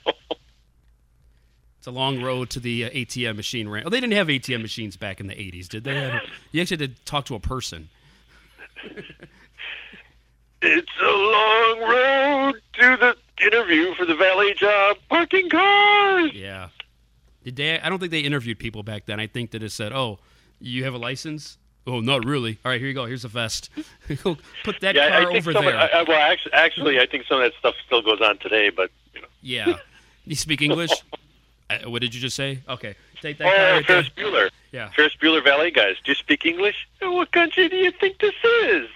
[0.07, 3.69] It's a long road to the uh, ATM machine.
[3.69, 5.95] Ran- oh, they didn't have ATM machines back in the 80s, did they?
[5.95, 6.23] Had-
[6.53, 7.89] You actually had to talk to a person.
[10.65, 14.97] It's a long road to the interview for the valet job.
[15.09, 16.33] Parking cars.
[16.35, 16.69] Yeah.
[17.45, 17.81] Did they?
[17.81, 19.19] I don't think they interviewed people back then.
[19.21, 20.19] I think they just said, "Oh,
[20.61, 22.59] you have a license." Oh, not really.
[22.65, 23.07] All right, here you go.
[23.07, 23.69] Here's a vest.
[24.23, 25.77] Put that yeah, car over some, there.
[25.77, 28.71] I, well, actually, actually, I think some of that stuff still goes on today.
[28.71, 29.27] But you know.
[29.41, 29.79] yeah.
[30.25, 30.91] You speak English?
[31.71, 32.59] Uh, what did you just say?
[32.69, 32.95] Okay.
[33.23, 34.27] Take that oh, car right Ferris there.
[34.27, 34.51] Bueller.
[34.73, 34.91] Yeah.
[34.91, 35.97] Ferris Bueller valet guys.
[36.05, 36.87] Do you speak English?
[37.01, 38.89] What country do you think this is?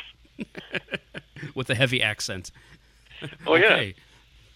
[1.55, 2.51] With a heavy accent.
[3.47, 3.93] Oh yeah.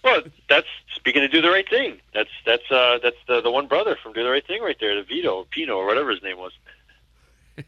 [0.02, 2.00] Well, that's speaking of do the right thing.
[2.14, 4.94] That's that's uh that's the the one brother from Do the Right Thing right there,
[4.96, 6.52] the Vito Pino or whatever his name was.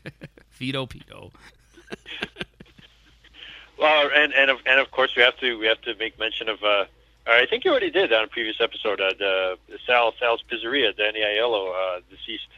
[0.53, 1.31] Vito Pino.
[3.79, 6.49] Well, and and of and of course we have to we have to make mention
[6.49, 6.63] of.
[6.63, 6.85] uh
[7.27, 9.01] I think you already did on a previous episode.
[9.01, 12.49] Uh, the Sal Sal's Pizzeria, Danny Aiello, uh, deceased.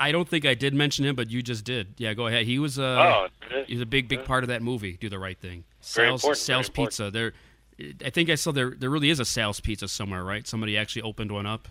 [0.00, 1.94] I don't think I did mention him, but you just did.
[1.96, 2.46] Yeah, go ahead.
[2.46, 3.28] He was uh, Oh,
[3.66, 4.96] he's a big, big part of that movie.
[5.00, 5.64] Do the right thing.
[5.82, 6.90] Very Sal's, important, very Sal's important.
[6.90, 7.10] Pizza.
[8.04, 8.70] I think I saw there.
[8.70, 10.46] There really is a sales Pizza somewhere, right?
[10.46, 11.68] Somebody actually opened one up.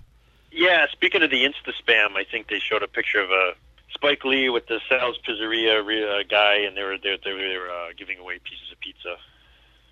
[0.51, 3.53] Yeah, speaking of the Insta spam, I think they showed a picture of uh,
[3.93, 7.89] Spike Lee with the Sal's Pizzeria uh, guy, and they were they, they were uh,
[7.97, 9.17] giving away pieces of pizza.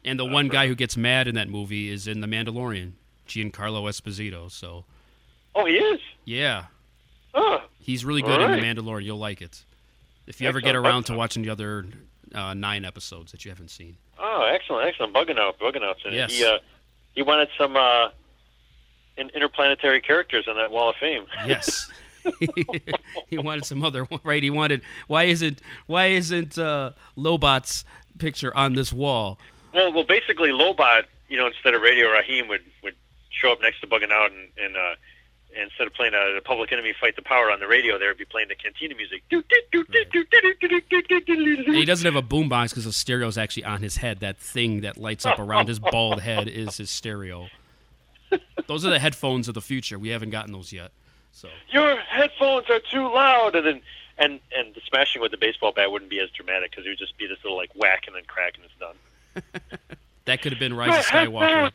[0.06, 2.92] And the one guy who gets mad in that movie is in The Mandalorian,
[3.28, 4.52] Giancarlo Esposito.
[4.52, 4.86] So
[5.56, 6.00] Oh, he is.
[6.26, 6.66] yeah,
[7.34, 8.52] Oh, he's really All good in.
[8.52, 9.04] The Mandalorian.
[9.04, 9.64] You'll like it
[10.28, 11.86] if you ever get around to watching the other
[12.36, 13.98] uh, nine episodes that you haven't seen.
[14.20, 15.14] oh, excellent, excellent.
[15.14, 15.98] Bugging out, bugging out.
[16.12, 16.32] Yes.
[16.32, 16.58] He uh,
[17.14, 18.10] he wanted some uh,
[19.18, 21.26] in- interplanetary characters on that Wall of Fame.
[21.48, 21.90] Yes.
[23.30, 24.42] he wanted some other one, right?
[24.42, 27.86] He wanted why isn't why isn't uh, Lobot's
[28.18, 29.38] picture on this wall?
[29.76, 32.96] Well, well, basically, Lobot, you know, instead of Radio Raheem would would
[33.30, 34.96] show up next to Bugging Out, and, and uh,
[35.62, 38.18] instead of playing a, the Public Enemy Fight the Power on the radio, they would
[38.18, 39.24] be playing the Cantina music.
[39.32, 39.44] And
[41.76, 44.20] he doesn't have a boombox because the stereo is actually on his head.
[44.20, 47.48] That thing that lights up around his bald head is his stereo.
[48.68, 49.98] Those are the headphones of the future.
[50.00, 50.92] We haven't gotten those yet.
[51.32, 53.82] So Your headphones are too loud, and then
[54.18, 56.98] and and the smashing with the baseball bat wouldn't be as dramatic because it would
[56.98, 58.96] just be this little like whack and then crack and it's done.
[60.26, 61.72] that could have been Rise of Skywalker.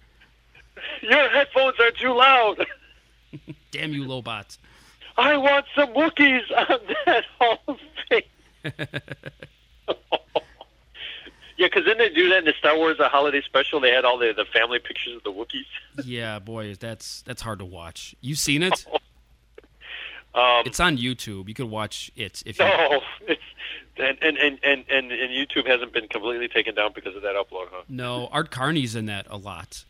[1.02, 2.66] Your headphones are too loud.
[3.70, 4.58] Damn you, Lobots.
[5.16, 7.78] I want some Wookiees on that Hall of
[8.08, 8.22] Fame.
[8.64, 8.70] yeah,
[11.58, 13.80] because didn't they do that in the Star Wars uh, holiday special?
[13.80, 15.66] They had all the, the family pictures of the Wookiees.
[16.04, 18.14] Yeah, boy, that's that's hard to watch.
[18.20, 18.86] You seen it?
[20.32, 21.48] Um, it's on YouTube.
[21.48, 22.64] You could watch it if you.
[22.64, 23.42] no, it's,
[23.96, 27.34] and, and, and, and, and, and YouTube hasn't been completely taken down because of that
[27.34, 27.82] upload, huh?
[27.88, 29.84] No, Art Carney's in that a lot.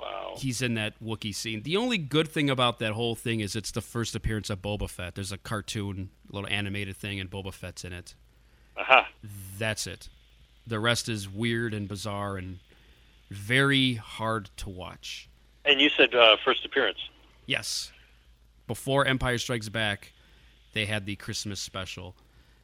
[0.00, 0.34] Wow.
[0.36, 1.62] He's in that Wookiee scene.
[1.62, 4.88] The only good thing about that whole thing is it's the first appearance of Boba
[4.88, 5.14] Fett.
[5.14, 8.14] There's a cartoon, little animated thing, and Boba Fett's in it.
[8.76, 9.08] Aha.
[9.58, 10.08] That's it.
[10.66, 12.60] The rest is weird and bizarre and
[13.30, 15.28] very hard to watch.
[15.64, 16.98] And you said uh, first appearance.
[17.46, 17.92] Yes.
[18.66, 20.12] Before Empire Strikes Back,
[20.72, 22.14] they had the Christmas special.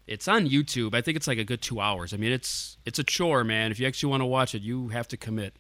[0.07, 0.95] It's on YouTube.
[0.95, 2.15] I think it's like a good two hours.
[2.15, 3.73] I mean, it's it's a chore, man.
[3.73, 5.57] If you actually want to watch it, you have to commit.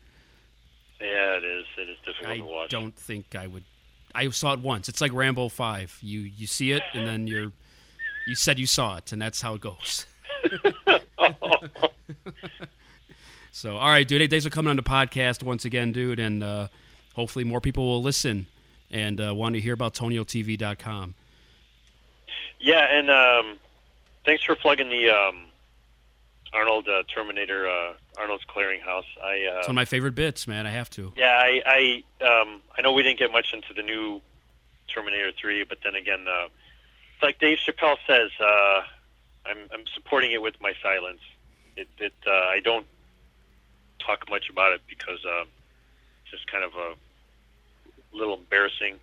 [1.01, 1.66] Yeah, it is.
[1.77, 2.74] It is difficult I to watch.
[2.74, 3.64] I don't think I would.
[4.14, 4.89] I saw it once.
[4.89, 5.98] It's like Rambo Five.
[6.01, 7.52] You you see it, and then you're
[8.27, 10.06] you said you saw it, and that's how it goes.
[13.52, 14.20] so, all right, dude.
[14.20, 16.68] Hey, thanks for coming on the podcast once again, dude, and uh,
[17.14, 18.47] hopefully more people will listen
[18.90, 21.14] and uh, want to hear about TonioTV.com.
[22.60, 23.59] Yeah, and um,
[24.24, 25.45] thanks for plugging the um,
[26.57, 29.05] Arnold uh, Terminator uh, Arnold's Clearinghouse.
[29.23, 30.66] I uh, It's one of my favorite bits, man.
[30.66, 31.12] I have to.
[31.16, 31.62] yeah, I
[32.20, 34.20] I um, I know we didn't get much into the new
[34.93, 36.47] Terminator Three, but then again, uh,
[37.15, 38.81] it's like Dave Chappelle says, uh,
[39.45, 41.20] I'm I'm supporting it with my silence.
[41.77, 42.87] It it uh, I don't
[43.99, 45.43] talk much about it because uh,
[46.23, 46.95] it's just kind of a
[48.16, 48.97] little embarrassing.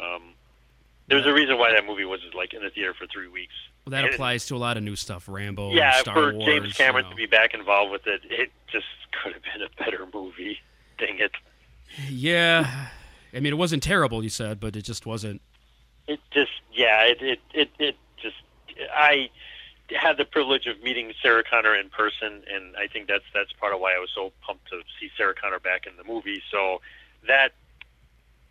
[0.00, 0.22] Um,
[1.08, 3.54] there's a reason why that movie was like in the theater for three weeks.
[3.84, 5.28] Well, that applies to a lot of new stuff.
[5.28, 6.46] Rambo, yeah, Star for Wars.
[6.46, 7.16] James Cameron you know.
[7.16, 10.58] to be back involved with it, it just could have been a better movie.
[10.98, 11.32] Dang it!
[12.08, 12.88] Yeah,
[13.34, 15.42] I mean, it wasn't terrible, you said, but it just wasn't.
[16.06, 18.36] It just yeah, it it it, it just
[18.94, 19.28] I
[19.90, 23.74] had the privilege of meeting Sarah Connor in person, and I think that's that's part
[23.74, 26.42] of why I was so pumped to see Sarah Connor back in the movie.
[26.50, 26.80] So
[27.26, 27.52] that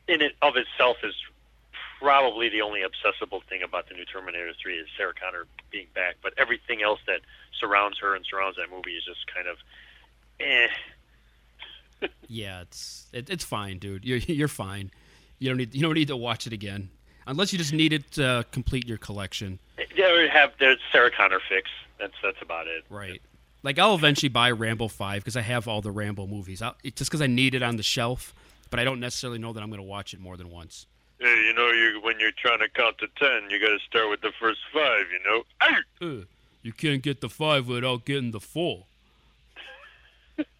[0.07, 1.15] in it of itself is
[2.03, 6.17] probably the only obsessible thing about the new Terminator 3 is Sarah Connor being back,
[6.21, 7.21] but everything else that
[7.57, 9.57] surrounds her and surrounds that movie is just kind of
[10.41, 10.67] eh.
[12.27, 14.03] Yeah, it's it, it's fine, dude.
[14.03, 14.91] You're you're fine.
[15.39, 16.89] You don't need you don't need to watch it again
[17.25, 19.59] unless you just need it to complete your collection.
[19.95, 21.69] There have the Sarah Connor fix.
[21.99, 22.83] That's that's about it.
[22.89, 23.21] Right.
[23.63, 26.61] Like I'll eventually buy Rambo Five because I have all the Rambo movies.
[26.61, 28.33] I'll, just because I need it on the shelf,
[28.69, 30.87] but I don't necessarily know that I'm going to watch it more than once.
[31.23, 34.09] Hey, you know, you when you're trying to count to ten, you got to start
[34.09, 35.05] with the first five.
[35.09, 35.43] You know.
[36.01, 36.25] Uh,
[36.63, 38.83] you can't get the five without getting the four.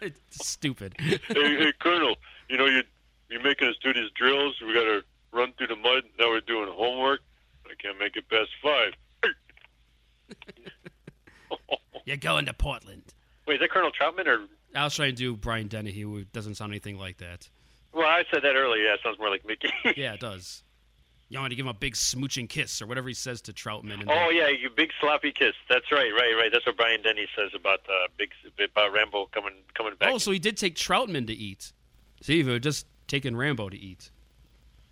[0.00, 0.94] it's stupid.
[0.98, 2.16] hey, hey, Colonel,
[2.48, 2.82] you know you
[3.28, 4.54] you're making us do these drills.
[4.66, 6.04] We got to run through the mud.
[6.18, 7.20] Now we're doing homework.
[7.66, 8.94] I can't make it past five.
[12.06, 13.02] You're going to Portland.
[13.46, 14.46] Wait, is that Colonel Trautman or?
[14.74, 17.50] I was trying to do Brian Dennehy, who doesn't sound anything like that.
[17.92, 18.84] Well, I said that earlier.
[18.84, 19.70] Yeah, it sounds more like Mickey.
[19.96, 20.62] Yeah, it does.
[21.28, 24.00] You want to give him a big smooching kiss or whatever he says to Trautman.
[24.00, 25.54] And oh yeah, you big sloppy kiss.
[25.66, 26.50] That's right, right, right.
[26.52, 28.30] That's what Brian Dennehy says about uh, big
[28.62, 30.10] about Rambo coming coming back.
[30.12, 31.72] Oh, so he did take Trautman to eat.
[32.20, 34.10] See, he was just taking Rambo to eat.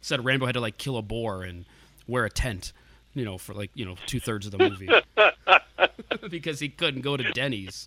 [0.00, 1.66] Said Rambo had to like kill a boar and
[2.06, 2.72] wear a tent,
[3.12, 4.88] you know, for like you know two thirds of the movie
[6.30, 7.86] because he couldn't go to Denny's.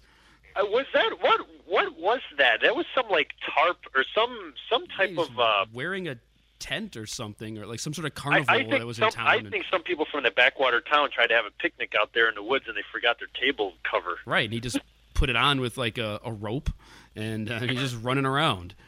[0.56, 1.42] Uh, was that what?
[1.66, 2.62] What was that?
[2.62, 5.40] That was some like tarp or some some type He's of.
[5.40, 6.18] Uh, wearing a
[6.60, 9.08] tent or something, or like some sort of I, carnival I think that was some,
[9.08, 9.28] in town.
[9.28, 12.12] I and- think some people from the backwater town tried to have a picnic out
[12.14, 14.18] there in the woods and they forgot their table cover.
[14.26, 14.80] right, and he just
[15.14, 16.70] put it on with like a, a rope,
[17.16, 18.76] and uh, he's just running around.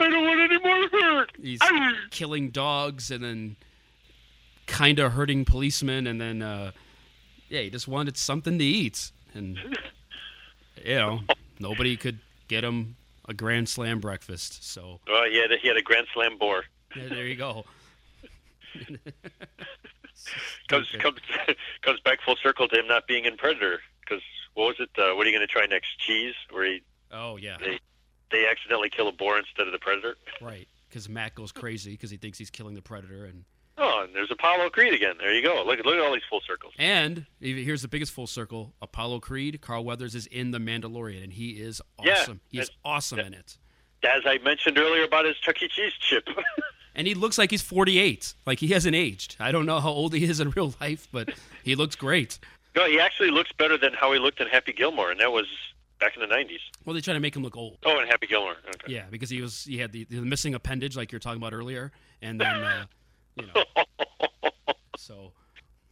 [0.00, 1.32] I don't want any more hurt.
[1.40, 1.60] He's
[2.10, 3.56] killing dogs and then
[4.66, 6.72] kind of hurting policemen, and then uh,
[7.48, 9.58] yeah, he just wanted something to eat, and
[10.84, 11.20] you know
[11.58, 12.18] nobody could
[12.48, 12.96] get him
[13.28, 14.64] a grand slam breakfast.
[14.64, 16.64] So Oh, he had a, he had a grand slam boar.
[16.96, 17.64] yeah, there you go.
[20.68, 21.18] Comes comes
[21.82, 23.80] comes back full circle to him not being in Predator.
[24.00, 24.22] Because
[24.54, 24.90] what was it?
[24.98, 25.98] Uh, what are you going to try next?
[25.98, 27.78] Cheese, where he Oh yeah, they
[28.30, 30.16] they accidentally kill a boar instead of the predator.
[30.42, 30.68] right.
[30.88, 33.44] Because Matt goes crazy because he thinks he's killing the predator, and
[33.78, 35.14] Oh, and there's Apollo Creed again.
[35.18, 35.62] There you go.
[35.64, 36.74] Look at look at all these full circles.
[36.78, 41.32] and here's the biggest full circle: Apollo Creed, Carl Weathers is in the Mandalorian, and
[41.32, 42.40] he is awesome.
[42.50, 43.56] he is that's- awesome in it.
[44.04, 45.68] As I mentioned earlier about his Chuck E.
[45.68, 46.28] Cheese chip.
[46.94, 48.34] And he looks like he's 48.
[48.44, 49.36] Like he hasn't aged.
[49.38, 51.28] I don't know how old he is in real life, but
[51.62, 52.40] he looks great.
[52.74, 55.46] no, he actually looks better than how he looked in Happy Gilmore, and that was
[56.00, 56.58] back in the '90s.
[56.84, 57.78] Well, they try to make him look old.
[57.84, 58.56] Oh, and Happy Gilmore.
[58.68, 58.94] Okay.
[58.94, 61.92] Yeah, because he was he had the, the missing appendage, like you're talking about earlier,
[62.20, 62.86] and then uh,
[63.40, 63.64] you know.
[64.96, 65.32] So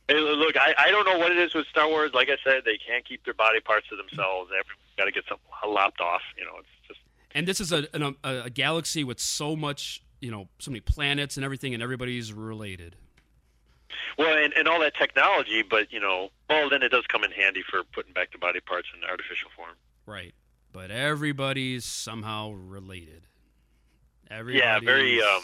[0.08, 2.12] Hey, look, I, I don't know what it is with Star Wars.
[2.14, 4.50] Like I said, they can't keep their body parts to themselves.
[4.50, 6.22] Everyone's got to get something lopped off.
[6.38, 7.00] You know, it's just
[7.32, 10.80] and this is a, an, a a galaxy with so much you know so many
[10.80, 12.94] planets and everything, and everybody's related.
[14.18, 15.62] well, and, and all that technology.
[15.62, 18.60] But you know, well, then it does come in handy for putting back the body
[18.60, 19.74] parts in artificial form.
[20.04, 20.34] Right.
[20.72, 23.26] But everybody's somehow related.
[24.30, 25.42] Everybody's, Yeah, very um,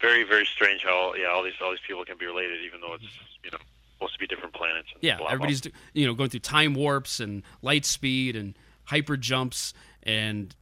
[0.00, 2.94] very very strange how yeah all these all these people can be related, even though
[2.94, 3.04] it's
[3.44, 3.58] you know
[3.94, 4.88] supposed to be different planets.
[4.94, 5.34] and Yeah, blah, blah.
[5.34, 5.62] everybody's
[5.94, 8.54] you know going through time warps and light speed and
[8.84, 10.54] hyper jumps, and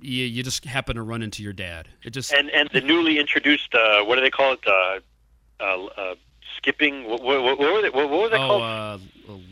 [0.00, 1.88] you, you just happen to run into your dad.
[2.02, 4.60] It just and and the newly introduced uh, what do they call it?
[4.66, 5.00] Uh,
[5.62, 6.14] uh, uh,
[6.56, 7.04] skipping.
[7.04, 8.62] What, what, what, were they, what, what was that oh called?
[8.62, 8.98] uh,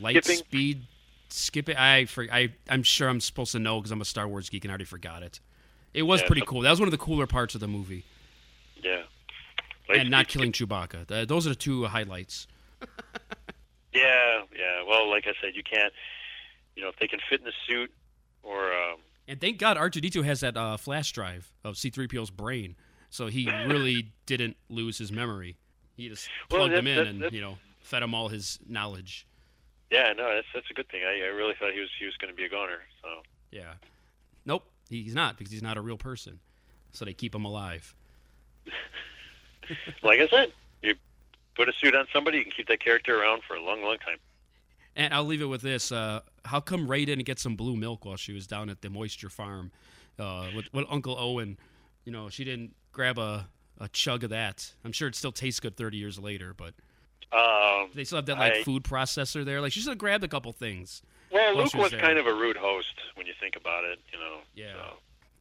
[0.00, 0.38] light Skipping?
[0.38, 0.82] speed
[1.28, 1.76] skipping.
[1.76, 4.64] I for, I I'm sure I'm supposed to know because I'm a Star Wars geek
[4.64, 5.40] and I already forgot it.
[5.92, 6.62] It was Yeah, pretty cool.
[6.62, 8.04] That was one of the cooler parts of the movie,
[8.82, 9.02] yeah.
[9.88, 11.06] And not killing Chewbacca.
[11.08, 12.46] Th- those are the two highlights.
[13.94, 14.82] Yeah, yeah.
[14.86, 15.92] Well, like I said, you can't.
[16.76, 17.90] You know, if they can fit in the suit,
[18.42, 22.76] or um, And thank God R2D2 has that uh, flash drive of C3PO's brain
[23.10, 25.56] So he really didn't lose his memory.
[25.96, 29.26] He just Well, plugged him in and you know fed him all his knowledge.
[29.90, 31.00] Yeah, no, that's that's a good thing.
[31.02, 32.80] I, I really thought he was he was going to be a goner.
[33.02, 33.08] So
[33.50, 33.72] Yeah.
[34.44, 36.38] Nope, he's not because he's not a real person.
[36.92, 37.94] So they keep him alive.
[40.02, 40.94] like I said, you
[41.56, 43.98] put a suit on somebody, you can keep that character around for a long, long
[43.98, 44.18] time.
[44.96, 48.04] And I'll leave it with this: uh, How come Rey didn't get some blue milk
[48.04, 49.70] while she was down at the moisture farm
[50.18, 51.56] uh, with, with Uncle Owen?
[52.04, 53.48] You know, she didn't grab a,
[53.80, 54.72] a chug of that.
[54.84, 56.74] I'm sure it still tastes good 30 years later, but
[57.32, 59.60] Um, they still have that like I- food processor there.
[59.60, 61.02] Like she should have grabbed a couple things.
[61.30, 63.98] Well, Luke she was kind of a rude host when you think about it.
[64.12, 64.38] You know.
[64.54, 64.72] Yeah.
[64.72, 64.96] so.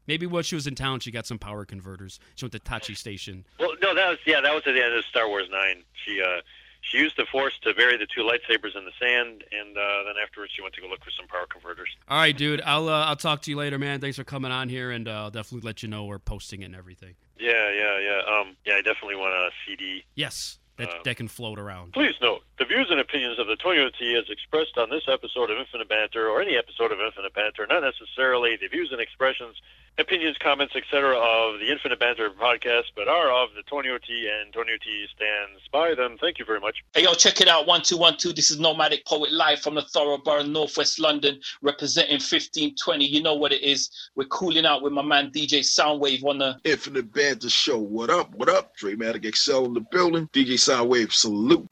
[0.08, 2.20] Maybe while she was in town, she got some power converters.
[2.36, 3.46] She went to Tosche Station.
[3.60, 5.84] Well, no, that was yeah, that was at the end of Star Wars Nine.
[6.06, 6.42] She uh,
[6.82, 10.16] she used the Force to bury the two lightsabers in the sand, and uh, then
[10.24, 11.90] afterwards she went to go look for some power converters.
[12.08, 12.62] All right, dude.
[12.66, 14.00] I'll uh, I'll talk to you later, man.
[14.00, 16.66] Thanks for coming on here, and uh, I'll definitely let you know we're posting it
[16.66, 17.16] and everything.
[17.40, 18.40] Yeah, yeah, yeah.
[18.40, 20.04] Um, yeah, I definitely want a CD.
[20.16, 21.94] Yes, that Uh, that can float around.
[21.94, 25.50] Please note, the views and opinions of the Tonio T as expressed on this episode
[25.52, 29.56] of Infinite Banter or any episode of Infinite Banter not necessarily the views and expressions,
[30.00, 31.18] opinions, comments, etc.
[31.18, 35.62] of the Infinite Banter podcast, but are of the Tonio T and Tonio T stands
[35.72, 36.18] by them.
[36.22, 36.78] Thank you very much.
[36.94, 37.66] Hey, yo, check it out.
[37.68, 38.32] One, two, one, two.
[38.34, 43.06] This is Nomadic Poet live from the Thoroughborough, Northwest London, representing 1520.
[43.06, 43.90] You know what it is.
[44.16, 47.80] We're cooling out with my man DJ Soundwave on the Infinite Banter Show.
[47.80, 48.34] What up?
[48.36, 48.76] What up?
[48.76, 50.30] Dramatic XL in the building.
[50.34, 51.66] DJ Soundwave, salute.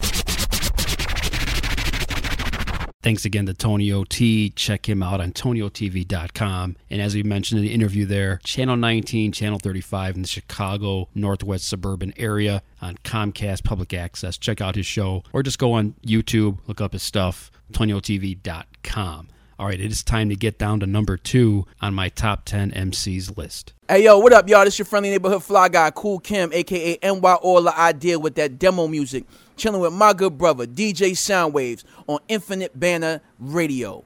[3.04, 4.50] Thanks again to Tonio T.
[4.52, 6.76] Check him out on TonioTV.com.
[6.90, 11.10] And as we mentioned in the interview there, Channel 19, Channel 35 in the Chicago
[11.14, 14.38] Northwest suburban area on Comcast Public Access.
[14.38, 19.28] Check out his show or just go on YouTube, look up his stuff, TonioTV.com.
[19.58, 22.72] All right, it is time to get down to number two on my top 10
[22.72, 23.72] MCs list.
[23.88, 24.66] Hey yo, what up, y'all?
[24.66, 28.90] This your friendly neighborhood fly guy, Kool Kim, aka NY All Idea with that demo
[28.90, 29.24] music.
[29.56, 34.04] Chilling with my good brother, DJ Soundwaves, on Infinite Banter Radio.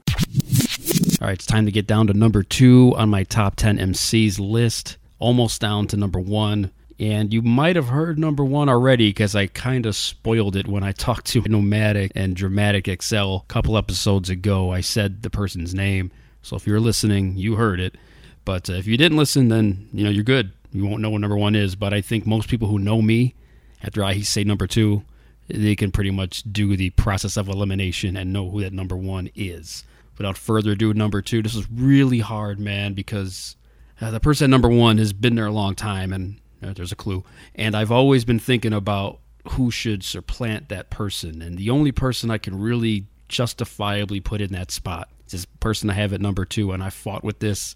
[1.20, 4.38] All right, it's time to get down to number two on my top 10 MCs
[4.38, 4.98] list.
[5.18, 6.70] Almost down to number one.
[7.00, 10.84] And you might have heard number one already because I kind of spoiled it when
[10.84, 14.70] I talked to Nomadic and Dramatic XL a couple episodes ago.
[14.70, 16.12] I said the person's name.
[16.42, 17.96] So if you're listening, you heard it.
[18.44, 20.52] But uh, if you didn't listen, then you know you're good.
[20.72, 21.74] You won't know what number one is.
[21.74, 23.34] But I think most people who know me,
[23.82, 25.02] after I say number two,
[25.48, 29.30] they can pretty much do the process of elimination and know who that number one
[29.34, 29.84] is.
[30.18, 31.40] Without further ado, number two.
[31.40, 33.56] This is really hard, man, because
[34.02, 36.96] uh, the person at number one has been there a long time, and there's a
[36.96, 37.24] clue.
[37.54, 39.20] And I've always been thinking about
[39.52, 44.52] who should supplant that person, and the only person I can really justifiably put in
[44.52, 46.72] that spot is this person I have at number two.
[46.72, 47.74] And I fought with this.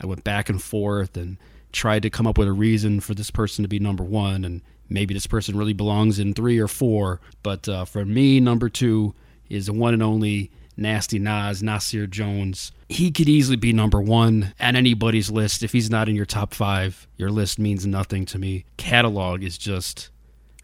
[0.00, 1.36] I went back and forth and
[1.72, 4.62] tried to come up with a reason for this person to be number one, and
[4.88, 7.20] maybe this person really belongs in three or four.
[7.42, 9.14] But uh, for me, number two
[9.48, 12.72] is the one and only Nasty Nas, Nasir Jones.
[12.88, 15.62] He could easily be number one at anybody's list.
[15.62, 18.64] If he's not in your top five, your list means nothing to me.
[18.76, 20.10] Catalog is just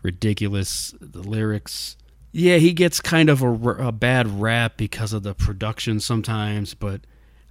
[0.03, 0.95] ridiculous.
[1.01, 1.97] The lyrics.
[2.33, 7.03] Yeah, he gets kind of a, a bad rap because of the production sometimes, but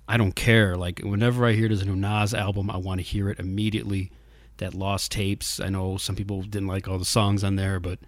[0.08, 0.76] I don't care.
[0.76, 4.12] Like, whenever I hear there's a new Nas album, I want to hear it immediately.
[4.58, 8.00] That Lost Tapes, I know some people didn't like all the songs on there, but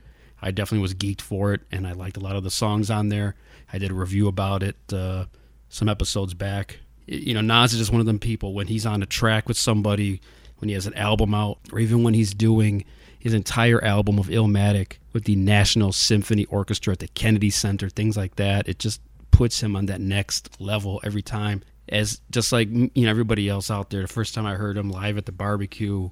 [0.41, 3.09] I definitely was geeked for it, and I liked a lot of the songs on
[3.09, 3.35] there.
[3.71, 5.25] I did a review about it uh,
[5.69, 6.79] some episodes back.
[7.05, 9.57] You know, Nas is just one of them people when he's on a track with
[9.57, 10.21] somebody,
[10.57, 12.85] when he has an album out, or even when he's doing
[13.19, 18.17] his entire album of Illmatic with the National Symphony Orchestra at the Kennedy Center, things
[18.17, 18.67] like that.
[18.67, 18.99] It just
[19.29, 21.61] puts him on that next level every time.
[21.89, 24.89] As just like you know everybody else out there, the first time I heard him
[24.89, 26.09] live at the barbecue,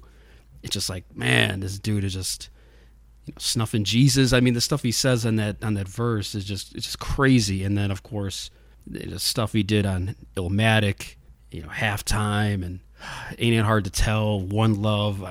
[0.62, 2.50] it's just like man, this dude is just
[3.26, 4.32] you know, snuffing Jesus.
[4.32, 6.98] I mean, the stuff he says on that on that verse is just it's just
[6.98, 7.64] crazy.
[7.64, 8.50] And then of course
[8.86, 11.16] the stuff he did on Illmatic,
[11.50, 12.80] you know, halftime and
[13.38, 15.24] ain't it hard to tell, One Love.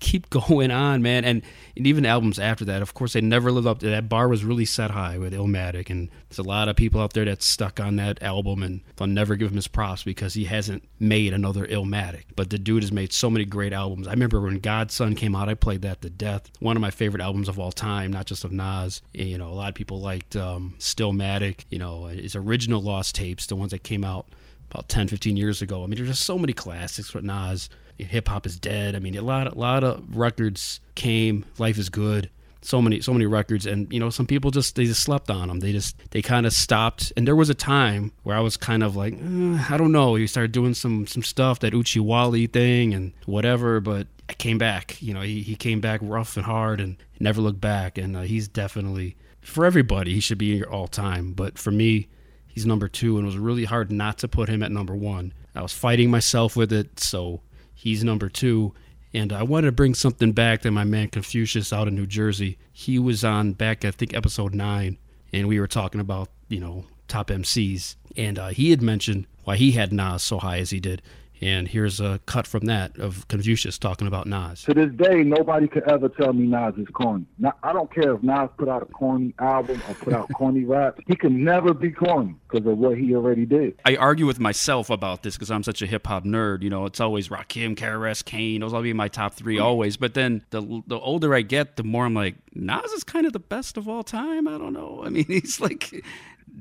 [0.00, 1.24] Keep going on, man.
[1.24, 1.42] And,
[1.76, 4.08] and even albums after that, of course, they never lived up to that.
[4.08, 7.24] Bar was really set high with Illmatic, and there's a lot of people out there
[7.24, 10.82] that's stuck on that album, and they'll never give him his props because he hasn't
[10.98, 12.24] made another Illmatic.
[12.34, 14.08] But the dude has made so many great albums.
[14.08, 16.50] I remember when God's Son came out, I played that to death.
[16.58, 19.02] One of my favorite albums of all time, not just of Nas.
[19.12, 21.64] You know, a lot of people liked um, Stillmatic.
[21.70, 24.26] You know, his original Lost Tapes, the ones that came out
[24.72, 25.84] about 10, 15 years ago.
[25.84, 27.68] I mean, there's just so many classics with Nas.
[27.98, 28.96] Hip hop is dead.
[28.96, 31.44] I mean, a lot, a lot of records came.
[31.58, 32.30] Life is good.
[32.62, 35.48] So many, so many records, and you know, some people just they just slept on
[35.48, 35.58] them.
[35.58, 37.12] They just they kind of stopped.
[37.16, 40.14] And there was a time where I was kind of like, eh, I don't know.
[40.14, 44.58] You started doing some some stuff that Oochie Wally thing and whatever, but I came
[44.58, 45.00] back.
[45.02, 47.98] You know, he, he came back rough and hard and never looked back.
[47.98, 51.32] And uh, he's definitely, for everybody, he should be all time.
[51.32, 52.08] But for me,
[52.52, 55.32] he's number two, and it was really hard not to put him at number one.
[55.54, 57.40] I was fighting myself with it, so
[57.74, 58.74] he's number two.
[59.14, 62.58] And I wanted to bring something back to my man Confucius out in New Jersey.
[62.72, 64.98] He was on back, I think, episode nine,
[65.32, 67.96] and we were talking about, you know, top MCs.
[68.16, 71.02] And uh, he had mentioned why he had Nas so high as he did.
[71.42, 74.62] And here's a cut from that of Confucius talking about Nas.
[74.62, 77.26] To this day, nobody could ever tell me Nas is corny.
[77.36, 80.64] Now, I don't care if Nas put out a corny album or put out corny
[80.64, 81.00] rap.
[81.08, 83.74] He can never be corny because of what he already did.
[83.84, 86.62] I argue with myself about this because I'm such a hip hop nerd.
[86.62, 88.60] You know, it's always Rakim, KRS, Kane.
[88.60, 89.96] Those will be my top three always.
[89.96, 93.32] But then the the older I get, the more I'm like, Nas is kind of
[93.32, 94.46] the best of all time.
[94.46, 95.02] I don't know.
[95.04, 96.04] I mean, he's like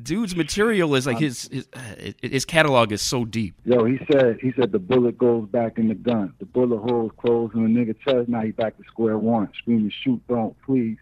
[0.04, 3.56] dude's material is like um, his his uh, his catalog is so deep.
[3.66, 6.34] Yo, he said he said the bullet goes back in the gun.
[6.40, 8.30] The bullet holes close in the nigga chest.
[8.30, 9.50] Now he back to square one.
[9.58, 10.98] Screaming, shoot, don't, please.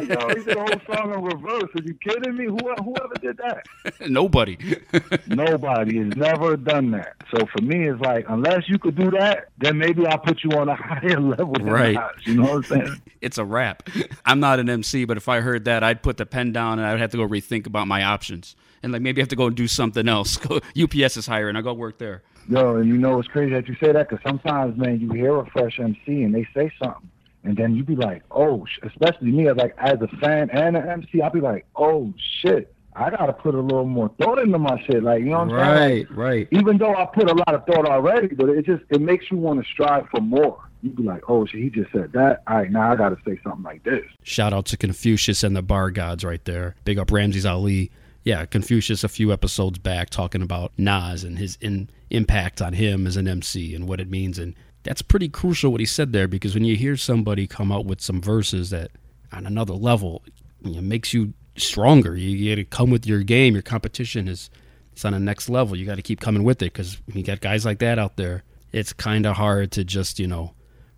[0.00, 1.70] He did a whole song in reverse.
[1.74, 2.46] Are you kidding me?
[2.46, 3.66] Who, whoever did that?
[4.08, 4.58] Nobody.
[5.26, 7.16] Nobody has never done that.
[7.30, 10.50] So for me, it's like unless you could do that, then maybe I'll put you
[10.52, 11.54] on a higher level.
[11.54, 11.98] Right.
[12.24, 13.02] You know what I'm saying?
[13.20, 13.88] it's a rap.
[14.24, 16.86] I'm not an MC, but if I heard that, I'd put the pen down and
[16.86, 18.54] I'd have to go rethink about my options.
[18.82, 20.38] And like maybe I have to go and do something else.
[20.80, 21.56] UPS is hiring.
[21.56, 22.22] I go work there.
[22.48, 25.36] Yo, and you know it's crazy that you say that because sometimes, man, you hear
[25.36, 27.10] a fresh MC and they say something,
[27.46, 30.76] and then you'd be like, oh, sh-, especially me as like as a fan and
[30.76, 32.12] an MC, I'll be like, oh
[32.42, 35.02] shit, I gotta put a little more thought into my shit.
[35.02, 36.06] Like you know what I'm saying?
[36.10, 36.48] Right, right.
[36.50, 39.36] Even though I put a lot of thought already, but it just it makes you
[39.36, 40.58] want to strive for more.
[40.82, 42.42] You'd be like, oh shit, he just said that.
[42.48, 44.04] All right, now I gotta say something like this.
[44.22, 46.74] Shout out to Confucius and the Bar Gods right there.
[46.84, 47.90] Big up Ramses Ali.
[48.24, 53.06] Yeah, Confucius a few episodes back talking about Nas and his in, impact on him
[53.06, 54.38] as an MC and what it means.
[54.38, 54.54] And
[54.86, 58.00] that's pretty crucial what he said there because when you hear somebody come out with
[58.00, 58.92] some verses that
[59.32, 60.22] on another level,
[60.62, 62.16] you know, makes you stronger.
[62.16, 63.54] You, you got to come with your game.
[63.54, 64.48] Your competition is
[64.92, 65.76] it's on the next level.
[65.76, 68.44] You got to keep coming with it because you got guys like that out there,
[68.72, 70.54] it's kind of hard to just you know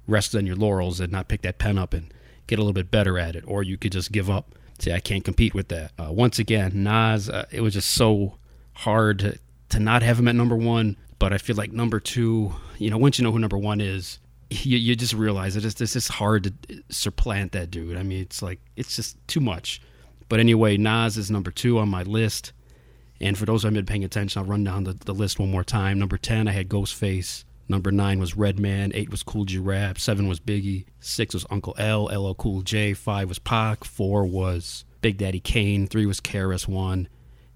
[0.07, 2.13] rest on your laurels and not pick that pen up and
[2.47, 4.55] get a little bit better at it, or you could just give up.
[4.79, 5.93] Say I can't compete with that.
[5.99, 8.39] Uh, once again, Nas, uh, it was just so
[8.75, 9.39] hard to,
[9.71, 10.97] to not have him at number one.
[11.19, 14.19] But I feel like number two, you know, once you know who number one is,
[14.51, 17.97] you, you just realize it is it's just hard to supplant that dude.
[17.97, 19.81] I mean, it's like it's just too much.
[20.29, 22.53] But anyway, Nas is number two on my list.
[23.21, 25.51] And for those who haven't been paying attention, I'll run down the, the list one
[25.51, 25.99] more time.
[25.99, 27.45] Number 10, I had Ghostface.
[27.69, 28.93] Number 9 was Redman.
[28.95, 29.99] 8 was Kool G Rap.
[29.99, 30.85] 7 was Biggie.
[31.01, 32.95] 6 was Uncle L, LL Cool J.
[32.95, 33.85] 5 was Pac.
[33.85, 35.87] 4 was Big Daddy Kane.
[35.87, 37.09] 3 was KRS One.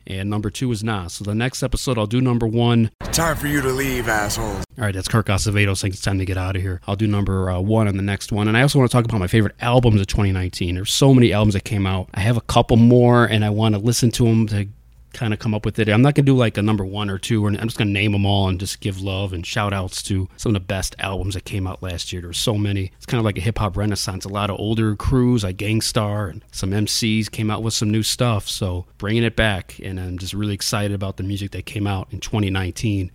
[0.07, 1.15] And number 2 is Nas.
[1.15, 2.91] So the next episode, I'll do number 1.
[3.13, 4.65] Time for you to leave, assholes.
[4.79, 6.81] All right, that's Kirk Acevedo saying it's time to get out of here.
[6.87, 8.49] I'll do number uh, one on the next one.
[8.49, 10.75] And I also want to talk about my favorite albums of 2019.
[10.75, 12.09] There's so many albums that came out.
[12.15, 14.69] I have a couple more, and I want to listen to them to
[15.13, 15.89] kind of come up with it.
[15.89, 17.89] I'm not going to do like a number one or two, or I'm just going
[17.89, 20.67] to name them all and just give love and shout outs to some of the
[20.67, 22.23] best albums that came out last year.
[22.23, 22.93] There's so many.
[22.97, 24.25] It's kind of like a hip hop renaissance.
[24.25, 27.91] A lot of older crews like Gang Starr and some MCs came out with some
[27.91, 28.49] new stuff.
[28.49, 32.09] So bringing it back, and I'm just really excited about the music that came out
[32.11, 33.11] in 2019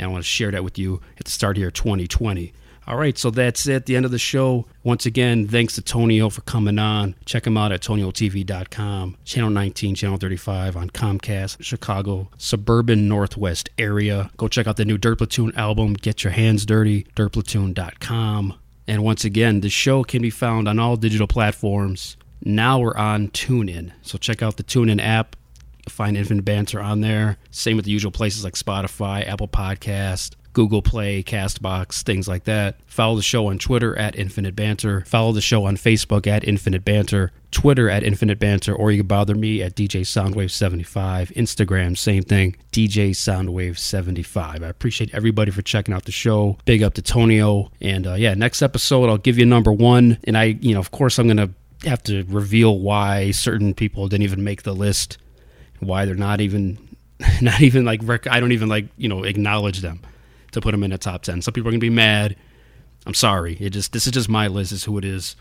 [0.00, 2.54] and I want to share that with you at the start here 2020.
[2.86, 3.86] All right, so that's it.
[3.86, 4.66] The end of the show.
[4.82, 7.14] Once again, thanks to Tonio for coming on.
[7.24, 14.30] Check him out at TonioTV.com, Channel 19, Channel 35 on Comcast, Chicago, suburban Northwest area.
[14.36, 18.54] Go check out the new Dirt Platoon album, Get Your Hands Dirty, DirtPlatoon.com.
[18.88, 22.16] And once again, the show can be found on all digital platforms.
[22.42, 23.92] Now we're on TuneIn.
[24.02, 25.36] So check out the TuneIn app.
[25.88, 27.36] Find Infinite Banter on there.
[27.50, 32.76] Same with the usual places like Spotify, Apple Podcast, Google Play, Castbox, things like that.
[32.86, 35.02] Follow the show on Twitter at Infinite Banter.
[35.06, 37.32] Follow the show on Facebook at Infinite Banter.
[37.50, 41.32] Twitter at Infinite Banter, or you can bother me at DJ Soundwave75.
[41.34, 44.62] Instagram, same thing, DJ Soundwave75.
[44.62, 46.58] I appreciate everybody for checking out the show.
[46.64, 47.70] Big up to Tonio.
[47.80, 50.18] And uh, yeah, next episode, I'll give you number one.
[50.24, 54.08] And I, you know, of course, I'm going to have to reveal why certain people
[54.08, 55.18] didn't even make the list,
[55.80, 56.78] why they're not even,
[57.42, 60.00] not even like, rec- I don't even like, you know, acknowledge them
[60.52, 61.42] to put them in the top 10.
[61.42, 62.36] Some people are going to be mad.
[63.06, 63.56] I'm sorry.
[63.60, 65.36] It just, this is just my list, is who it is.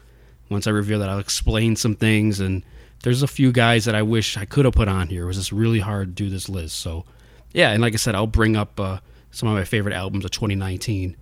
[0.49, 2.39] Once I reveal that, I'll explain some things.
[2.39, 2.63] And
[3.03, 5.23] there's a few guys that I wish I could have put on here.
[5.23, 6.77] It was just really hard to do this list.
[6.77, 7.05] So,
[7.53, 7.71] yeah.
[7.71, 8.99] And like I said, I'll bring up uh,
[9.31, 11.15] some of my favorite albums of 2019.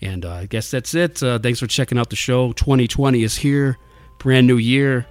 [0.00, 1.22] And uh, I guess that's it.
[1.22, 2.52] Uh, thanks for checking out the show.
[2.52, 3.76] 2020 is here,
[4.18, 5.06] brand new year.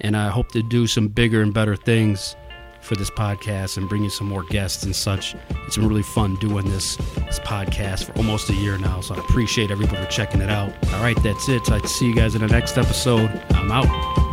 [0.00, 2.34] And I hope to do some bigger and better things
[2.82, 5.34] for this podcast and bringing some more guests and such.
[5.66, 9.18] It's been really fun doing this this podcast for almost a year now, so I
[9.18, 10.72] appreciate everybody for checking it out.
[10.94, 11.64] All right, that's it.
[11.66, 13.30] So I see you guys in the next episode.
[13.50, 14.31] I'm out.